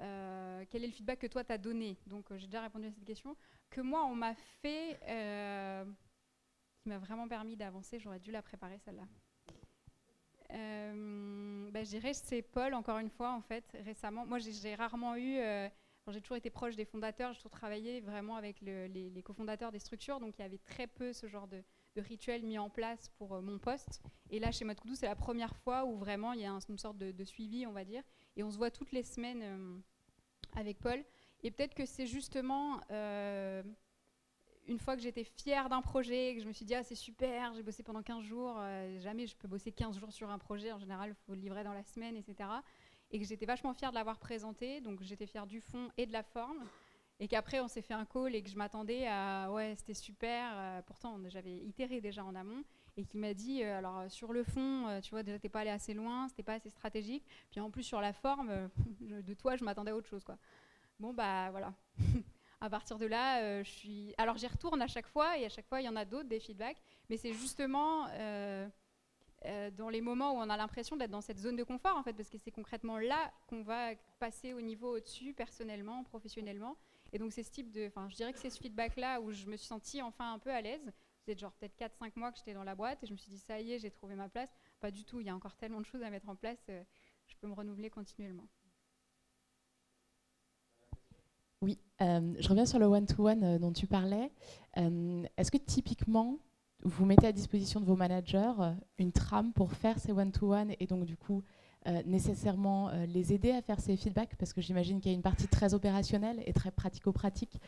euh, 0.02 0.64
quel 0.70 0.84
est 0.84 0.88
le 0.88 0.94
feedback 0.94 1.18
que 1.18 1.26
toi 1.26 1.44
t'as 1.44 1.58
donné? 1.58 1.98
Donc 2.06 2.28
j'ai 2.36 2.46
déjà 2.46 2.62
répondu 2.62 2.86
à 2.86 2.92
cette 2.92 3.04
question. 3.04 3.36
Que 3.72 3.82
moi, 3.82 4.06
on 4.06 4.14
m'a 4.14 4.36
fait, 4.36 5.00
qui 6.84 6.90
m'a 6.90 7.00
vraiment 7.00 7.28
permis 7.28 7.58
d'avancer, 7.58 7.98
j'aurais 7.98 8.20
dû 8.20 8.30
la 8.30 8.44
préparer 8.44 8.78
celle-là. 8.78 9.08
Bah, 10.50 11.84
je 11.84 11.90
dirais 11.90 12.14
c'est 12.14 12.44
Paul, 12.44 12.76
encore 12.76 13.00
une 13.00 13.10
fois, 13.10 13.32
en 13.32 13.42
fait, 13.42 13.76
récemment. 13.84 14.24
Moi, 14.24 14.38
j'ai 14.38 14.76
rarement 14.76 15.16
eu 15.16 15.40
j'ai 16.12 16.22
toujours 16.22 16.38
été 16.38 16.50
proche 16.50 16.76
des 16.76 16.86
fondateurs, 16.86 17.32
j'ai 17.32 17.40
toujours 17.40 17.52
travaillé 17.52 18.02
vraiment 18.02 18.36
avec 18.36 18.60
les, 18.62 19.24
cofondateurs 19.24 19.72
des 19.72 19.80
structures, 19.80 20.20
donc 20.20 20.38
il 20.38 20.42
y 20.42 20.46
avait 20.46 20.58
très 20.58 20.88
peu 20.88 21.14
ce 21.14 21.28
genre 21.28 21.48
de, 21.48 21.64
rituel 21.96 22.44
mis 22.44 22.58
en 22.58 22.70
place 22.70 23.10
pour 23.18 23.36
euh, 23.36 23.42
mon 23.42 23.60
poste. 23.60 24.02
Et 24.32 24.40
là, 24.40 24.52
chez 24.52 24.66
Mode 24.66 24.80
c'est 24.96 25.06
la 25.06 25.16
première 25.16 25.56
fois 25.58 25.86
où 25.86 25.96
vraiment 25.96 26.34
il 26.34 26.42
y 26.42 26.46
a 26.46 26.58
une 26.68 26.78
sorte 26.80 26.98
de, 26.98 27.24
suivi, 27.24 27.68
on 27.68 27.72
va 27.72 27.86
dire, 27.86 28.04
et 28.36 28.44
on 28.44 28.50
se 28.50 28.58
voit 28.58 28.72
toutes 28.72 28.92
les 28.92 29.04
semaines 29.04 29.42
euh, 29.44 29.78
avec 30.56 30.80
Paul. 30.80 31.04
Et 31.44 31.52
peut-être 31.52 31.76
que 31.76 31.86
c'est 31.86 32.08
justement 32.08 32.82
euh, 32.90 33.62
une 34.68 34.80
fois 34.80 34.96
que 34.96 35.04
j'étais 35.04 35.24
fière 35.24 35.70
d'un 35.70 35.82
projet, 35.82 36.34
que 36.36 36.42
je 36.42 36.48
me 36.48 36.54
suis 36.54 36.66
dit, 36.66 36.74
ah, 36.74 36.84
c'est 36.84 36.96
super, 36.96 37.54
j'ai 37.54 37.64
bossé 37.64 37.84
pendant 37.84 38.02
15 38.02 38.24
jours, 38.24 38.60
jamais 39.00 39.28
je 39.28 39.36
peux 39.36 39.48
bosser 39.48 39.72
15 39.72 40.00
jours 40.00 40.12
sur 40.12 40.30
un 40.30 40.40
projet, 40.40 40.72
en 40.72 40.80
général, 40.80 41.12
il 41.12 41.26
faut 41.26 41.34
le 41.34 41.42
livrer 41.42 41.64
dans 41.64 41.74
la 41.74 41.84
semaine, 41.84 42.16
etc 42.16 42.50
et 43.14 43.20
que 43.20 43.26
j'étais 43.26 43.46
vachement 43.46 43.74
fière 43.74 43.92
de 43.92 43.96
l'avoir 43.96 44.18
présenté. 44.18 44.82
Donc 44.82 45.02
j'étais 45.04 45.28
fière 45.28 45.46
du 45.46 45.62
fond 45.62 45.90
et 45.98 46.06
de 46.06 46.12
la 46.12 46.24
forme. 46.24 46.66
Et 47.20 47.28
qu'après, 47.28 47.60
on 47.60 47.68
s'est 47.68 47.84
fait 47.84 47.94
un 47.94 48.06
call 48.06 48.36
et 48.36 48.42
que 48.42 48.50
je 48.50 48.58
m'attendais 48.58 49.08
à 49.08 49.50
ouais, 49.52 49.76
c'était 49.78 49.94
super. 49.94 50.52
Euh, 50.56 50.82
pourtant, 50.82 51.20
j'avais 51.28 51.56
itéré 51.58 52.02
déjà 52.02 52.26
en 52.26 52.36
amont. 52.36 52.64
Et 52.98 53.06
qui 53.06 53.18
m'a 53.18 53.34
dit 53.34 53.64
euh, 53.64 53.78
alors 53.78 54.10
sur 54.10 54.34
le 54.34 54.44
fond, 54.44 54.88
euh, 54.88 55.00
tu 55.00 55.12
vois, 55.12 55.24
déjà, 55.24 55.40
t'es 55.40 55.50
pas 55.50 55.62
allé 55.62 55.70
assez 55.70 55.94
loin, 55.94 56.28
c'était 56.28 56.44
pas 56.44 56.56
assez 56.56 56.70
stratégique. 56.70 57.24
Puis 57.52 57.60
en 57.60 57.70
plus, 57.70 57.84
sur 57.84 58.02
la 58.02 58.14
forme, 58.14 58.70
de 59.00 59.34
toi, 59.36 59.56
je 59.56 59.64
m'attendais 59.64 59.92
à 59.92 59.96
autre 59.96 60.10
chose. 60.10 60.24
Quoi. 60.24 60.38
Bon, 61.00 61.14
bah 61.14 61.52
voilà. 61.52 61.74
à 62.62 62.70
partir 62.70 62.98
de 62.98 63.06
là, 63.06 63.62
je 63.62 63.70
suis. 63.70 64.14
Alors 64.18 64.38
j'y 64.38 64.48
retourne 64.48 64.82
à 64.82 64.88
chaque 64.88 65.08
fois 65.08 65.38
et 65.38 65.46
à 65.46 65.50
chaque 65.50 65.68
fois, 65.68 65.82
il 65.82 65.86
y 65.86 65.90
en 65.90 65.96
a 65.96 66.06
d'autres, 66.06 66.30
des 66.30 66.40
feedbacks. 66.40 66.82
Mais 67.10 67.18
c'est 67.18 67.34
justement 67.34 68.08
euh, 69.46 69.72
dans 69.72 69.90
les 69.90 70.02
moments 70.02 70.34
où 70.34 70.38
on 70.38 70.50
a 70.50 70.58
l'impression 70.58 70.96
d'être 70.96 71.12
dans 71.12 71.22
cette 71.22 71.40
zone 71.40 71.56
de 71.56 71.64
confort, 71.64 71.98
en 71.98 72.04
fait, 72.04 72.14
parce 72.14 72.30
que 72.30 72.38
c'est 72.38 72.52
concrètement 72.52 72.98
là 72.98 73.32
qu'on 73.48 73.62
va 73.64 73.96
passer 74.20 74.54
au 74.54 74.62
niveau 74.62 74.96
au-dessus, 74.96 75.34
personnellement, 75.34 76.04
professionnellement. 76.04 76.78
Et 77.12 77.20
donc, 77.20 77.32
c'est 77.32 77.44
ce 77.44 77.52
type 77.52 77.72
de. 77.72 77.88
Enfin, 77.88 78.08
je 78.10 78.16
dirais 78.16 78.34
que 78.34 78.40
c'est 78.40 78.50
ce 78.50 78.60
feedback-là 78.60 79.22
où 79.22 79.32
je 79.32 79.46
me 79.48 79.58
suis 79.58 79.68
sentie 79.68 80.02
enfin 80.02 80.34
un 80.34 80.40
peu 80.40 80.50
à 80.50 80.62
l'aise. 80.62 80.92
C'était 81.20 81.40
genre 81.40 81.54
peut-être 81.54 81.78
4-5 81.78 82.12
mois 82.16 82.32
que 82.32 82.38
j'étais 82.38 82.54
dans 82.54 82.64
la 82.64 82.76
boîte 82.76 83.04
et 83.04 83.08
je 83.08 83.14
me 83.14 83.18
suis 83.18 83.32
dit, 83.32 83.38
ça 83.38 83.60
y 83.60 83.74
est, 83.74 83.80
j'ai 83.80 83.92
trouvé 83.92 84.16
ma 84.16 84.30
place. 84.30 84.50
Pas 84.80 84.92
du 84.92 85.06
tout, 85.06 85.20
il 85.20 85.28
y 85.28 85.30
a 85.30 85.36
encore 85.36 85.56
tellement 85.56 85.80
de 85.80 85.86
choses 85.86 86.04
à 86.04 86.10
mettre 86.10 86.28
en 86.28 86.36
place, 86.36 86.60
euh, 86.70 86.84
je 87.28 87.36
peux 87.38 87.48
me 87.48 87.54
renouveler 87.54 87.90
continuellement. 87.90 88.48
Oui, 91.62 91.80
euh, 92.02 92.34
je 92.40 92.50
reviens 92.50 92.66
sur 92.66 92.78
le 92.78 92.88
one-to-one 92.88 93.58
dont 93.58 93.72
tu 93.72 93.88
parlais. 93.88 94.32
Est-ce 94.76 95.50
que 95.50 95.58
typiquement, 95.58 96.40
vous 96.84 97.06
mettez 97.06 97.28
à 97.28 97.32
disposition 97.32 97.80
de 97.80 97.86
vos 97.86 97.96
managers 97.96 98.52
euh, 98.60 98.74
une 98.98 99.12
trame 99.12 99.54
pour 99.54 99.72
faire 99.72 100.00
ces 100.00 100.12
one-to-one 100.12 100.74
et 100.80 100.86
donc 100.86 101.06
du 101.06 101.16
coup 101.16 101.44
euh, 101.88 102.02
nécessairement 102.06 102.90
euh, 102.90 103.06
les 103.06 103.34
aider 103.34 103.52
à 103.52 103.62
faire 103.62 103.80
ces 103.80 103.96
feedbacks 103.96 104.36
parce 104.38 104.54
que 104.54 104.62
j'imagine 104.62 105.00
qu'il 105.00 105.12
y 105.12 105.14
a 105.14 105.16
une 105.16 105.24
partie 105.24 105.48
très 105.48 105.74
opérationnelle 105.74 106.42
et 106.46 106.54
très 106.54 106.72
pratico-pratique 106.72 107.60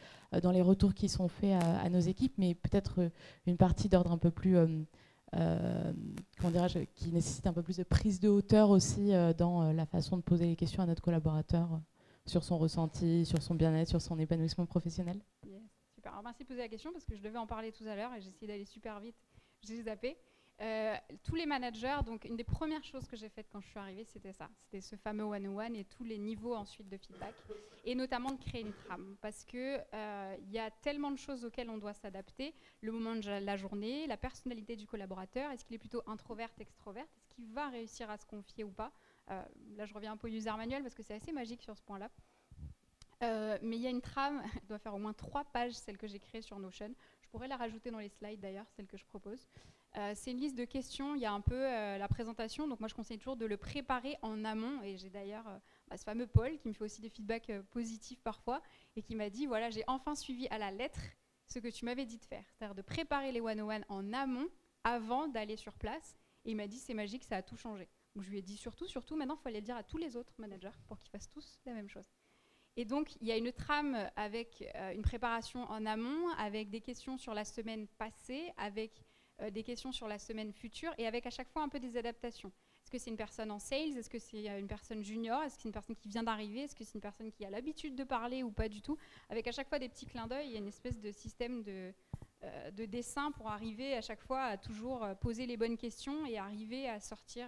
dans 0.41 0.51
les 0.51 0.61
retours 0.61 0.93
qui 0.93 1.09
sont 1.09 1.27
faits 1.27 1.61
à, 1.63 1.89
nos 1.89 1.99
équipes, 1.99 2.33
mais 2.37 2.55
peut-être 2.55 3.09
une 3.45 3.57
partie 3.57 3.89
d'ordre 3.89 4.11
un 4.11 4.17
peu 4.17 4.31
plus, 4.31 4.57
comment 5.31 6.51
dirais-je, 6.51 6.79
qui 6.95 7.11
nécessite 7.11 7.47
un 7.47 7.53
peu 7.53 7.61
plus 7.61 7.77
de 7.77 7.83
prise 7.83 8.19
de 8.19 8.27
hauteur 8.27 8.69
aussi 8.69 9.11
dans 9.37 9.71
la 9.71 9.85
façon 9.85 10.17
de 10.17 10.21
poser 10.21 10.45
les 10.45 10.55
questions 10.55 10.83
à 10.83 10.85
notre 10.87 11.01
collaborateur 11.01 11.79
sur 12.25 12.43
son 12.43 12.57
ressenti, 12.57 13.25
sur 13.25 13.41
son 13.41 13.55
bien-être, 13.55 13.87
sur 13.87 14.01
son 14.01 14.19
épanouissement 14.19 14.65
professionnel. 14.65 15.21
Merci 16.23 16.43
de 16.43 16.47
poser 16.47 16.61
la 16.61 16.69
question 16.69 16.91
parce 16.91 17.05
que 17.05 17.15
je 17.15 17.21
devais 17.21 17.37
en 17.37 17.47
parler 17.47 17.71
tout 17.71 17.85
à 17.85 17.95
l'heure 17.95 18.13
et 18.13 18.21
j'ai 18.21 18.29
essayé 18.29 18.47
d'aller 18.47 18.65
super 18.65 18.99
vite. 18.99 19.15
J'ai 19.61 19.81
zappé. 19.81 20.17
Euh, 20.61 20.95
tous 21.23 21.35
les 21.35 21.45
managers, 21.45 21.97
donc 22.05 22.23
une 22.23 22.37
des 22.37 22.45
premières 22.45 22.83
choses 22.83 23.07
que 23.07 23.17
j'ai 23.17 23.27
faites 23.27 23.49
quand 23.51 23.59
je 23.59 23.67
suis 23.67 23.79
arrivée, 23.79 24.05
c'était 24.05 24.31
ça. 24.31 24.49
C'était 24.61 24.79
ce 24.81 24.95
fameux 24.95 25.23
one-on-one 25.25 25.75
et 25.75 25.83
tous 25.83 26.03
les 26.03 26.17
niveaux 26.17 26.55
ensuite 26.55 26.87
de 26.87 26.97
feedback. 26.97 27.35
Et 27.83 27.93
notamment 27.93 28.31
de 28.31 28.39
créer 28.39 28.61
une 28.61 28.73
trame. 28.73 29.15
Parce 29.21 29.43
qu'il 29.43 29.83
euh, 29.93 30.37
y 30.47 30.57
a 30.57 30.71
tellement 30.71 31.11
de 31.11 31.17
choses 31.17 31.45
auxquelles 31.45 31.69
on 31.69 31.77
doit 31.77 31.93
s'adapter. 31.93 32.55
Le 32.81 32.91
moment 32.91 33.15
de 33.15 33.29
la 33.29 33.57
journée, 33.57 34.07
la 34.07 34.17
personnalité 34.17 34.75
du 34.75 34.87
collaborateur. 34.87 35.51
Est-ce 35.51 35.65
qu'il 35.65 35.75
est 35.75 35.79
plutôt 35.79 36.01
introverte, 36.07 36.59
extroverte? 36.61 37.09
Est-ce 37.17 37.35
qu'il 37.35 37.45
va 37.47 37.69
réussir 37.69 38.09
à 38.09 38.17
se 38.17 38.25
confier 38.25 38.63
ou 38.63 38.71
pas? 38.71 38.91
Euh, 39.29 39.43
Là, 39.75 39.85
je 39.85 39.93
reviens 39.93 40.13
un 40.13 40.17
peu 40.17 40.27
au 40.27 40.31
user 40.31 40.51
manual 40.51 40.81
parce 40.81 40.95
que 40.95 41.03
c'est 41.03 41.15
assez 41.15 41.31
magique 41.31 41.61
sur 41.61 41.77
ce 41.77 41.83
point-là. 41.83 42.09
Euh, 43.25 43.57
mais 43.61 43.77
il 43.77 43.81
y 43.81 43.87
a 43.87 43.89
une 43.89 44.01
trame, 44.01 44.41
elle 44.55 44.67
doit 44.67 44.79
faire 44.79 44.93
au 44.93 44.99
moins 44.99 45.13
trois 45.13 45.43
pages, 45.43 45.73
celle 45.73 45.97
que 45.97 46.07
j'ai 46.07 46.19
créée 46.19 46.41
sur 46.41 46.59
Notion. 46.59 46.93
Je 47.21 47.27
pourrais 47.29 47.47
la 47.47 47.57
rajouter 47.57 47.91
dans 47.91 47.99
les 47.99 48.09
slides 48.09 48.39
d'ailleurs, 48.39 48.67
celle 48.75 48.87
que 48.87 48.97
je 48.97 49.05
propose. 49.05 49.47
Euh, 49.97 50.11
c'est 50.13 50.31
une 50.31 50.39
liste 50.39 50.57
de 50.57 50.65
questions, 50.65 51.15
il 51.15 51.21
y 51.21 51.25
a 51.25 51.31
un 51.31 51.39
peu 51.39 51.55
euh, 51.55 51.97
la 51.97 52.07
présentation, 52.09 52.67
donc 52.67 52.81
moi 52.81 52.89
je 52.89 52.93
conseille 52.93 53.17
toujours 53.17 53.37
de 53.37 53.45
le 53.45 53.55
préparer 53.57 54.17
en 54.21 54.43
amont. 54.43 54.81
Et 54.83 54.97
j'ai 54.97 55.09
d'ailleurs 55.09 55.45
bah, 55.87 55.97
ce 55.97 56.03
fameux 56.03 56.27
Paul 56.27 56.57
qui 56.57 56.67
me 56.67 56.73
fait 56.73 56.83
aussi 56.83 57.01
des 57.01 57.09
feedbacks 57.09 57.51
positifs 57.71 58.21
parfois 58.21 58.61
et 58.95 59.01
qui 59.01 59.15
m'a 59.15 59.29
dit 59.29 59.45
voilà, 59.45 59.69
j'ai 59.69 59.83
enfin 59.87 60.15
suivi 60.15 60.47
à 60.49 60.57
la 60.57 60.71
lettre 60.71 60.99
ce 61.47 61.59
que 61.59 61.69
tu 61.69 61.85
m'avais 61.85 62.05
dit 62.05 62.17
de 62.17 62.25
faire, 62.25 62.43
c'est-à-dire 62.51 62.75
de 62.75 62.81
préparer 62.81 63.31
les 63.31 63.39
101 63.39 63.81
en 63.87 64.13
amont 64.13 64.47
avant 64.83 65.27
d'aller 65.27 65.55
sur 65.55 65.73
place. 65.73 66.15
Et 66.43 66.51
il 66.51 66.57
m'a 66.57 66.67
dit 66.67 66.77
c'est 66.77 66.93
magique, 66.93 67.23
ça 67.23 67.37
a 67.37 67.41
tout 67.41 67.55
changé. 67.55 67.87
Donc 68.15 68.23
je 68.23 68.29
lui 68.29 68.37
ai 68.37 68.41
dit 68.41 68.57
surtout, 68.57 68.87
surtout, 68.87 69.15
maintenant 69.15 69.35
il 69.35 69.41
faut 69.41 69.49
aller 69.49 69.59
le 69.59 69.65
dire 69.65 69.77
à 69.77 69.83
tous 69.83 69.97
les 69.97 70.15
autres 70.15 70.33
managers 70.37 70.75
pour 70.87 70.99
qu'ils 70.99 71.09
fassent 71.09 71.29
tous 71.29 71.59
la 71.65 71.73
même 71.73 71.89
chose. 71.89 72.14
Et 72.77 72.83
donc, 72.83 73.15
il 73.21 73.27
y 73.27 73.31
a 73.31 73.37
une 73.37 73.53
trame 73.53 73.97
avec 74.15 74.69
euh, 74.75 74.93
une 74.93 75.01
préparation 75.01 75.63
en 75.63 75.85
amont, 75.85 76.27
avec 76.37 76.69
des 76.69 76.81
questions 76.81 77.17
sur 77.17 77.33
la 77.33 77.45
semaine 77.45 77.87
passée, 77.97 78.51
avec 78.57 78.91
euh, 79.41 79.49
des 79.49 79.63
questions 79.63 79.93
sur 79.93 80.09
la 80.09 80.19
semaine 80.19 80.51
future, 80.51 80.93
et 80.97 81.07
avec 81.07 81.25
à 81.25 81.29
chaque 81.29 81.49
fois 81.49 81.61
un 81.61 81.69
peu 81.69 81.79
des 81.79 81.95
adaptations. 81.95 82.51
Est-ce 82.83 82.91
que 82.91 82.97
c'est 82.97 83.09
une 83.09 83.17
personne 83.17 83.49
en 83.49 83.59
sales? 83.59 83.97
Est-ce 83.97 84.09
que 84.09 84.19
c'est 84.19 84.49
euh, 84.49 84.59
une 84.59 84.67
personne 84.67 85.03
junior? 85.05 85.41
Est-ce 85.43 85.55
que 85.55 85.61
c'est 85.61 85.69
une 85.69 85.73
personne 85.73 85.95
qui 85.95 86.09
vient 86.09 86.23
d'arriver? 86.23 86.63
Est-ce 86.63 86.75
que 86.75 86.83
c'est 86.83 86.95
une 86.95 87.01
personne 87.01 87.31
qui 87.31 87.45
a 87.45 87.49
l'habitude 87.49 87.95
de 87.95 88.03
parler 88.03 88.43
ou 88.43 88.51
pas 88.51 88.67
du 88.67 88.81
tout? 88.81 88.97
Avec 89.29 89.47
à 89.47 89.53
chaque 89.53 89.69
fois 89.69 89.79
des 89.79 89.87
petits 89.87 90.05
clins 90.05 90.27
d'œil, 90.27 90.47
il 90.47 90.51
y 90.51 90.55
a 90.55 90.59
une 90.59 90.67
espèce 90.67 90.99
de 90.99 91.11
système 91.11 91.63
de, 91.63 91.93
de 92.73 92.85
dessin 92.85 93.31
pour 93.31 93.47
arriver 93.47 93.95
à 93.95 94.01
chaque 94.01 94.21
fois 94.21 94.43
à 94.43 94.57
toujours 94.57 95.07
poser 95.21 95.45
les 95.45 95.55
bonnes 95.55 95.77
questions 95.77 96.25
et 96.25 96.37
arriver 96.37 96.89
à 96.89 96.99
sortir 96.99 97.47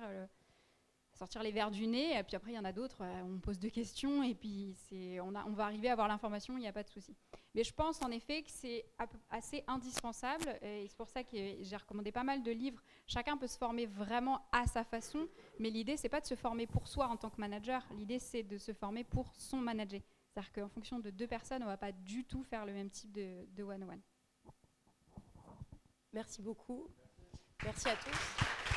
sortir 1.17 1.43
les 1.43 1.51
verres 1.51 1.71
du 1.71 1.87
nez. 1.87 2.17
Et 2.17 2.23
puis 2.23 2.35
après, 2.35 2.51
il 2.51 2.55
y 2.55 2.59
en 2.59 2.65
a 2.65 2.71
d'autres, 2.71 3.03
euh, 3.03 3.21
on 3.23 3.39
pose 3.39 3.59
deux 3.59 3.69
questions 3.69 4.23
et 4.23 4.35
puis 4.35 4.75
on, 5.21 5.33
on 5.35 5.53
va 5.53 5.65
arriver 5.65 5.89
à 5.89 5.93
avoir 5.93 6.07
l'information, 6.07 6.57
il 6.57 6.61
n'y 6.61 6.67
a 6.67 6.73
pas 6.73 6.83
de 6.83 6.89
souci. 6.89 7.15
Mais 7.53 7.63
je 7.63 7.73
pense 7.73 8.01
en 8.01 8.11
effet 8.11 8.43
que 8.43 8.51
c'est 8.51 8.85
assez 9.29 9.63
indispensable 9.67 10.59
et 10.61 10.85
c'est 10.87 10.97
pour 10.97 11.09
ça 11.09 11.23
que 11.23 11.37
j'ai 11.61 11.75
recommandé 11.75 12.11
pas 12.11 12.23
mal 12.23 12.43
de 12.43 12.51
livres. 12.51 12.81
Chacun 13.07 13.37
peut 13.37 13.47
se 13.47 13.57
former 13.57 13.85
vraiment 13.85 14.41
à 14.51 14.67
sa 14.67 14.83
façon, 14.83 15.27
mais 15.59 15.69
l'idée, 15.69 15.97
c'est 15.97 16.09
pas 16.09 16.21
de 16.21 16.25
se 16.25 16.35
former 16.35 16.67
pour 16.67 16.87
soi 16.87 17.07
en 17.07 17.17
tant 17.17 17.29
que 17.29 17.39
manager, 17.39 17.85
l'idée, 17.97 18.19
c'est 18.19 18.43
de 18.43 18.57
se 18.57 18.73
former 18.73 19.03
pour 19.03 19.33
son 19.37 19.57
manager. 19.57 20.01
C'est-à-dire 20.37 20.51
qu'en 20.53 20.69
fonction 20.69 20.99
de 20.99 21.09
deux 21.09 21.25
personnes, 21.25 21.63
on 21.63 21.65
ne 21.65 21.71
va 21.71 21.77
pas 21.77 21.91
du 21.91 22.23
tout 22.25 22.43
faire 22.43 22.63
le 22.63 22.73
même 22.73 22.91
type 22.91 23.11
de, 23.11 23.63
one-on-one. 23.63 24.01
Merci 26.13 26.43
beaucoup. 26.43 26.87
Merci 27.63 27.89
à 27.89 27.95
tous. 27.95 28.76